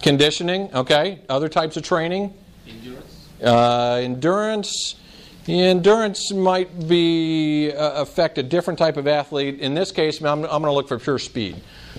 Conditioning. 0.00 0.72
Okay. 0.74 1.20
Other 1.28 1.50
types 1.50 1.76
of 1.76 1.82
training. 1.82 2.32
Endurance. 2.66 3.03
Uh, 3.42 4.00
endurance. 4.02 4.96
Endurance 5.46 6.32
might 6.32 6.88
be 6.88 7.70
uh, 7.70 8.02
affect 8.02 8.38
a 8.38 8.42
different 8.42 8.78
type 8.78 8.96
of 8.96 9.06
athlete. 9.06 9.60
In 9.60 9.74
this 9.74 9.92
case, 9.92 10.20
I'm, 10.20 10.44
I'm 10.44 10.48
going 10.48 10.62
to 10.62 10.72
look 10.72 10.88
for 10.88 10.98
pure 10.98 11.18
speed. 11.18 11.56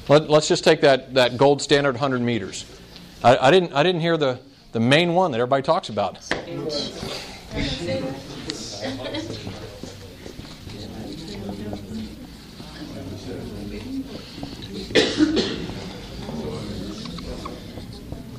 Let, 0.09 0.29
us 0.29 0.47
just 0.47 0.63
take 0.63 0.81
that, 0.81 1.13
that 1.13 1.37
gold 1.37 1.61
standard 1.61 1.95
100 1.95 2.21
meters. 2.21 2.65
I, 3.23 3.37
I, 3.37 3.51
didn't 3.51 3.73
I 3.73 3.83
didn't 3.83 4.01
hear 4.01 4.17
the, 4.17 4.39
the 4.71 4.79
main 4.79 5.13
one 5.13 5.31
that 5.31 5.39
everybody 5.39 5.63
talks 5.63 5.89
about. 5.89 6.17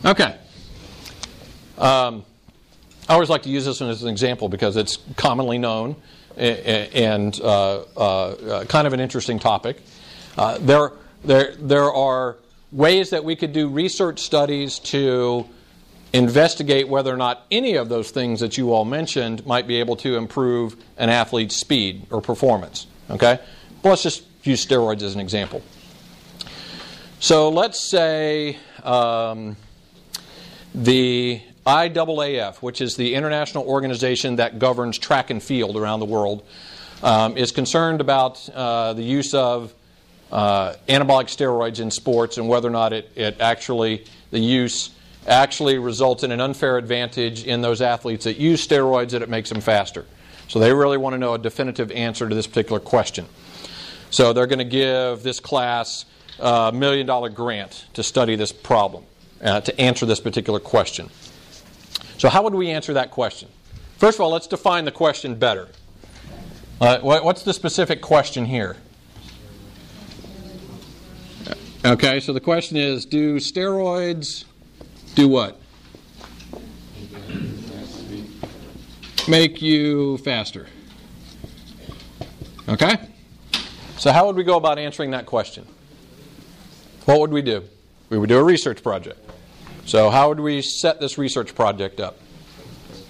Okay. 0.05 0.39
Um, 1.79 2.25
I 3.09 3.15
always 3.15 3.31
like 3.31 3.43
to 3.43 3.51
use 3.51 3.65
this 3.65 3.81
one 3.81 3.91
as 3.91 4.03
an 4.03 4.09
example 4.09 4.49
because 4.49 4.77
it's 4.77 4.99
commonly 5.17 5.59
known 5.59 5.95
and 6.37 7.41
uh, 7.41 7.83
uh, 7.97 8.65
kind 8.65 8.87
of 8.87 8.93
an 8.93 9.01
interesting 9.01 9.39
topic. 9.39 9.81
Uh, 10.37 10.59
there, 10.59 10.93
there, 11.25 11.55
there 11.57 11.93
are 11.93 12.37
ways 12.73 13.11
that 13.11 13.25
we 13.25 13.37
could 13.37 13.53
do 13.53 13.69
research 13.69 14.19
studies 14.21 14.81
to 14.81 15.47
investigate 16.13 16.89
whether 16.89 17.13
or 17.13 17.17
not 17.17 17.47
any 17.51 17.77
of 17.77 17.89
those 17.89 18.11
things 18.11 18.41
that 18.41 18.59
you 18.59 18.73
all 18.73 18.85
mentioned 18.85 19.47
might 19.47 19.67
be 19.67 19.77
able 19.77 19.97
to 19.97 20.17
improve 20.17 20.77
an 20.97 21.09
athlete's 21.09 21.57
speed 21.57 22.07
or 22.11 22.21
performance. 22.21 22.87
Okay? 23.09 23.39
But 23.83 23.91
let's 23.91 24.03
just 24.03 24.25
use 24.43 24.67
steroids 24.67 25.03
as 25.03 25.15
an 25.15 25.21
example. 25.21 25.63
So 27.21 27.51
let's 27.51 27.81
say 27.81 28.59
um, 28.83 29.57
the 30.75 31.41
IAAF, 31.67 32.57
which 32.63 32.81
is 32.81 32.97
the 32.97 33.15
international 33.15 33.67
organization 33.67 34.37
that 34.37 34.59
governs 34.59 34.99
track 34.99 35.31
and 35.31 35.43
field 35.43 35.77
around 35.77 36.01
the 36.01 36.07
world, 36.07 36.45
um, 37.03 37.37
is 37.37 37.51
concerned 37.53 38.01
about 38.01 38.49
uh, 38.51 38.93
the 38.93 39.03
use 39.03 39.35
of 39.35 39.75
uh, 40.31 40.75
anabolic 40.89 41.27
steroids 41.27 41.81
in 41.81 41.91
sports 41.91 42.39
and 42.39 42.49
whether 42.49 42.69
or 42.69 42.73
not 42.73 42.93
it, 42.93 43.11
it 43.15 43.41
actually, 43.41 44.05
the 44.31 44.39
use 44.39 44.91
actually 45.27 45.79
results 45.79 46.23
in 46.23 46.31
an 46.31 46.41
unfair 46.41 46.79
advantage 46.79 47.45
in 47.45 47.61
those 47.61 47.81
athletes 47.81 48.25
that 48.25 48.37
use 48.37 48.67
steroids 48.67 49.11
that 49.11 49.23
it 49.23 49.29
makes 49.29 49.49
them 49.51 49.61
faster. 49.61 50.05
So 50.49 50.61
they 50.61 50.73
really 50.73 50.97
want 50.97 51.15
to 51.15 51.19
know 51.19 51.35
a 51.35 51.39
definitive 51.39 51.91
answer 51.91 52.29
to 52.29 52.35
this 52.35 52.47
particular 52.47 52.81
question. 52.81 53.27
So 54.11 54.33
they're 54.33 54.47
going 54.47 54.61
to 54.61 54.65
give 54.65 55.25
this 55.25 55.41
class 55.41 56.05
a 56.39 56.71
million 56.73 57.07
dollar 57.07 57.29
grant 57.29 57.87
to 57.95 58.03
study 58.03 58.37
this 58.37 58.53
problem, 58.53 59.05
uh, 59.43 59.61
to 59.63 59.81
answer 59.81 60.07
this 60.07 60.21
particular 60.21 60.61
question. 60.61 61.11
So, 62.19 62.29
how 62.29 62.43
would 62.43 62.55
we 62.55 62.71
answer 62.71 62.95
that 62.95 63.11
question? 63.11 63.49
First 63.99 64.19
of 64.19 64.23
all, 64.23 64.31
let's 64.31 64.47
define 64.47 64.85
the 64.85 64.91
question 64.91 65.35
better. 65.35 65.69
Uh, 66.81 66.99
what's 67.01 67.43
the 67.43 67.53
specific 67.53 68.01
question 68.01 68.45
here? 68.45 68.77
Okay, 71.85 72.21
so 72.21 72.33
the 72.33 72.41
question 72.41 72.77
is 72.77 73.05
do 73.05 73.37
steroids 73.37 74.45
do 75.15 75.29
what? 75.29 75.61
Make 79.29 79.61
you 79.61 80.19
faster. 80.19 80.69
Okay? 82.69 82.97
So, 83.99 84.13
how 84.13 84.27
would 84.27 84.37
we 84.37 84.45
go 84.45 84.57
about 84.57 84.79
answering 84.79 85.11
that 85.13 85.27
question? 85.27 85.67
What 87.05 87.21
would 87.21 87.33
we 87.33 87.43
do? 87.43 87.63
We 88.11 88.19
would 88.19 88.29
do 88.29 88.39
a 88.39 88.45
research 88.45 88.83
project. 88.83 89.26
So, 89.87 90.11
how 90.11 90.29
would 90.29 90.41
we 90.41 90.63
set 90.63 90.99
this 90.99 91.17
research 91.17 91.55
project 91.55 92.01
up? 92.01 92.19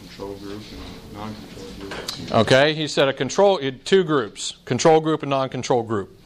Control 0.00 0.34
group 0.34 0.62
and 0.70 1.14
non-control 1.14 1.88
group. 1.88 2.32
Okay, 2.32 2.74
he 2.74 2.86
said 2.86 3.08
a 3.08 3.14
control, 3.14 3.58
two 3.84 4.04
groups 4.04 4.58
control 4.66 5.00
group 5.00 5.22
and 5.22 5.30
non 5.30 5.48
control 5.48 5.82
group. 5.82 6.20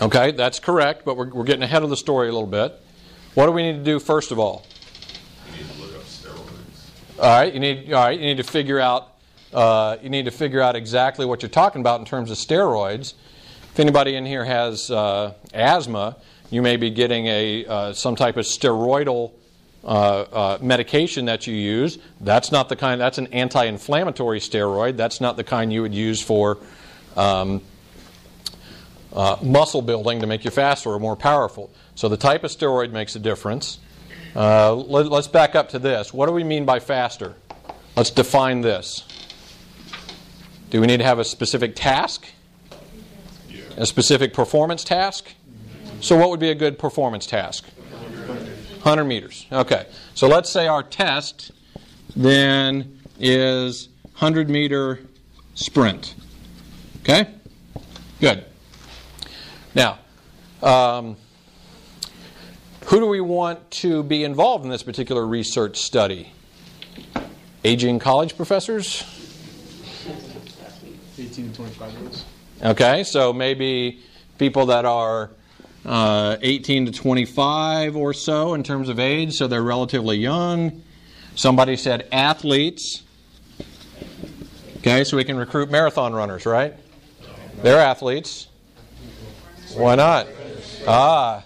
Okay, 0.00 0.30
that's 0.30 0.60
correct, 0.60 1.04
but 1.04 1.16
we're, 1.16 1.28
we're 1.28 1.44
getting 1.44 1.64
ahead 1.64 1.82
of 1.82 1.90
the 1.90 1.96
story 1.96 2.28
a 2.28 2.32
little 2.32 2.46
bit. 2.46 2.80
What 3.34 3.46
do 3.46 3.52
we 3.52 3.64
need 3.64 3.78
to 3.78 3.84
do 3.84 3.98
first 3.98 4.30
of 4.30 4.38
all? 4.38 4.64
You 5.50 5.64
need 5.64 5.72
to 5.72 5.80
look 5.80 5.94
up 5.96 6.02
steroids. 6.02 7.18
All 7.18 7.40
right, 7.40 7.52
you 7.52 7.58
need 7.58 7.92
all 7.92 8.04
right. 8.04 8.18
You 8.18 8.26
need 8.26 8.36
to 8.36 8.44
figure 8.44 8.78
out. 8.78 9.10
Uh, 9.52 9.96
you 10.02 10.08
need 10.08 10.26
to 10.26 10.30
figure 10.30 10.60
out 10.60 10.76
exactly 10.76 11.26
what 11.26 11.42
you're 11.42 11.48
talking 11.48 11.80
about 11.80 11.98
in 11.98 12.06
terms 12.06 12.30
of 12.30 12.36
steroids. 12.36 13.14
If 13.72 13.80
anybody 13.80 14.14
in 14.14 14.24
here 14.24 14.44
has 14.44 14.88
uh, 14.88 15.34
asthma, 15.52 16.16
you 16.50 16.62
may 16.62 16.76
be 16.76 16.90
getting 16.90 17.26
a 17.26 17.66
uh, 17.66 17.92
some 17.92 18.14
type 18.14 18.36
of 18.36 18.44
steroidal 18.44 19.32
uh, 19.84 19.88
uh, 19.88 20.58
medication 20.62 21.26
that 21.26 21.46
you 21.46 21.54
use. 21.54 21.98
That's 22.20 22.50
not 22.50 22.68
the 22.68 22.76
kind. 22.76 23.00
That's 23.00 23.18
an 23.18 23.26
anti-inflammatory 23.28 24.40
steroid. 24.40 24.96
That's 24.96 25.20
not 25.20 25.36
the 25.36 25.44
kind 25.44 25.72
you 25.72 25.82
would 25.82 25.94
use 25.94 26.22
for 26.22 26.58
um, 27.16 27.60
uh, 29.12 29.36
muscle 29.42 29.82
building 29.82 30.20
to 30.20 30.26
make 30.26 30.44
you 30.44 30.50
faster 30.50 30.90
or 30.90 30.98
more 30.98 31.16
powerful. 31.16 31.70
So 31.94 32.08
the 32.08 32.16
type 32.16 32.44
of 32.44 32.50
steroid 32.50 32.92
makes 32.92 33.14
a 33.14 33.18
difference. 33.18 33.78
Uh, 34.34 34.74
let, 34.74 35.12
us 35.12 35.28
back 35.28 35.54
up 35.54 35.68
to 35.70 35.78
this. 35.78 36.12
What 36.12 36.26
do 36.26 36.32
we 36.32 36.44
mean 36.44 36.64
by 36.64 36.80
faster? 36.80 37.34
Let's 37.96 38.10
define 38.10 38.62
this. 38.62 39.04
Do 40.70 40.80
we 40.80 40.86
need 40.88 40.96
to 40.96 41.04
have 41.04 41.20
a 41.20 41.24
specific 41.24 41.76
task? 41.76 42.26
A 43.76 43.86
specific 43.86 44.32
performance 44.32 44.82
task? 44.82 45.32
So, 46.00 46.16
what 46.16 46.30
would 46.30 46.40
be 46.40 46.50
a 46.50 46.54
good 46.54 46.78
performance 46.78 47.26
task? 47.26 47.64
100 48.84 49.04
meters. 49.04 49.46
Okay. 49.50 49.86
So, 50.14 50.28
let's 50.28 50.50
say 50.50 50.66
our 50.66 50.82
test 50.82 51.52
then 52.14 53.00
is 53.18 53.88
100 54.12 54.50
meter 54.50 55.00
sprint. 55.54 56.14
Okay? 57.00 57.28
Good. 58.20 58.44
Now, 59.74 59.98
um, 60.62 61.16
who 62.86 63.00
do 63.00 63.06
we 63.06 63.20
want 63.20 63.70
to 63.70 64.02
be 64.02 64.22
involved 64.22 64.64
in 64.64 64.70
this 64.70 64.82
particular 64.82 65.26
research 65.26 65.78
study? 65.78 66.32
Aging 67.64 67.98
college 67.98 68.36
professors? 68.36 69.02
18 71.18 71.50
to 71.50 71.56
25 71.56 71.92
years. 71.94 72.24
Okay, 72.62 73.04
so 73.04 73.32
maybe 73.32 74.02
people 74.38 74.66
that 74.66 74.84
are 74.84 75.30
uh, 75.84 76.36
18 76.40 76.86
to 76.86 76.92
25 76.92 77.96
or 77.96 78.12
so 78.12 78.54
in 78.54 78.62
terms 78.62 78.88
of 78.88 78.98
age, 78.98 79.34
so 79.34 79.46
they're 79.46 79.62
relatively 79.62 80.16
young. 80.16 80.82
Somebody 81.34 81.76
said 81.76 82.08
athletes. 82.12 83.02
Okay, 84.78 85.04
so 85.04 85.16
we 85.16 85.24
can 85.24 85.36
recruit 85.36 85.70
marathon 85.70 86.12
runners, 86.12 86.46
right? 86.46 86.74
They're 87.62 87.80
athletes. 87.80 88.48
Why 89.74 89.94
not? 89.94 90.26
Ah, 90.86 91.44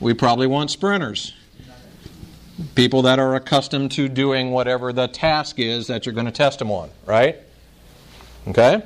we 0.00 0.14
probably 0.14 0.46
want 0.46 0.70
sprinters. 0.70 1.32
People 2.74 3.02
that 3.02 3.18
are 3.18 3.34
accustomed 3.34 3.92
to 3.92 4.08
doing 4.08 4.50
whatever 4.50 4.92
the 4.92 5.08
task 5.08 5.58
is 5.58 5.86
that 5.86 6.04
you're 6.04 6.14
going 6.14 6.26
to 6.26 6.32
test 6.32 6.58
them 6.58 6.70
on, 6.70 6.90
right? 7.06 7.36
Okay? 8.48 8.82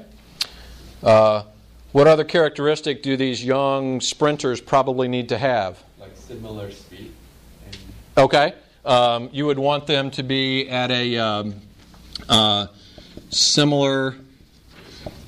Uh, 1.03 1.43
what 1.97 2.07
other 2.07 2.25
characteristic 2.25 3.03
do 3.03 3.17
these 3.17 3.43
young 3.43 4.03
sprinters 4.03 4.61
probably 4.61 5.09
need 5.09 5.31
to 5.31 5.39
have? 5.39 5.83
Like 5.99 6.15
similar 6.15 6.71
speed. 6.71 7.11
And 7.65 7.77
Okay. 8.19 8.53
Um, 8.85 9.31
you 9.33 9.47
would 9.47 9.59
want 9.59 9.87
them 9.87 10.11
to 10.11 10.23
be 10.23 10.69
at 10.69 10.91
a 10.91 11.17
um, 11.17 11.55
uh, 12.29 12.67
similar 13.31 14.15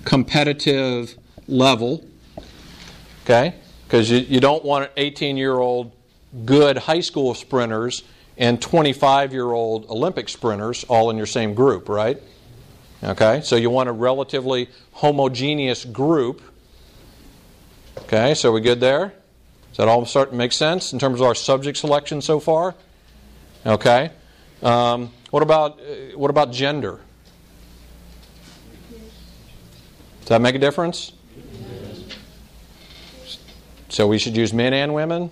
competitive 0.05 1.15
level. 1.47 2.05
Okay? 3.25 3.55
Because 3.87 4.11
you, 4.11 4.19
you 4.19 4.39
don't 4.39 4.63
want 4.63 4.91
18 4.99 5.39
year 5.39 5.55
old 5.55 5.91
good 6.45 6.77
high 6.77 7.01
school 7.01 7.33
sprinters 7.33 8.03
and 8.37 8.61
25 8.61 9.33
year 9.33 9.53
old 9.53 9.89
Olympic 9.89 10.29
sprinters 10.29 10.85
all 10.85 11.09
in 11.09 11.17
your 11.17 11.25
same 11.25 11.55
group, 11.55 11.89
right? 11.89 12.23
Okay? 13.03 13.41
So 13.43 13.57
you 13.57 13.71
want 13.71 13.89
a 13.89 13.93
relatively 13.93 14.69
homogeneous 14.93 15.87
group. 15.87 16.43
Okay, 18.03 18.35
so 18.35 18.53
we 18.53 18.61
good 18.61 18.81
there? 18.81 19.13
Does 19.69 19.77
that 19.79 19.89
all 19.89 20.05
start 20.07 20.31
to 20.31 20.37
make 20.37 20.53
sense 20.53 20.93
in 20.93 20.99
terms 20.99 21.21
of 21.21 21.27
our 21.27 21.35
subject 21.35 21.79
selection 21.79 22.21
so 22.21 22.41
far? 22.41 22.75
Okay. 23.67 24.11
Um, 24.63 25.11
what 25.31 25.43
about 25.43 25.81
uh, 25.81 26.17
what 26.17 26.31
about 26.31 26.53
gender? 26.53 27.01
Does 30.21 30.29
that 30.29 30.41
make 30.41 30.55
a 30.55 30.59
difference? 30.59 31.13
So 33.89 34.07
we 34.07 34.19
should 34.19 34.37
use 34.37 34.53
men 34.53 34.73
and 34.73 34.95
women? 34.95 35.31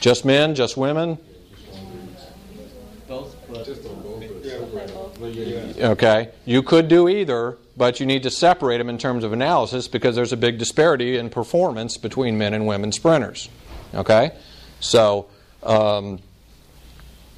Just 0.00 0.24
men, 0.24 0.54
just 0.54 0.76
women? 0.76 1.18
both, 3.08 3.36
but 3.48 3.64
Okay. 5.36 6.30
You 6.44 6.62
could 6.62 6.88
do 6.88 7.08
either, 7.08 7.56
but 7.76 8.00
you 8.00 8.06
need 8.06 8.22
to 8.22 8.30
separate 8.30 8.78
them 8.78 8.88
in 8.88 8.98
terms 8.98 9.24
of 9.24 9.32
analysis 9.32 9.88
because 9.88 10.14
there's 10.14 10.32
a 10.32 10.36
big 10.36 10.58
disparity 10.58 11.16
in 11.16 11.30
performance 11.30 11.96
between 11.96 12.38
men 12.38 12.54
and 12.54 12.66
women 12.66 12.92
sprinters. 12.92 13.48
Okay? 13.94 14.32
So, 14.80 15.26
um, 15.62 16.20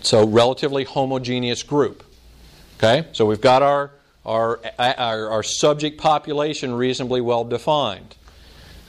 so 0.02 0.26
relatively 0.26 0.84
homogeneous 0.84 1.62
group. 1.62 2.04
Okay? 2.78 3.06
So 3.12 3.24
we've 3.26 3.40
got 3.40 3.62
our, 3.62 3.90
our, 4.24 4.60
our, 4.78 5.30
our 5.30 5.42
subject 5.42 5.98
population 5.98 6.74
reasonably 6.74 7.20
well 7.20 7.44
defined. 7.44 8.16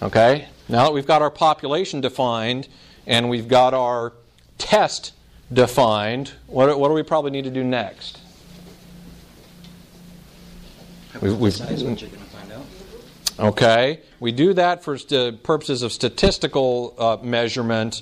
Okay? 0.01 0.47
Now 0.69 0.85
that 0.85 0.93
we've 0.93 1.07
got 1.07 1.21
our 1.21 1.31
population 1.31 2.01
defined 2.01 2.67
and 3.05 3.29
we've 3.29 3.47
got 3.47 3.73
our 3.73 4.13
test 4.57 5.13
defined, 5.51 6.33
what, 6.47 6.77
what 6.77 6.89
do 6.89 6.93
we 6.93 7.03
probably 7.03 7.31
need 7.31 7.45
to 7.45 7.49
do 7.49 7.63
next? 7.63 8.19
We've- 11.21 11.35
we've- 11.35 11.59
what 11.59 12.01
you're 12.01 12.09
find 12.09 12.51
out. 12.51 13.47
Okay, 13.47 13.99
we 14.19 14.31
do 14.31 14.53
that 14.53 14.83
for 14.83 14.97
st- 14.97 15.43
purposes 15.43 15.81
of 15.83 15.91
statistical 15.91 16.93
uh, 16.97 17.17
measurement. 17.21 18.01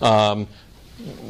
Um, 0.00 0.46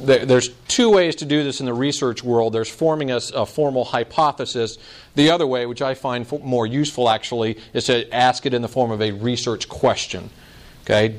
there, 0.05 0.25
there's 0.25 0.51
two 0.69 0.91
ways 0.91 1.17
to 1.17 1.25
do 1.25 1.43
this 1.43 1.61
in 1.61 1.67
the 1.67 1.75
research 1.75 2.23
world. 2.23 2.53
There's 2.53 2.69
forming 2.69 3.11
a 3.11 3.21
formal 3.47 3.85
hypothesis. 3.85 4.79
The 5.15 5.31
other 5.31 5.47
way, 5.47 5.67
which 5.67 5.83
I 5.83 5.95
find 5.95 6.25
f- 6.31 6.41
more 6.43 6.67
useful 6.67 7.09
actually, 7.09 7.59
is 7.73 7.85
to 7.85 8.13
ask 8.15 8.47
it 8.47 8.55
in 8.55 8.63
the 8.63 8.69
form 8.69 8.91
of 8.91 9.03
a 9.03 9.11
research 9.13 9.69
question. 9.69 10.31
Okay, 10.85 11.17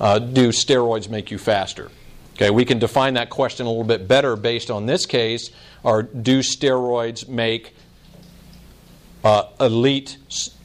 uh, 0.00 0.18
do 0.18 0.48
steroids 0.48 1.08
make 1.10 1.30
you 1.30 1.38
faster? 1.38 1.90
Okay, 2.36 2.50
we 2.50 2.64
can 2.64 2.78
define 2.78 3.14
that 3.14 3.28
question 3.28 3.66
a 3.66 3.68
little 3.68 3.84
bit 3.84 4.08
better 4.08 4.34
based 4.34 4.70
on 4.70 4.86
this 4.86 5.04
case. 5.06 5.50
Or 5.82 6.02
do 6.02 6.40
steroids 6.40 7.28
make 7.28 7.74
uh, 9.24 9.44
elite 9.60 10.16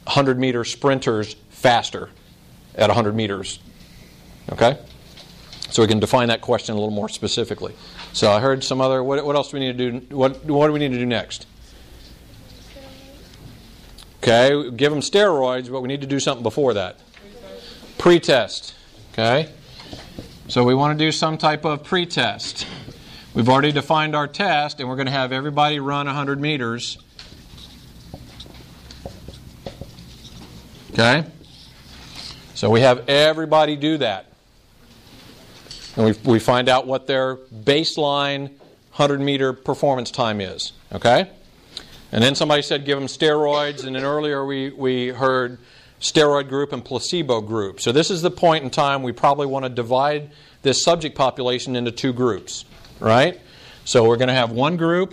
100 0.04 0.38
meter 0.38 0.64
sprinters 0.64 1.34
faster 1.50 2.10
at 2.74 2.88
100 2.88 3.14
meters? 3.14 3.58
Okay? 4.52 4.78
So 5.70 5.82
we 5.82 5.88
can 5.88 5.98
define 5.98 6.28
that 6.28 6.40
question 6.40 6.74
a 6.74 6.78
little 6.78 6.94
more 6.94 7.08
specifically. 7.08 7.74
So 8.12 8.30
I 8.30 8.40
heard 8.40 8.62
some 8.62 8.80
other. 8.80 9.02
What, 9.02 9.24
what 9.24 9.36
else 9.36 9.50
do 9.50 9.58
we 9.58 9.60
need 9.60 9.78
to 9.78 10.00
do? 10.00 10.16
What, 10.16 10.44
what 10.44 10.68
do 10.68 10.72
we 10.72 10.78
need 10.78 10.92
to 10.92 10.98
do 10.98 11.06
next? 11.06 11.46
Okay, 14.18 14.70
give 14.70 14.90
them 14.90 15.02
steroids, 15.02 15.70
but 15.70 15.82
we 15.82 15.88
need 15.88 16.00
to 16.00 16.06
do 16.06 16.18
something 16.18 16.42
before 16.42 16.74
that. 16.74 16.98
Pre-test. 17.98 18.74
Okay? 19.12 19.48
So 20.48 20.64
we 20.64 20.74
want 20.74 20.98
to 20.98 21.04
do 21.04 21.12
some 21.12 21.38
type 21.38 21.64
of 21.64 21.84
pre-test. 21.84 22.66
We've 23.34 23.48
already 23.48 23.70
defined 23.70 24.16
our 24.16 24.26
test, 24.26 24.80
and 24.80 24.88
we're 24.88 24.96
going 24.96 25.06
to 25.06 25.12
have 25.12 25.30
everybody 25.30 25.78
run 25.78 26.06
100 26.06 26.40
meters. 26.40 26.98
Okay? 30.98 31.28
So 32.54 32.70
we 32.70 32.80
have 32.80 33.06
everybody 33.06 33.76
do 33.76 33.98
that. 33.98 34.32
And 35.94 36.06
we, 36.06 36.14
we 36.24 36.38
find 36.38 36.70
out 36.70 36.86
what 36.86 37.06
their 37.06 37.36
baseline 37.36 38.48
100 38.94 39.20
meter 39.20 39.52
performance 39.52 40.10
time 40.10 40.40
is. 40.40 40.72
Okay? 40.90 41.28
And 42.12 42.24
then 42.24 42.34
somebody 42.34 42.62
said 42.62 42.86
give 42.86 42.98
them 42.98 43.08
steroids, 43.08 43.84
and 43.84 43.94
then 43.94 44.04
earlier 44.04 44.46
we, 44.46 44.70
we 44.70 45.08
heard 45.08 45.58
steroid 46.00 46.48
group 46.48 46.72
and 46.72 46.82
placebo 46.82 47.42
group. 47.42 47.78
So 47.78 47.92
this 47.92 48.10
is 48.10 48.22
the 48.22 48.30
point 48.30 48.64
in 48.64 48.70
time 48.70 49.02
we 49.02 49.12
probably 49.12 49.46
want 49.46 49.66
to 49.66 49.68
divide 49.68 50.30
this 50.62 50.82
subject 50.82 51.14
population 51.14 51.76
into 51.76 51.92
two 51.92 52.14
groups, 52.14 52.64
right? 53.00 53.38
So 53.84 54.08
we're 54.08 54.16
going 54.16 54.28
to 54.28 54.34
have 54.34 54.50
one 54.50 54.78
group 54.78 55.12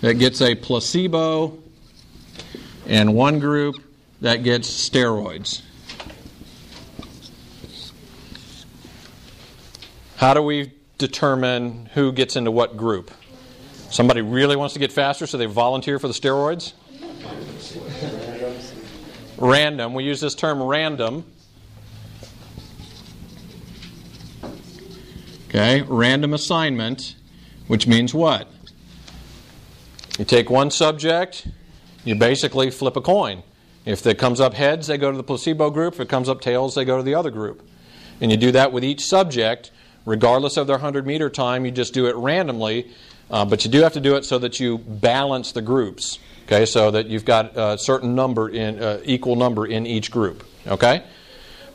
that 0.00 0.14
gets 0.14 0.40
a 0.40 0.54
placebo 0.54 1.58
and 2.86 3.16
one 3.16 3.40
group 3.40 3.83
that 4.24 4.42
gets 4.42 4.70
steroids. 4.70 5.60
How 10.16 10.32
do 10.32 10.40
we 10.40 10.72
determine 10.96 11.90
who 11.92 12.10
gets 12.10 12.34
into 12.34 12.50
what 12.50 12.78
group? 12.78 13.10
Somebody 13.90 14.22
really 14.22 14.56
wants 14.56 14.72
to 14.72 14.80
get 14.80 14.92
faster, 14.92 15.26
so 15.26 15.36
they 15.36 15.44
volunteer 15.44 15.98
for 15.98 16.08
the 16.08 16.14
steroids? 16.14 16.72
Random. 19.36 19.92
We 19.92 20.04
use 20.04 20.22
this 20.22 20.34
term 20.34 20.62
random. 20.62 21.26
Okay, 25.48 25.82
random 25.82 26.32
assignment, 26.32 27.14
which 27.66 27.86
means 27.86 28.14
what? 28.14 28.50
You 30.18 30.24
take 30.24 30.48
one 30.48 30.70
subject, 30.70 31.46
you 32.06 32.14
basically 32.14 32.70
flip 32.70 32.96
a 32.96 33.02
coin. 33.02 33.42
If 33.84 34.06
it 34.06 34.18
comes 34.18 34.40
up 34.40 34.54
heads, 34.54 34.86
they 34.86 34.96
go 34.96 35.10
to 35.10 35.16
the 35.16 35.22
placebo 35.22 35.70
group. 35.70 35.94
If 35.94 36.00
it 36.00 36.08
comes 36.08 36.28
up 36.28 36.40
tails, 36.40 36.74
they 36.74 36.84
go 36.84 36.96
to 36.96 37.02
the 37.02 37.14
other 37.14 37.30
group. 37.30 37.62
And 38.20 38.30
you 38.30 38.36
do 38.36 38.52
that 38.52 38.72
with 38.72 38.84
each 38.84 39.04
subject, 39.04 39.70
regardless 40.06 40.56
of 40.56 40.66
their 40.66 40.76
100 40.76 41.06
meter 41.06 41.28
time. 41.28 41.64
You 41.64 41.70
just 41.70 41.92
do 41.92 42.06
it 42.06 42.16
randomly, 42.16 42.90
uh, 43.30 43.44
but 43.44 43.64
you 43.64 43.70
do 43.70 43.82
have 43.82 43.92
to 43.94 44.00
do 44.00 44.16
it 44.16 44.24
so 44.24 44.38
that 44.38 44.58
you 44.58 44.78
balance 44.78 45.52
the 45.52 45.62
groups. 45.62 46.18
Okay, 46.46 46.66
so 46.66 46.90
that 46.90 47.06
you've 47.06 47.24
got 47.24 47.56
a 47.56 47.78
certain 47.78 48.14
number 48.14 48.50
in 48.50 48.82
uh, 48.82 49.00
equal 49.04 49.34
number 49.36 49.66
in 49.66 49.86
each 49.86 50.10
group. 50.10 50.44
Okay, 50.66 51.02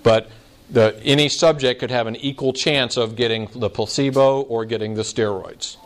but 0.03 0.29
the, 0.69 0.99
any 1.03 1.27
subject 1.27 1.79
could 1.79 1.89
have 1.89 2.05
an 2.05 2.15
equal 2.17 2.53
chance 2.53 2.95
of 2.95 3.15
getting 3.15 3.49
the 3.55 3.69
placebo 3.69 4.41
or 4.41 4.65
getting 4.65 4.93
the 4.93 5.01
steroids. 5.01 5.77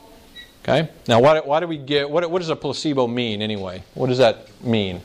Okay, 0.64 0.90
now 1.08 1.22
why, 1.22 1.40
why 1.40 1.60
do 1.62 1.68
we 1.68 1.78
get 1.78 2.10
what, 2.10 2.30
what 2.30 2.40
does 2.40 2.50
a 2.50 2.56
placebo 2.56 3.08
mean 3.08 3.42
anyway? 3.42 3.84
What 3.94 4.08
does 4.08 4.18
that 4.18 4.48
mean? 4.62 5.02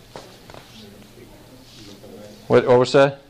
What, 2.48 2.66
what 2.66 2.78
was 2.78 2.92
that? 2.92 3.20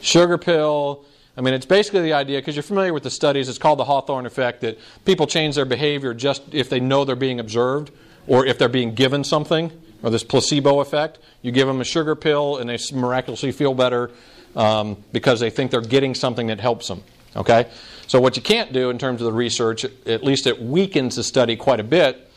Sugar 0.00 0.38
pill. 0.38 1.04
I 1.36 1.40
mean, 1.40 1.54
it's 1.54 1.66
basically 1.66 2.02
the 2.02 2.12
idea, 2.12 2.38
because 2.38 2.54
you're 2.54 2.62
familiar 2.62 2.92
with 2.92 3.02
the 3.02 3.10
studies, 3.10 3.48
it's 3.48 3.58
called 3.58 3.78
the 3.78 3.84
Hawthorne 3.84 4.26
effect, 4.26 4.60
that 4.60 4.78
people 5.04 5.26
change 5.26 5.54
their 5.54 5.64
behavior 5.64 6.12
just 6.12 6.42
if 6.52 6.68
they 6.68 6.78
know 6.78 7.04
they're 7.04 7.16
being 7.16 7.40
observed 7.40 7.90
or 8.26 8.44
if 8.44 8.58
they're 8.58 8.68
being 8.68 8.94
given 8.94 9.24
something, 9.24 9.72
or 10.02 10.10
this 10.10 10.22
placebo 10.22 10.80
effect. 10.80 11.18
You 11.40 11.50
give 11.50 11.66
them 11.66 11.80
a 11.80 11.84
sugar 11.84 12.14
pill 12.14 12.58
and 12.58 12.68
they 12.68 12.78
miraculously 12.92 13.52
feel 13.52 13.72
better 13.72 14.10
um, 14.54 15.02
because 15.12 15.40
they 15.40 15.48
think 15.48 15.70
they're 15.70 15.80
getting 15.80 16.14
something 16.14 16.48
that 16.48 16.60
helps 16.60 16.88
them. 16.88 17.02
Okay? 17.34 17.70
So, 18.06 18.20
what 18.20 18.36
you 18.36 18.42
can't 18.42 18.72
do 18.72 18.90
in 18.90 18.98
terms 18.98 19.22
of 19.22 19.26
the 19.26 19.32
research, 19.32 19.84
at 20.06 20.22
least 20.22 20.46
it 20.46 20.60
weakens 20.60 21.16
the 21.16 21.24
study 21.24 21.56
quite 21.56 21.80
a 21.80 21.84
bit, 21.84 22.30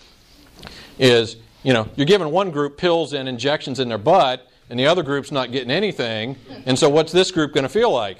is 0.98 1.36
you 1.64 1.74
know, 1.74 1.90
you're 1.96 2.06
giving 2.06 2.30
one 2.32 2.52
group 2.52 2.78
pills 2.78 3.14
and 3.14 3.28
injections 3.28 3.80
in 3.80 3.90
their 3.90 3.98
butt, 3.98 4.48
and 4.72 4.80
the 4.80 4.88
other 4.88 5.04
group's 5.04 5.34
not 5.34 5.52
getting 5.52 5.70
anything. 5.70 6.38
And 6.66 6.80
so, 6.80 6.90
what's 6.90 7.12
this 7.12 7.30
group 7.30 7.54
going 7.54 7.64
to 7.64 7.70
feel 7.70 7.92
like? 7.92 8.20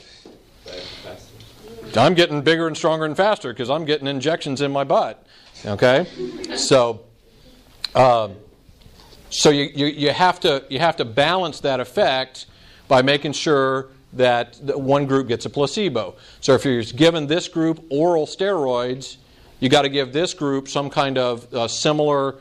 I'm 1.96 2.14
getting 2.14 2.42
bigger 2.42 2.68
and 2.68 2.76
stronger 2.76 3.06
and 3.06 3.16
faster 3.16 3.54
because 3.54 3.70
I'm 3.70 3.86
getting 3.86 4.06
injections 4.06 4.62
in 4.62 4.72
my 4.72 4.84
butt. 4.84 5.26
Okay? 5.66 6.06
So, 6.56 7.02
um, 7.96 8.36
so 9.30 9.50
you, 9.50 9.70
you, 9.74 9.86
you, 9.88 10.12
have 10.12 10.42
to, 10.42 10.66
you 10.70 10.80
have 10.80 10.98
to 10.98 11.06
balance 11.06 11.62
that 11.62 11.80
effect 11.80 12.48
by 12.88 13.02
making 13.02 13.34
sure 13.34 13.88
that 14.14 14.58
one 14.62 15.06
group 15.06 15.30
gets 15.30 15.46
a 15.46 15.50
placebo. 15.50 16.16
So 16.42 16.54
if 16.54 16.66
you're 16.66 16.84
given 16.84 17.28
this 17.28 17.48
group 17.48 17.86
oral 17.90 18.26
steroids, 18.26 19.18
you 19.62 19.70
got 19.70 19.84
to 19.84 19.90
give 19.90 20.12
this 20.12 20.34
group 20.34 20.68
some 20.68 20.90
kind 20.90 21.18
of 21.18 21.54
uh, 21.54 21.68
similar 21.70 22.36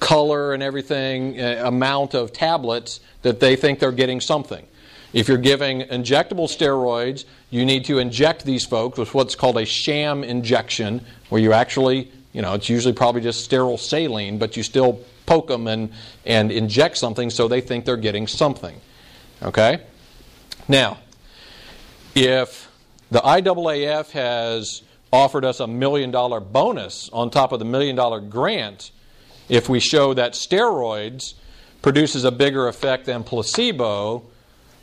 color 0.00 0.54
and 0.54 0.62
everything 0.62 1.40
uh, 1.40 1.62
amount 1.64 2.14
of 2.14 2.32
tablets 2.32 3.00
that 3.22 3.38
they 3.38 3.54
think 3.54 3.78
they're 3.78 3.92
getting 3.92 4.20
something. 4.20 4.66
If 5.12 5.28
you're 5.28 5.38
giving 5.38 5.82
injectable 5.82 6.48
steroids, 6.48 7.24
you 7.50 7.64
need 7.64 7.84
to 7.86 7.98
inject 7.98 8.44
these 8.44 8.64
folks 8.64 8.98
with 8.98 9.12
what's 9.12 9.34
called 9.34 9.58
a 9.58 9.64
sham 9.64 10.24
injection, 10.24 11.04
where 11.28 11.40
you 11.40 11.52
actually, 11.52 12.10
you 12.32 12.42
know, 12.42 12.54
it's 12.54 12.68
usually 12.68 12.94
probably 12.94 13.20
just 13.20 13.44
sterile 13.44 13.76
saline, 13.76 14.38
but 14.38 14.56
you 14.56 14.62
still 14.62 15.00
poke 15.26 15.48
them 15.48 15.66
and, 15.66 15.92
and 16.24 16.50
inject 16.50 16.96
something 16.96 17.28
so 17.30 17.48
they 17.48 17.60
think 17.60 17.84
they're 17.84 17.96
getting 17.96 18.26
something. 18.26 18.80
Okay? 19.42 19.82
Now, 20.68 20.98
if 22.14 22.70
the 23.10 23.20
IAAF 23.20 24.10
has 24.12 24.82
offered 25.12 25.44
us 25.44 25.58
a 25.58 25.66
million 25.66 26.12
dollar 26.12 26.38
bonus 26.38 27.10
on 27.12 27.30
top 27.30 27.50
of 27.50 27.58
the 27.58 27.64
million 27.64 27.96
dollar 27.96 28.20
grant, 28.20 28.92
if 29.50 29.68
we 29.68 29.80
show 29.80 30.14
that 30.14 30.32
steroids 30.32 31.34
produces 31.82 32.24
a 32.24 32.32
bigger 32.32 32.68
effect 32.68 33.04
than 33.04 33.24
placebo, 33.24 34.24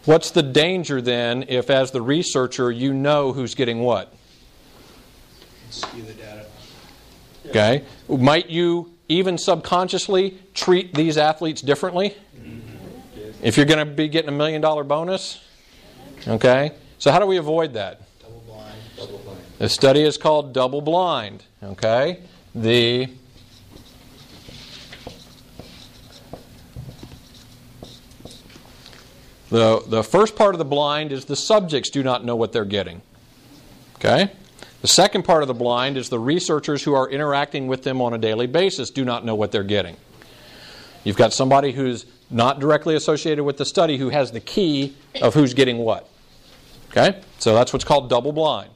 What's 0.08 0.32
the 0.32 0.42
danger 0.42 1.02
then 1.02 1.44
if, 1.50 1.70
as 1.70 1.92
the 1.92 2.02
researcher, 2.02 2.72
you 2.72 2.94
know 2.94 3.34
who's 3.34 3.56
getting 3.56 3.82
what? 3.82 4.14
Skew 5.70 6.02
the 6.04 6.14
data. 6.14 6.46
Okay. 7.48 7.84
Might 8.08 8.50
you 8.50 8.94
even 9.10 9.38
subconsciously 9.38 10.40
treat 10.54 10.94
these 10.94 11.18
athletes 11.18 11.62
differently? 11.62 12.16
Mm-hmm. 12.38 13.44
If 13.44 13.58
you're 13.58 13.66
going 13.66 13.86
to 13.86 13.94
be 13.94 14.08
getting 14.08 14.30
a 14.30 14.32
million 14.32 14.62
dollar 14.62 14.86
bonus? 14.86 15.44
Okay. 16.26 16.72
So, 17.00 17.12
how 17.12 17.20
do 17.20 17.26
we 17.26 17.36
avoid 17.36 17.74
that? 17.74 18.00
Double 18.22 18.42
blind. 18.48 18.80
Double 18.96 19.18
blind. 19.18 19.40
The 19.58 19.68
study 19.68 20.04
is 20.04 20.18
called 20.18 20.54
double 20.54 20.80
blind. 20.80 21.44
Okay. 21.62 22.22
The 22.56 23.10
The, 29.50 29.84
the 29.88 30.04
first 30.04 30.36
part 30.36 30.54
of 30.56 30.60
the 30.60 30.66
blind 30.66 31.12
is 31.12 31.26
the 31.26 31.36
subjects 31.36 31.90
do 31.90 32.04
not 32.04 32.26
know 32.26 32.36
what 32.36 32.52
they're 32.52 32.66
getting. 32.66 33.02
Okay? 33.96 34.32
The 34.82 34.88
second 34.88 35.24
part 35.24 35.42
of 35.42 35.48
the 35.48 35.54
blind 35.54 35.98
is 35.98 36.10
the 36.10 36.20
researchers 36.20 36.84
who 36.84 36.94
are 36.94 37.10
interacting 37.10 37.68
with 37.68 37.84
them 37.84 38.02
on 38.02 38.14
a 38.14 38.18
daily 38.18 38.48
basis 38.48 38.90
do 38.90 39.04
not 39.06 39.26
know 39.26 39.36
what 39.36 39.52
they're 39.52 39.64
getting. 39.64 39.98
You've 41.04 41.16
got 41.16 41.34
somebody 41.34 41.72
who's 41.72 42.06
not 42.30 42.60
directly 42.60 42.96
associated 42.96 43.44
with 43.44 43.58
the 43.58 43.66
study 43.66 43.98
who 43.98 44.10
has 44.10 44.32
the 44.32 44.40
key 44.40 44.96
of 45.22 45.34
who's 45.34 45.54
getting 45.54 45.78
what. 45.78 46.10
Okay? 46.90 47.22
So 47.40 47.56
that's 47.56 47.74
what's 47.74 47.86
called 47.86 48.10
double 48.10 48.34
blind. 48.34 48.70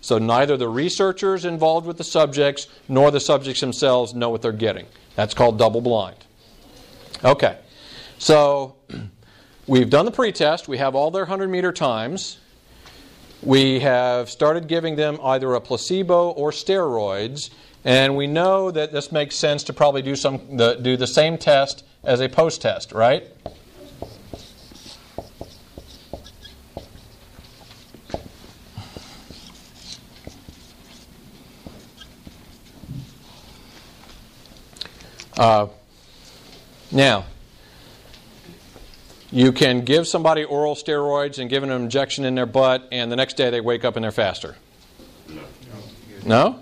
So 0.00 0.18
neither 0.18 0.56
the 0.56 0.68
researchers 0.68 1.44
involved 1.44 1.86
with 1.86 1.96
the 1.96 2.04
subjects 2.04 2.68
nor 2.88 3.10
the 3.10 3.20
subjects 3.20 3.60
themselves 3.60 4.14
know 4.14 4.30
what 4.30 4.42
they're 4.42 4.52
getting. 4.52 4.86
That's 5.16 5.34
called 5.34 5.58
double 5.58 5.80
blind. 5.80 6.16
Okay. 7.24 7.58
So 8.18 8.76
We've 9.68 9.90
done 9.90 10.06
the 10.06 10.10
pretest. 10.10 10.66
We 10.66 10.78
have 10.78 10.94
all 10.94 11.10
their 11.10 11.24
100 11.24 11.50
meter 11.50 11.72
times. 11.72 12.38
We 13.42 13.80
have 13.80 14.30
started 14.30 14.66
giving 14.66 14.96
them 14.96 15.18
either 15.22 15.52
a 15.52 15.60
placebo 15.60 16.30
or 16.30 16.52
steroids. 16.52 17.50
And 17.84 18.16
we 18.16 18.26
know 18.26 18.70
that 18.70 18.92
this 18.92 19.12
makes 19.12 19.36
sense 19.36 19.62
to 19.64 19.74
probably 19.74 20.00
do, 20.00 20.16
some, 20.16 20.56
the, 20.56 20.76
do 20.76 20.96
the 20.96 21.06
same 21.06 21.36
test 21.36 21.84
as 22.02 22.20
a 22.20 22.30
post 22.30 22.62
test, 22.62 22.92
right? 22.92 23.24
Uh, 35.36 35.66
now, 36.90 37.26
you 39.30 39.52
can 39.52 39.84
give 39.84 40.06
somebody 40.06 40.44
oral 40.44 40.74
steroids 40.74 41.38
and 41.38 41.50
give 41.50 41.62
them 41.62 41.70
an 41.70 41.82
injection 41.82 42.24
in 42.24 42.34
their 42.34 42.46
butt, 42.46 42.88
and 42.90 43.12
the 43.12 43.16
next 43.16 43.36
day 43.36 43.50
they 43.50 43.60
wake 43.60 43.84
up 43.84 43.96
and 43.96 44.04
they're 44.04 44.10
faster. 44.10 44.56
No? 46.24 46.60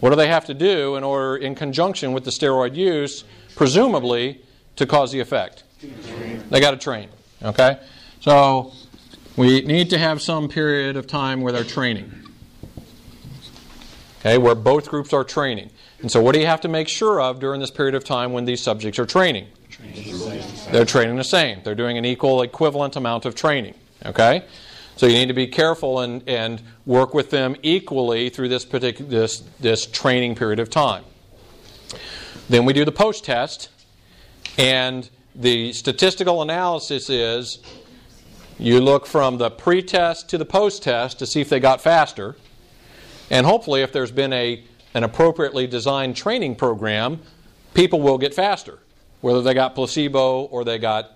What 0.00 0.10
do 0.10 0.16
they 0.16 0.28
have 0.28 0.46
to 0.46 0.54
do 0.54 0.96
in 0.96 1.04
order, 1.04 1.36
in 1.36 1.54
conjunction 1.54 2.12
with 2.12 2.24
the 2.24 2.30
steroid 2.30 2.74
use, 2.74 3.24
presumably 3.54 4.40
to 4.76 4.86
cause 4.86 5.12
the 5.12 5.20
effect? 5.20 5.64
They 6.50 6.60
got 6.60 6.72
to 6.72 6.76
train. 6.76 7.08
Okay? 7.42 7.78
So 8.20 8.72
we 9.36 9.62
need 9.62 9.90
to 9.90 9.98
have 9.98 10.20
some 10.22 10.48
period 10.48 10.96
of 10.96 11.06
time 11.06 11.40
where 11.40 11.52
they're 11.52 11.64
training. 11.64 12.12
Okay, 14.20 14.38
where 14.38 14.54
both 14.54 14.88
groups 14.88 15.12
are 15.12 15.24
training. 15.24 15.70
And 16.02 16.10
so 16.10 16.20
what 16.20 16.34
do 16.34 16.40
you 16.40 16.46
have 16.46 16.60
to 16.62 16.68
make 16.68 16.88
sure 16.88 17.20
of 17.20 17.40
during 17.40 17.60
this 17.60 17.70
period 17.70 17.94
of 17.94 18.04
time 18.04 18.32
when 18.32 18.44
these 18.44 18.60
subjects 18.60 18.98
are 18.98 19.06
training? 19.06 19.46
They're 20.70 20.84
training 20.84 21.16
the 21.16 21.24
same. 21.24 21.60
They're 21.62 21.74
doing 21.74 21.96
an 21.96 22.04
equal, 22.04 22.42
equivalent 22.42 22.96
amount 22.96 23.24
of 23.24 23.34
training. 23.34 23.74
Okay? 24.04 24.44
So 24.96 25.06
you 25.06 25.14
need 25.14 25.28
to 25.28 25.34
be 25.34 25.46
careful 25.46 26.00
and, 26.00 26.28
and 26.28 26.60
work 26.84 27.14
with 27.14 27.30
them 27.30 27.56
equally 27.62 28.28
through 28.28 28.48
this, 28.48 28.64
particular, 28.64 29.10
this, 29.10 29.42
this 29.60 29.86
training 29.86 30.34
period 30.34 30.58
of 30.58 30.70
time. 30.70 31.04
Then 32.48 32.64
we 32.64 32.72
do 32.72 32.84
the 32.84 32.92
post 32.92 33.24
test, 33.24 33.70
and 34.58 35.08
the 35.34 35.72
statistical 35.72 36.42
analysis 36.42 37.08
is 37.08 37.58
you 38.58 38.80
look 38.80 39.06
from 39.06 39.38
the 39.38 39.50
pre 39.50 39.82
test 39.82 40.28
to 40.30 40.38
the 40.38 40.44
post 40.44 40.82
test 40.82 41.18
to 41.20 41.26
see 41.26 41.40
if 41.40 41.48
they 41.48 41.60
got 41.60 41.80
faster. 41.80 42.36
And 43.30 43.46
hopefully, 43.46 43.80
if 43.80 43.92
there's 43.92 44.10
been 44.10 44.32
a, 44.32 44.62
an 44.94 45.04
appropriately 45.04 45.66
designed 45.66 46.16
training 46.16 46.56
program, 46.56 47.20
people 47.74 48.00
will 48.00 48.18
get 48.18 48.34
faster, 48.34 48.78
whether 49.20 49.42
they 49.42 49.54
got 49.54 49.74
placebo 49.74 50.42
or 50.44 50.64
they 50.64 50.78
got 50.78 51.12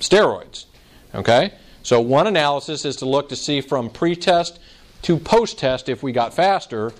steroids. 0.00 0.66
Okay? 1.14 1.52
So, 1.82 2.00
one 2.00 2.26
analysis 2.26 2.84
is 2.84 2.96
to 2.96 3.06
look 3.06 3.28
to 3.30 3.36
see 3.36 3.60
from 3.60 3.90
pre 3.90 4.14
test 4.14 4.58
to 5.02 5.16
post 5.16 5.58
test 5.58 5.88
if 5.88 6.02
we 6.02 6.12
got 6.12 6.34
faster. 6.34 6.92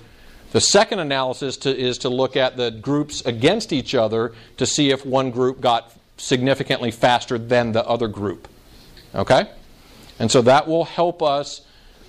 The 0.52 0.60
second 0.60 1.00
analysis 1.00 1.58
to, 1.58 1.76
is 1.76 1.98
to 1.98 2.08
look 2.08 2.36
at 2.36 2.56
the 2.56 2.70
groups 2.70 3.20
against 3.26 3.72
each 3.72 3.94
other 3.94 4.32
to 4.56 4.64
see 4.64 4.90
if 4.90 5.04
one 5.04 5.30
group 5.30 5.60
got 5.60 5.92
significantly 6.16 6.90
faster 6.90 7.36
than 7.38 7.72
the 7.72 7.84
other 7.86 8.08
group. 8.08 8.48
Okay? 9.14 9.50
And 10.18 10.30
so 10.30 10.42
that 10.42 10.66
will 10.66 10.84
help 10.84 11.22
us 11.22 11.62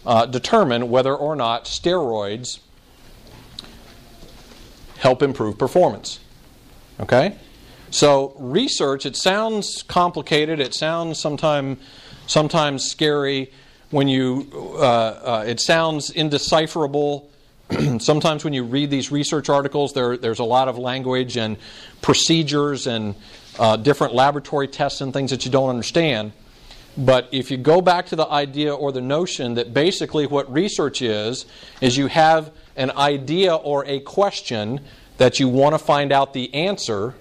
uh, 0.05 0.25
determine 0.25 0.89
whether 0.89 1.13
or 1.13 1.35
not 1.35 1.65
steroids 1.65 2.59
help 4.99 5.23
improve 5.23 5.57
performance. 5.57 6.19
Okay? 6.99 7.35
So, 7.91 8.35
research, 8.37 9.05
it 9.05 9.15
sounds 9.15 9.81
complicated, 9.83 10.59
it 10.59 10.75
sounds 10.75 11.19
sometime, 11.19 11.77
sometimes 12.27 12.85
scary 12.85 13.51
when 13.89 14.07
you, 14.07 14.47
uh, 14.77 14.81
uh, 14.81 15.45
it 15.47 15.59
sounds 15.59 16.11
indecipherable. 16.11 17.31
sometimes 17.99 18.43
when 18.43 18.53
you 18.53 18.63
read 18.63 18.91
these 18.91 19.11
research 19.11 19.49
articles, 19.49 19.93
there, 19.93 20.17
there's 20.17 20.39
a 20.39 20.43
lot 20.43 20.67
of 20.67 20.77
language 20.77 21.37
and 21.37 21.57
procedures 22.01 22.85
and 22.85 23.15
uh, 23.57 23.75
different 23.75 24.13
laboratory 24.13 24.67
tests 24.67 25.01
and 25.01 25.13
things 25.13 25.31
that 25.31 25.45
you 25.45 25.51
don't 25.51 25.69
understand. 25.69 26.31
But 26.97 27.29
if 27.31 27.49
you 27.49 27.57
go 27.57 27.81
back 27.81 28.07
to 28.07 28.15
the 28.15 28.27
idea 28.27 28.75
or 28.75 28.91
the 28.91 29.01
notion 29.01 29.55
that 29.55 29.73
basically 29.73 30.27
what 30.27 30.51
research 30.51 31.01
is, 31.01 31.45
is 31.81 31.97
you 31.97 32.07
have 32.07 32.51
an 32.79 32.91
idea 32.91 33.53
or 33.53 33.85
a 33.85 33.99
question 33.99 34.79
that 35.17 35.39
you 35.39 35.47
want 35.47 35.75
to 35.75 35.79
find 35.79 36.11
out 36.11 36.33
the 36.33 36.51
answer, 36.55 37.13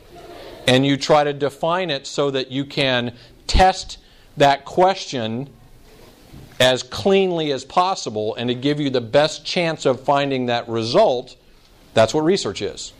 and 0.66 0.86
you 0.86 0.96
try 0.96 1.24
to 1.24 1.32
define 1.32 1.90
it 1.90 2.06
so 2.06 2.30
that 2.30 2.50
you 2.50 2.64
can 2.64 3.14
test 3.46 3.98
that 4.36 4.64
question 4.64 5.50
as 6.60 6.82
cleanly 6.82 7.52
as 7.52 7.64
possible 7.64 8.34
and 8.36 8.48
to 8.48 8.54
give 8.54 8.80
you 8.80 8.88
the 8.88 9.00
best 9.00 9.44
chance 9.44 9.84
of 9.84 10.00
finding 10.00 10.46
that 10.46 10.68
result, 10.68 11.36
that's 11.94 12.14
what 12.14 12.22
research 12.22 12.62
is. 12.62 12.92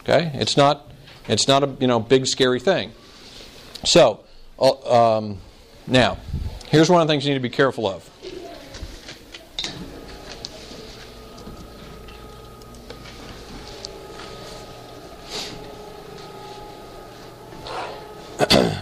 Okay? 0.00 0.30
It's 0.34 0.56
not 0.56 0.90
it's 1.28 1.46
not 1.46 1.62
a 1.62 1.76
you 1.80 1.86
know 1.86 2.00
big 2.00 2.26
scary 2.26 2.60
thing. 2.60 2.92
So, 3.84 4.20
uh, 4.58 5.16
um, 5.16 5.38
now, 5.86 6.18
here's 6.68 6.90
one 6.90 7.00
of 7.00 7.08
the 7.08 7.12
things 7.12 7.24
you 7.24 7.30
need 7.30 7.38
to 7.38 7.42
be 7.42 7.48
careful 7.48 7.86
of. 7.88 8.08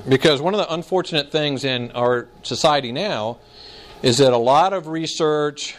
Because 0.08 0.40
one 0.40 0.54
of 0.54 0.58
the 0.58 0.72
unfortunate 0.72 1.30
things 1.30 1.64
in 1.64 1.90
our 1.92 2.28
society 2.42 2.92
now 2.92 3.38
is 4.02 4.18
that 4.18 4.32
a 4.32 4.38
lot 4.38 4.72
of 4.72 4.86
research, 4.86 5.76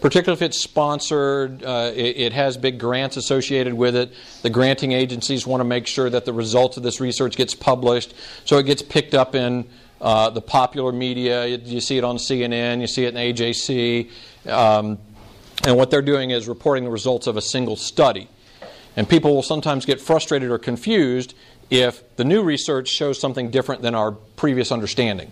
particularly 0.00 0.36
if 0.36 0.42
it's 0.42 0.58
sponsored, 0.58 1.64
uh, 1.64 1.90
it, 1.94 2.16
it, 2.16 2.32
has 2.32 2.56
big 2.56 2.78
grants 2.78 3.16
associated 3.16 3.74
with 3.74 3.96
it. 3.96 4.12
The 4.42 4.50
granting 4.50 4.92
agencies 4.92 5.46
want 5.46 5.60
to 5.60 5.64
make 5.64 5.86
sure 5.86 6.10
that 6.10 6.24
the 6.24 6.32
results 6.32 6.76
of 6.76 6.82
this 6.82 7.00
research 7.00 7.36
gets 7.36 7.54
published, 7.54 8.14
so 8.44 8.58
it 8.58 8.66
gets 8.66 8.82
picked 8.82 9.14
up 9.14 9.34
in 9.34 9.66
uh, 10.00 10.30
the 10.30 10.42
popular 10.42 10.92
media. 10.92 11.46
You 11.46 11.80
see 11.80 11.98
it 11.98 12.04
on 12.04 12.18
CNN, 12.18 12.80
you 12.80 12.86
see 12.86 13.04
it 13.04 13.14
in 13.14 13.34
AJC. 13.34 14.10
Um, 14.48 14.98
and 15.64 15.76
what 15.76 15.90
they're 15.90 16.02
doing 16.02 16.30
is 16.30 16.46
reporting 16.46 16.84
the 16.84 16.90
results 16.90 17.26
of 17.26 17.36
a 17.36 17.42
single 17.42 17.76
study. 17.76 18.28
And 18.94 19.08
people 19.08 19.34
will 19.34 19.42
sometimes 19.42 19.84
get 19.84 20.00
frustrated 20.00 20.50
or 20.50 20.58
confused 20.58 21.34
if 21.70 22.16
the 22.16 22.24
new 22.24 22.42
research 22.42 22.88
shows 22.88 23.20
something 23.20 23.50
different 23.50 23.82
than 23.82 23.94
our 23.94 24.12
previous 24.12 24.70
understanding. 24.70 25.30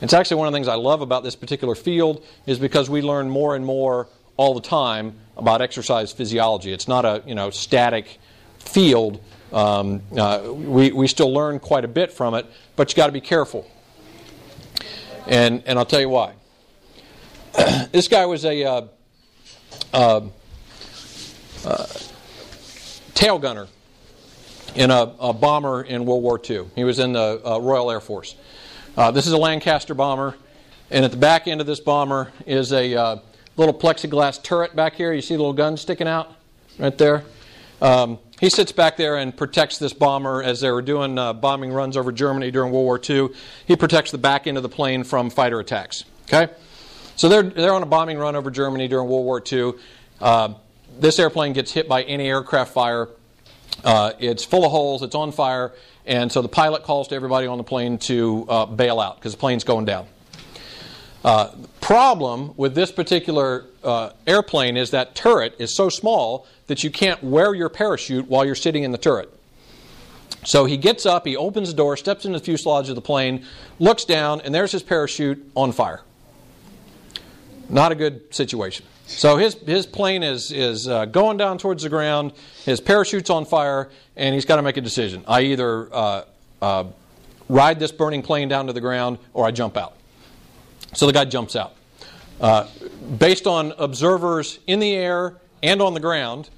It's 0.00 0.12
actually 0.12 0.38
one 0.38 0.48
of 0.48 0.52
the 0.52 0.56
things 0.56 0.68
I 0.68 0.74
love 0.74 1.00
about 1.00 1.22
this 1.22 1.36
particular 1.36 1.74
field 1.74 2.24
is 2.46 2.58
because 2.58 2.90
we 2.90 3.02
learn 3.02 3.30
more 3.30 3.54
and 3.54 3.64
more 3.64 4.08
all 4.36 4.54
the 4.54 4.60
time 4.60 5.14
about 5.36 5.62
exercise 5.62 6.12
physiology. 6.12 6.72
It's 6.72 6.88
not 6.88 7.04
a 7.04 7.22
you 7.24 7.34
know 7.34 7.50
static 7.50 8.18
field. 8.58 9.22
Um, 9.52 10.02
uh, 10.16 10.50
we, 10.52 10.92
we 10.92 11.06
still 11.06 11.32
learn 11.32 11.60
quite 11.60 11.84
a 11.84 11.88
bit 11.88 12.12
from 12.12 12.34
it, 12.34 12.46
but 12.74 12.90
you 12.90 12.96
got 12.96 13.06
to 13.06 13.12
be 13.12 13.20
careful. 13.20 13.70
And, 15.26 15.62
and 15.66 15.78
I'll 15.78 15.86
tell 15.86 16.00
you 16.00 16.08
why. 16.08 16.34
this 17.92 18.08
guy 18.08 18.24
was 18.26 18.44
a 18.44 18.64
uh, 18.64 18.86
uh, 19.92 20.20
uh, 21.64 21.86
tail 23.14 23.38
gunner 23.38 23.68
in 24.74 24.90
a, 24.90 25.14
a, 25.20 25.32
bomber 25.32 25.82
in 25.82 26.04
World 26.06 26.22
War 26.22 26.40
II. 26.42 26.64
He 26.74 26.84
was 26.84 26.98
in 26.98 27.12
the 27.12 27.40
uh, 27.44 27.58
Royal 27.58 27.90
Air 27.90 28.00
Force. 28.00 28.34
Uh, 28.96 29.10
this 29.10 29.26
is 29.26 29.32
a 29.32 29.38
Lancaster 29.38 29.94
bomber, 29.94 30.36
and 30.90 31.04
at 31.04 31.10
the 31.10 31.16
back 31.16 31.46
end 31.46 31.60
of 31.60 31.66
this 31.66 31.80
bomber 31.80 32.32
is 32.46 32.72
a 32.72 32.94
uh, 32.94 33.16
little 33.56 33.74
plexiglass 33.74 34.42
turret 34.42 34.74
back 34.74 34.94
here. 34.94 35.12
You 35.12 35.22
see 35.22 35.34
the 35.34 35.40
little 35.40 35.52
gun 35.52 35.76
sticking 35.76 36.08
out 36.08 36.32
right 36.78 36.96
there? 36.96 37.24
Um, 37.80 38.18
he 38.40 38.50
sits 38.50 38.72
back 38.72 38.96
there 38.96 39.16
and 39.16 39.36
protects 39.36 39.78
this 39.78 39.92
bomber 39.92 40.42
as 40.42 40.60
they 40.60 40.70
were 40.70 40.82
doing 40.82 41.18
uh, 41.18 41.32
bombing 41.32 41.72
runs 41.72 41.96
over 41.96 42.10
Germany 42.10 42.50
during 42.50 42.72
World 42.72 42.84
War 42.84 43.00
II. 43.08 43.28
He 43.66 43.76
protects 43.76 44.10
the 44.10 44.18
back 44.18 44.46
end 44.46 44.56
of 44.56 44.62
the 44.62 44.68
plane 44.68 45.04
from 45.04 45.30
fighter 45.30 45.60
attacks. 45.60 46.04
Okay? 46.24 46.52
So 47.16 47.28
they're, 47.28 47.42
they're 47.42 47.74
on 47.74 47.82
a 47.82 47.86
bombing 47.86 48.18
run 48.18 48.36
over 48.36 48.50
Germany 48.50 48.88
during 48.88 49.08
World 49.08 49.24
War 49.24 49.42
II. 49.44 49.74
Uh, 50.20 50.54
this 50.98 51.18
airplane 51.18 51.52
gets 51.52 51.72
hit 51.72 51.88
by 51.88 52.02
anti 52.02 52.26
aircraft 52.26 52.72
fire. 52.72 53.08
Uh, 53.84 54.12
it's 54.18 54.44
full 54.44 54.64
of 54.64 54.70
holes, 54.70 55.02
it's 55.02 55.14
on 55.14 55.32
fire, 55.32 55.72
and 56.06 56.30
so 56.30 56.42
the 56.42 56.48
pilot 56.48 56.82
calls 56.82 57.08
to 57.08 57.14
everybody 57.14 57.46
on 57.46 57.58
the 57.58 57.64
plane 57.64 57.98
to 57.98 58.46
uh, 58.48 58.66
bail 58.66 59.00
out 59.00 59.16
because 59.16 59.32
the 59.32 59.38
plane's 59.38 59.64
going 59.64 59.84
down. 59.84 60.06
Uh, 61.24 61.50
problem 61.80 62.52
with 62.56 62.74
this 62.74 62.90
particular 62.90 63.66
uh, 63.84 64.10
airplane 64.26 64.76
is 64.76 64.90
that 64.90 65.14
turret 65.14 65.54
is 65.58 65.74
so 65.74 65.88
small 65.88 66.46
that 66.66 66.82
you 66.82 66.90
can't 66.90 67.22
wear 67.22 67.54
your 67.54 67.68
parachute 67.68 68.28
while 68.28 68.44
you're 68.44 68.54
sitting 68.54 68.82
in 68.82 68.90
the 68.90 68.98
turret. 68.98 69.32
So 70.44 70.64
he 70.64 70.76
gets 70.76 71.06
up, 71.06 71.24
he 71.24 71.36
opens 71.36 71.68
the 71.68 71.76
door, 71.76 71.96
steps 71.96 72.24
into 72.24 72.38
the 72.38 72.44
fuselage 72.44 72.88
of 72.88 72.96
the 72.96 73.02
plane, 73.02 73.44
looks 73.78 74.04
down, 74.04 74.40
and 74.40 74.52
there's 74.52 74.72
his 74.72 74.82
parachute 74.82 75.48
on 75.54 75.70
fire. 75.70 76.02
Not 77.68 77.92
a 77.92 77.94
good 77.94 78.34
situation. 78.34 78.84
So 79.06 79.36
his, 79.36 79.54
his 79.54 79.86
plane 79.86 80.22
is, 80.22 80.50
is 80.50 80.88
uh, 80.88 81.04
going 81.06 81.36
down 81.36 81.58
towards 81.58 81.82
the 81.82 81.88
ground, 81.88 82.32
his 82.64 82.80
parachute's 82.80 83.30
on 83.30 83.44
fire, 83.44 83.90
and 84.16 84.34
he's 84.34 84.44
got 84.44 84.56
to 84.56 84.62
make 84.62 84.76
a 84.76 84.80
decision. 84.80 85.24
I 85.28 85.42
either 85.42 85.94
uh, 85.94 86.24
uh, 86.60 86.84
ride 87.48 87.78
this 87.78 87.92
burning 87.92 88.22
plane 88.22 88.48
down 88.48 88.66
to 88.68 88.72
the 88.72 88.80
ground 88.80 89.18
or 89.34 89.46
I 89.46 89.50
jump 89.50 89.76
out. 89.76 89.94
So 90.94 91.06
the 91.06 91.12
guy 91.12 91.24
jumps 91.24 91.56
out. 91.56 91.74
Uh, 92.40 92.66
based 93.18 93.46
on 93.46 93.72
observers 93.78 94.58
in 94.66 94.80
the 94.80 94.94
air 94.94 95.36
and 95.62 95.80
on 95.80 95.94
the 95.94 96.00
ground, 96.00 96.50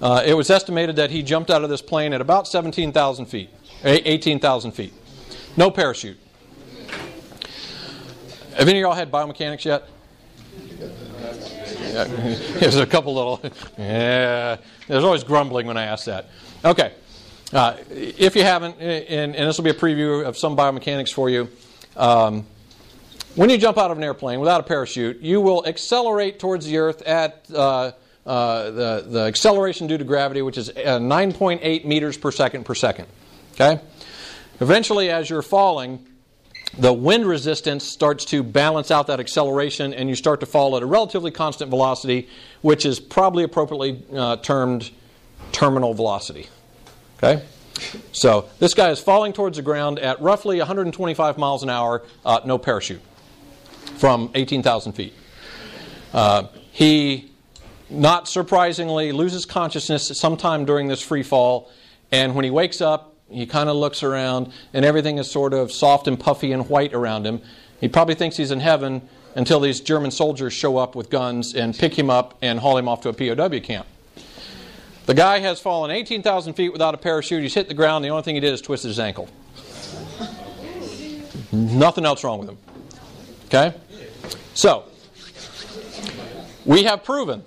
uh, 0.00 0.22
it 0.24 0.34
was 0.34 0.50
estimated 0.50 0.96
that 0.96 1.10
he 1.10 1.22
jumped 1.22 1.50
out 1.50 1.62
of 1.62 1.70
this 1.70 1.80
plane 1.80 2.12
at 2.12 2.20
about 2.20 2.48
17,000 2.48 3.26
feet, 3.26 3.50
18,000 3.84 4.72
feet. 4.72 4.92
No 5.56 5.70
parachute. 5.70 6.18
Have 8.56 8.68
any 8.68 8.78
of 8.78 8.82
y'all 8.82 8.92
had 8.92 9.10
biomechanics 9.10 9.64
yet? 9.64 9.88
Yeah, 11.82 12.04
there's 12.58 12.76
a 12.76 12.86
couple 12.86 13.14
little, 13.14 13.40
yeah, 13.78 14.56
there's 14.88 15.04
always 15.04 15.24
grumbling 15.24 15.66
when 15.66 15.76
I 15.76 15.84
ask 15.84 16.06
that. 16.06 16.28
Okay, 16.64 16.92
Uh, 17.52 17.76
if 17.90 18.34
you 18.34 18.42
haven't, 18.42 18.80
and, 18.80 19.36
and 19.36 19.48
this 19.48 19.58
will 19.58 19.64
be 19.64 19.70
a 19.70 19.74
preview 19.74 20.24
of 20.24 20.38
some 20.38 20.56
biomechanics 20.56 21.12
for 21.12 21.28
you, 21.28 21.48
um, 21.96 22.46
when 23.34 23.50
you 23.50 23.58
jump 23.58 23.76
out 23.78 23.90
of 23.90 23.98
an 23.98 24.04
airplane 24.04 24.40
without 24.40 24.60
a 24.60 24.62
parachute, 24.62 25.20
you 25.20 25.40
will 25.40 25.66
accelerate 25.66 26.38
towards 26.38 26.64
the 26.66 26.78
earth 26.78 27.02
at 27.02 27.44
uh, 27.54 27.92
uh, 28.26 28.70
the, 28.70 29.04
the 29.06 29.20
acceleration 29.20 29.86
due 29.86 29.98
to 29.98 30.04
gravity, 30.04 30.42
which 30.42 30.56
is 30.56 30.70
uh, 30.70 30.98
9.8 30.98 31.84
meters 31.84 32.16
per 32.16 32.30
second 32.30 32.64
per 32.64 32.74
second. 32.74 33.06
Okay? 33.54 33.80
Eventually, 34.60 35.10
as 35.10 35.28
you're 35.28 35.42
falling, 35.42 36.06
the 36.78 36.92
wind 36.92 37.26
resistance 37.26 37.84
starts 37.84 38.24
to 38.26 38.42
balance 38.42 38.90
out 38.90 39.06
that 39.08 39.20
acceleration, 39.20 39.92
and 39.92 40.08
you 40.08 40.14
start 40.14 40.40
to 40.40 40.46
fall 40.46 40.76
at 40.76 40.82
a 40.82 40.86
relatively 40.86 41.30
constant 41.30 41.68
velocity, 41.70 42.28
which 42.62 42.86
is 42.86 42.98
probably 42.98 43.44
appropriately 43.44 44.02
uh, 44.14 44.36
termed 44.36 44.90
terminal 45.52 45.92
velocity. 45.92 46.46
Okay? 47.18 47.42
So 48.12 48.48
this 48.58 48.74
guy 48.74 48.90
is 48.90 49.00
falling 49.00 49.32
towards 49.32 49.56
the 49.56 49.62
ground 49.62 49.98
at 49.98 50.20
roughly 50.20 50.58
125 50.58 51.36
miles 51.36 51.62
an 51.62 51.70
hour, 51.70 52.02
uh, 52.24 52.40
no 52.44 52.58
parachute, 52.58 53.02
from 53.96 54.30
18,000 54.34 54.92
feet. 54.92 55.14
Uh, 56.14 56.44
he, 56.70 57.30
not 57.90 58.28
surprisingly, 58.28 59.12
loses 59.12 59.44
consciousness 59.44 60.06
sometime 60.18 60.64
during 60.64 60.88
this 60.88 61.02
free 61.02 61.22
fall, 61.22 61.70
and 62.10 62.34
when 62.34 62.44
he 62.44 62.50
wakes 62.50 62.80
up, 62.80 63.11
he 63.32 63.46
kind 63.46 63.68
of 63.68 63.76
looks 63.76 64.02
around, 64.02 64.52
and 64.72 64.84
everything 64.84 65.18
is 65.18 65.30
sort 65.30 65.54
of 65.54 65.72
soft 65.72 66.08
and 66.08 66.18
puffy 66.18 66.52
and 66.52 66.68
white 66.68 66.92
around 66.92 67.26
him. 67.26 67.40
He 67.80 67.88
probably 67.88 68.14
thinks 68.14 68.36
he's 68.36 68.50
in 68.50 68.60
heaven 68.60 69.08
until 69.34 69.60
these 69.60 69.80
German 69.80 70.10
soldiers 70.10 70.52
show 70.52 70.76
up 70.76 70.94
with 70.94 71.10
guns 71.10 71.54
and 71.54 71.76
pick 71.76 71.98
him 71.98 72.10
up 72.10 72.36
and 72.42 72.60
haul 72.60 72.76
him 72.78 72.88
off 72.88 73.00
to 73.02 73.08
a 73.08 73.12
POW 73.12 73.60
camp. 73.60 73.86
The 75.06 75.14
guy 75.14 75.40
has 75.40 75.58
fallen 75.58 75.90
18,000 75.90 76.54
feet 76.54 76.70
without 76.70 76.94
a 76.94 76.98
parachute. 76.98 77.42
He's 77.42 77.54
hit 77.54 77.68
the 77.68 77.74
ground. 77.74 78.04
The 78.04 78.10
only 78.10 78.22
thing 78.22 78.36
he 78.36 78.40
did 78.40 78.52
is 78.52 78.60
twisted 78.60 78.88
his 78.88 79.00
ankle. 79.00 79.28
Nothing 81.50 82.06
else 82.06 82.22
wrong 82.22 82.38
with 82.38 82.50
him. 82.50 82.58
Okay? 83.46 83.74
So, 84.54 84.84
we 86.64 86.84
have 86.84 87.04
proven 87.04 87.42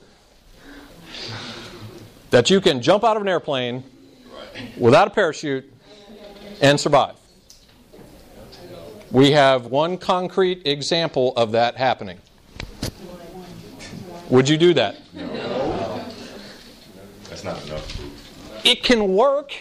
that 2.31 2.49
you 2.49 2.59
can 2.59 2.81
jump 2.81 3.03
out 3.03 3.15
of 3.15 3.21
an 3.21 3.29
airplane 3.29 3.83
without 4.77 5.07
a 5.07 5.11
parachute 5.11 5.71
and 6.61 6.79
survive. 6.79 7.15
We 9.11 9.31
have 9.31 9.67
one 9.67 9.97
concrete 9.97 10.65
example 10.65 11.33
of 11.37 11.51
that 11.53 11.75
happening. 11.75 12.19
Would 14.29 14.49
you 14.49 14.57
do 14.57 14.73
that? 14.73 14.97
No. 15.13 16.03
That's 17.29 17.43
not 17.43 17.63
enough. 17.65 18.65
It 18.65 18.83
can 18.83 19.13
work, 19.13 19.53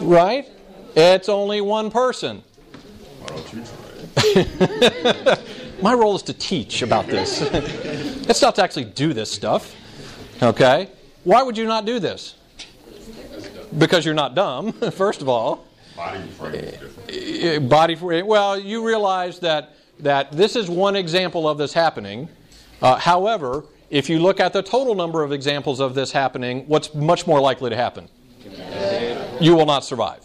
right? 0.00 0.48
It's 0.94 1.28
only 1.28 1.60
one 1.60 1.90
person. 1.90 2.42
Why 3.20 3.28
don't 3.28 3.52
you 3.52 3.64
try 3.64 4.42
it? 4.42 5.40
My 5.82 5.94
role 5.94 6.14
is 6.14 6.22
to 6.24 6.32
teach 6.34 6.82
about 6.82 7.06
this. 7.06 7.40
it's 7.52 8.42
not 8.42 8.54
to 8.56 8.62
actually 8.62 8.84
do 8.84 9.12
this 9.12 9.32
stuff. 9.32 9.74
Okay? 10.42 10.88
Why 11.24 11.42
would 11.42 11.56
you 11.56 11.66
not 11.66 11.84
do 11.84 11.98
this? 11.98 12.34
Because 13.78 14.04
you're 14.04 14.14
not 14.14 14.34
dumb, 14.34 14.72
first 14.92 15.22
of 15.22 15.28
all. 15.28 15.66
Body 15.96 16.26
frame 16.28 16.54
is 16.54 16.70
different. 16.72 17.10
Eh, 17.10 17.58
Body 17.58 17.94
frame. 17.94 18.26
Well, 18.26 18.58
you 18.58 18.86
realize 18.86 19.38
that 19.40 19.74
that 20.02 20.32
this 20.32 20.56
is 20.56 20.68
one 20.68 20.96
example 20.96 21.48
of 21.48 21.58
this 21.58 21.72
happening. 21.72 22.28
Uh, 22.80 22.96
however, 22.96 23.64
if 23.90 24.08
you 24.08 24.18
look 24.18 24.40
at 24.40 24.52
the 24.52 24.62
total 24.62 24.94
number 24.94 25.22
of 25.22 25.32
examples 25.32 25.80
of 25.80 25.94
this 25.94 26.12
happening, 26.12 26.66
what's 26.66 26.94
much 26.94 27.26
more 27.26 27.40
likely 27.40 27.70
to 27.70 27.76
happen? 27.76 28.08
You 29.40 29.54
will 29.56 29.66
not 29.66 29.84
survive. 29.84 30.24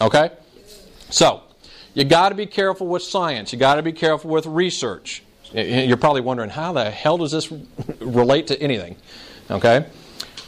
Okay? 0.00 0.30
So, 1.10 1.42
you 1.94 2.04
got 2.04 2.30
to 2.30 2.34
be 2.34 2.46
careful 2.46 2.86
with 2.86 3.02
science. 3.02 3.52
You 3.52 3.58
got 3.58 3.76
to 3.76 3.82
be 3.82 3.92
careful 3.92 4.30
with 4.30 4.46
research. 4.46 5.22
You're 5.52 5.96
probably 5.96 6.20
wondering 6.20 6.50
how 6.50 6.72
the 6.72 6.90
hell 6.90 7.16
does 7.16 7.32
this 7.32 7.50
relate 8.00 8.48
to 8.48 8.60
anything? 8.60 8.96
Okay? 9.50 9.86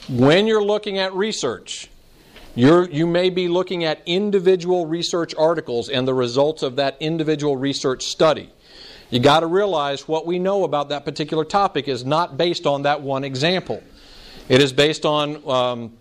When 0.09 0.47
you're 0.47 0.65
looking 0.65 0.99
at 0.99 1.15
research, 1.15 1.89
you're, 2.59 2.91
you 2.91 3.07
may 3.07 3.31
be 3.31 3.47
looking 3.47 3.85
at 3.85 4.03
individual 4.05 4.85
research 4.85 5.33
articles 5.39 5.89
and 5.89 6.09
the 6.09 6.13
results 6.13 6.65
of 6.65 6.75
that 6.75 6.97
individual 6.99 7.57
research 7.57 8.03
study. 8.03 8.51
You 9.11 9.21
got 9.21 9.41
to 9.41 9.47
realize 9.47 10.09
what 10.09 10.27
we 10.27 10.41
know 10.41 10.65
about 10.65 10.89
that 10.89 11.05
particular 11.05 11.45
topic 11.45 11.87
is 11.87 12.05
not 12.05 12.37
based 12.37 12.67
on 12.67 12.83
that 12.83 13.01
one 13.01 13.23
example. 13.23 13.81
It 14.49 14.61
is 14.61 14.73
based 14.73 15.07
on 15.07 15.49
um, 15.49 15.93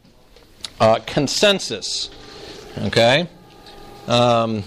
uh, 0.80 0.98
consensus. 1.06 2.10
Okay? 2.80 3.30
Um, 4.08 4.64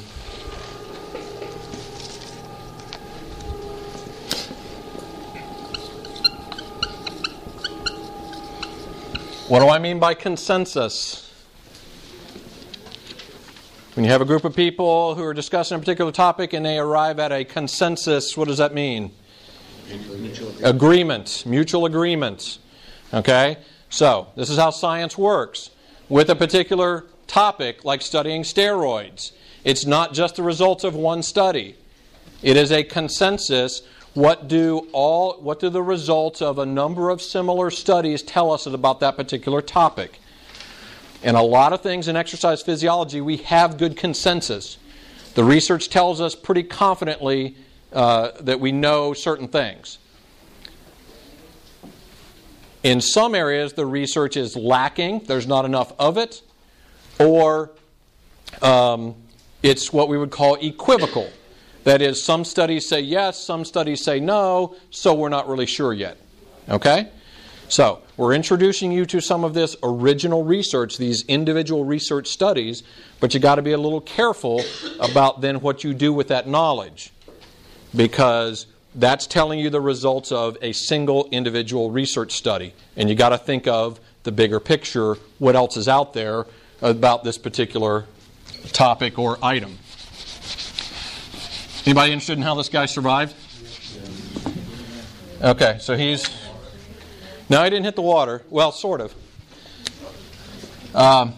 what 9.49 9.59
do 9.59 9.69
I 9.69 9.81
mean 9.81 9.99
by 9.99 10.15
consensus? 10.15 11.30
When 14.01 14.07
you 14.07 14.13
have 14.13 14.23
a 14.23 14.25
group 14.25 14.47
of 14.47 14.57
people 14.57 15.15
who 15.15 15.23
are 15.25 15.35
discussing 15.35 15.77
a 15.77 15.79
particular 15.79 16.11
topic 16.11 16.55
and 16.55 16.65
they 16.65 16.79
arrive 16.79 17.19
at 17.19 17.33
a 17.33 17.45
consensus, 17.45 18.35
what 18.35 18.49
does 18.49 18.57
that 18.57 18.73
mean? 18.73 19.13
Agreement, 20.63 21.45
mutual 21.45 21.85
agreement. 21.85 22.61
Okay? 23.13 23.59
So, 23.91 24.29
this 24.37 24.49
is 24.49 24.57
how 24.57 24.71
science 24.71 25.19
works. 25.19 25.69
With 26.09 26.31
a 26.31 26.35
particular 26.35 27.09
topic, 27.27 27.85
like 27.85 28.01
studying 28.01 28.43
steroids, 28.43 29.33
it's 29.65 29.85
not 29.85 30.15
just 30.15 30.37
the 30.37 30.43
results 30.45 30.83
of 30.83 30.95
one 30.95 31.23
study. 31.23 31.77
It 32.43 32.57
is 32.57 32.73
a 32.73 32.83
consensus. 32.83 33.83
What 34.15 34.49
do 34.49 34.89
all 34.93 35.35
what 35.43 35.61
do 35.61 35.69
the 35.69 35.83
results 35.83 36.41
of 36.41 36.59
a 36.59 36.65
number 36.65 37.11
of 37.11 37.21
similar 37.21 37.71
studies 37.71 38.23
tell 38.23 38.51
us 38.51 38.65
about 38.65 39.01
that 39.01 39.17
particular 39.19 39.61
topic? 39.61 40.21
In 41.23 41.35
a 41.35 41.43
lot 41.43 41.73
of 41.73 41.83
things 41.83 42.09
in 42.09 42.17
exercise 42.17 42.63
physiology, 42.63 43.21
we 43.21 43.39
have 43.39 43.77
good 43.77 43.97
consensus. 43.97 44.79
The 45.35 45.45
research 45.45 45.91
tells 45.91 46.21
us 46.21 46.35
pretty 46.35 46.63
confidently 46.63 47.57
uh, 47.93 48.31
that 48.41 48.59
we 48.59 48.73
know 48.73 49.13
certain 49.13 49.49
things. 49.49 49.99
In 52.83 53.03
some 53.03 53.35
areas, 53.35 53.75
the 53.75 53.85
research 53.85 54.39
is 54.39 54.57
lacking, 54.57 55.25
there's 55.25 55.47
not 55.47 55.67
enough 55.67 55.93
of 55.99 56.17
it, 56.17 56.41
or 57.19 57.73
um, 58.63 59.15
it's 59.63 59.93
what 59.93 60.09
we 60.09 60.17
would 60.17 60.31
call 60.31 60.55
equivocal. 60.55 61.31
That 61.85 62.01
is, 62.01 62.23
some 62.23 62.45
studies 62.45 62.89
say 62.89 63.01
yes, 63.01 63.39
some 63.39 63.67
studies 63.67 64.03
say 64.03 64.21
no, 64.21 64.77
so 64.91 65.13
we're 65.15 65.29
not 65.29 65.49
really 65.49 65.67
sure 65.67 65.93
yet. 65.93 66.17
Okay? 66.69 67.09
So, 67.71 68.03
we're 68.17 68.35
introducing 68.35 68.91
you 68.91 69.07
to 69.07 69.21
some 69.21 69.45
of 69.45 69.55
this 69.55 69.77
original 69.85 70.43
research, 70.43 70.99
these 70.99 71.25
individual 71.27 71.85
research 71.85 72.27
studies, 72.27 72.83
but 73.21 73.33
you 73.33 73.39
got 73.39 73.55
to 73.55 73.63
be 73.63 73.71
a 73.71 73.79
little 73.79 74.01
careful 74.01 74.61
about 74.99 75.41
then 75.41 75.61
what 75.61 75.85
you 75.85 75.95
do 75.95 76.13
with 76.13 76.27
that 76.29 76.49
knowledge 76.49 77.13
because 77.95 78.67
that's 78.97 79.25
telling 79.29 79.61
you 79.61 79.71
the 79.71 79.81
results 79.81 80.33
of 80.33 80.59
a 80.63 80.73
single 80.73 81.29
individual 81.31 81.93
research 81.93 82.33
study. 82.33 82.75
And 82.97 83.09
you 83.09 83.15
got 83.15 83.29
to 83.29 83.39
think 83.39 83.69
of 83.69 84.01
the 84.25 84.33
bigger 84.33 84.59
picture, 84.59 85.15
what 85.39 85.55
else 85.55 85.77
is 85.77 85.87
out 85.87 86.13
there 86.13 86.47
about 86.83 87.23
this 87.23 87.39
particular 87.39 88.05
topic 88.73 89.17
or 89.17 89.39
item. 89.45 89.79
Anybody 91.87 92.13
interested 92.13 92.37
in 92.37 92.43
how 92.43 92.57
this 92.57 92.69
guy 92.69 92.87
survived? 92.87 93.33
Okay, 95.41 95.79
so 95.81 95.97
he's 95.97 96.29
no, 97.51 97.61
I 97.61 97.69
didn't 97.69 97.85
hit 97.85 97.97
the 97.97 98.03
water. 98.03 98.43
Well, 98.49 98.71
sort 98.71 99.01
of. 99.01 99.15
Um, 100.95 101.35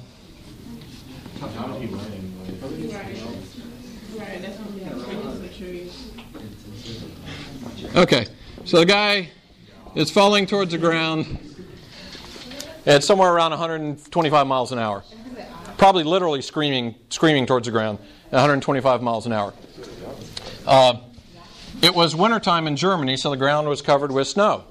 okay, 7.96 8.26
so 8.64 8.78
the 8.78 8.86
guy 8.86 9.30
is 9.94 10.10
falling 10.10 10.46
towards 10.46 10.72
the 10.72 10.78
ground 10.78 11.38
at 12.86 13.04
somewhere 13.04 13.32
around 13.32 13.50
125 13.50 14.46
miles 14.46 14.72
an 14.72 14.78
hour. 14.78 15.04
Probably 15.78 16.04
literally 16.04 16.42
screaming, 16.42 16.94
screaming 17.10 17.46
towards 17.46 17.66
the 17.66 17.72
ground 17.72 17.98
at 18.26 18.32
125 18.32 19.02
miles 19.02 19.26
an 19.26 19.32
hour. 19.32 19.52
Uh, 20.66 20.98
it 21.82 21.94
was 21.94 22.14
wintertime 22.14 22.66
in 22.66 22.76
Germany, 22.76 23.16
so 23.16 23.30
the 23.30 23.36
ground 23.36 23.66
was 23.66 23.82
covered 23.82 24.12
with 24.12 24.28
snow. 24.28 24.64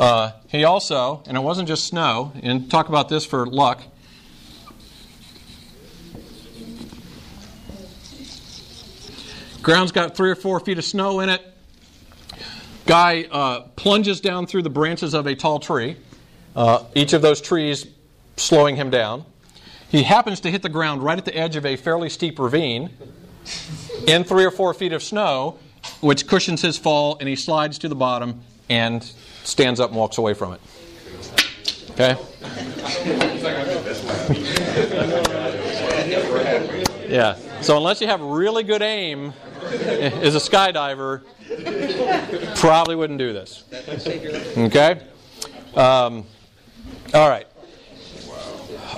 Uh, 0.00 0.32
he 0.48 0.64
also, 0.64 1.22
and 1.26 1.36
it 1.36 1.40
wasn't 1.40 1.68
just 1.68 1.84
snow, 1.84 2.32
and 2.42 2.70
talk 2.70 2.88
about 2.88 3.10
this 3.10 3.26
for 3.26 3.44
luck. 3.44 3.82
Ground's 9.60 9.92
got 9.92 10.16
three 10.16 10.30
or 10.30 10.34
four 10.34 10.58
feet 10.58 10.78
of 10.78 10.86
snow 10.86 11.20
in 11.20 11.28
it. 11.28 11.42
Guy 12.86 13.24
uh, 13.30 13.60
plunges 13.76 14.22
down 14.22 14.46
through 14.46 14.62
the 14.62 14.70
branches 14.70 15.12
of 15.12 15.26
a 15.26 15.34
tall 15.34 15.58
tree, 15.58 15.98
uh, 16.56 16.84
each 16.94 17.12
of 17.12 17.20
those 17.20 17.42
trees 17.42 17.86
slowing 18.38 18.76
him 18.76 18.88
down. 18.88 19.26
he 19.90 20.02
happens 20.02 20.40
to 20.40 20.50
hit 20.50 20.62
the 20.62 20.70
ground 20.70 21.02
right 21.02 21.18
at 21.18 21.26
the 21.26 21.36
edge 21.36 21.56
of 21.56 21.66
a 21.66 21.76
fairly 21.76 22.08
steep 22.08 22.38
ravine 22.38 22.88
in 24.06 24.24
three 24.24 24.46
or 24.46 24.50
four 24.50 24.72
feet 24.72 24.94
of 24.94 25.02
snow, 25.02 25.58
which 26.00 26.26
cushions 26.26 26.62
his 26.62 26.78
fall, 26.78 27.18
and 27.20 27.28
he 27.28 27.36
slides 27.36 27.78
to 27.80 27.86
the 27.86 27.94
bottom 27.94 28.40
and 28.70 29.12
stands 29.44 29.80
up 29.80 29.90
and 29.90 29.98
walks 29.98 30.18
away 30.18 30.34
from 30.34 30.54
it. 30.54 30.60
Okay? 31.90 32.16
yeah. 37.08 37.36
So 37.60 37.76
unless 37.76 38.00
you 38.00 38.06
have 38.06 38.20
really 38.20 38.62
good 38.62 38.82
aim 38.82 39.32
as 39.62 40.34
a 40.34 40.38
skydiver, 40.38 41.22
probably 42.56 42.96
wouldn't 42.96 43.18
do 43.18 43.32
this. 43.32 43.64
Okay? 44.56 45.02
Um, 45.74 46.24
all 47.12 47.28
right. 47.28 47.46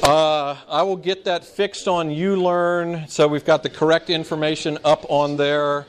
Uh, 0.03 0.57
I 0.69 0.83
will 0.83 0.97
get 0.97 1.25
that 1.25 1.45
fixed 1.45 1.87
on 1.87 2.09
ULearn 2.09 3.09
so 3.09 3.29
we've 3.29 3.45
got 3.45 3.63
the 3.63 3.71
correct 3.71 4.11
information 4.11 4.79
up 4.85 5.07
on 5.09 5.37
there. 5.37 5.87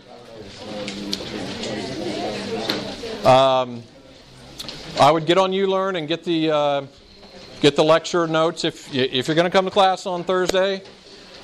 Um, 3.25 3.83
I 4.99 5.11
would 5.11 5.25
get 5.25 5.37
on 5.37 5.51
ULearn 5.51 5.97
and 5.97 6.07
get 6.07 6.23
the 6.23 6.51
uh, 6.51 6.85
get 7.61 7.75
the 7.75 7.83
lecture 7.83 8.27
notes 8.27 8.63
if 8.63 8.93
if 8.93 9.27
you're 9.27 9.35
going 9.35 9.49
to 9.49 9.51
come 9.51 9.65
to 9.65 9.71
class 9.71 10.05
on 10.05 10.23
Thursday. 10.23 10.83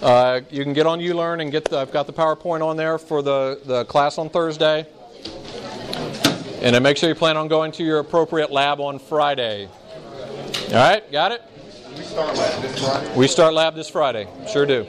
Uh, 0.01 0.41
you 0.49 0.63
can 0.63 0.71
get 0.71 0.85
on 0.85 0.99
ULearn 0.99 1.41
and 1.41 1.51
get 1.51 1.65
the, 1.65 1.77
I've 1.77 1.91
got 1.91 2.07
the 2.07 2.13
PowerPoint 2.13 2.65
on 2.65 2.77
there 2.77 2.97
for 2.97 3.21
the, 3.21 3.59
the 3.65 3.83
class 3.85 4.17
on 4.17 4.29
Thursday. 4.29 4.87
And 6.61 6.73
then 6.73 6.83
make 6.83 6.95
sure 6.95 7.09
you 7.09 7.15
plan 7.15 7.35
on 7.35 7.49
going 7.49 7.73
to 7.73 7.83
your 7.83 7.99
appropriate 7.99 8.49
lab 8.49 8.79
on 8.79 8.97
Friday. 8.99 9.67
All 9.67 10.73
right, 10.73 11.11
got 11.11 11.33
it? 11.33 11.43
We 11.97 12.03
start 12.03 12.37
lab 12.37 12.61
this 12.61 12.79
Friday. 12.79 13.17
We 13.17 13.27
start 13.27 13.53
lab 13.53 13.75
this 13.75 13.89
Friday. 13.89 14.27
Sure 14.47 14.65
do. 14.65 14.87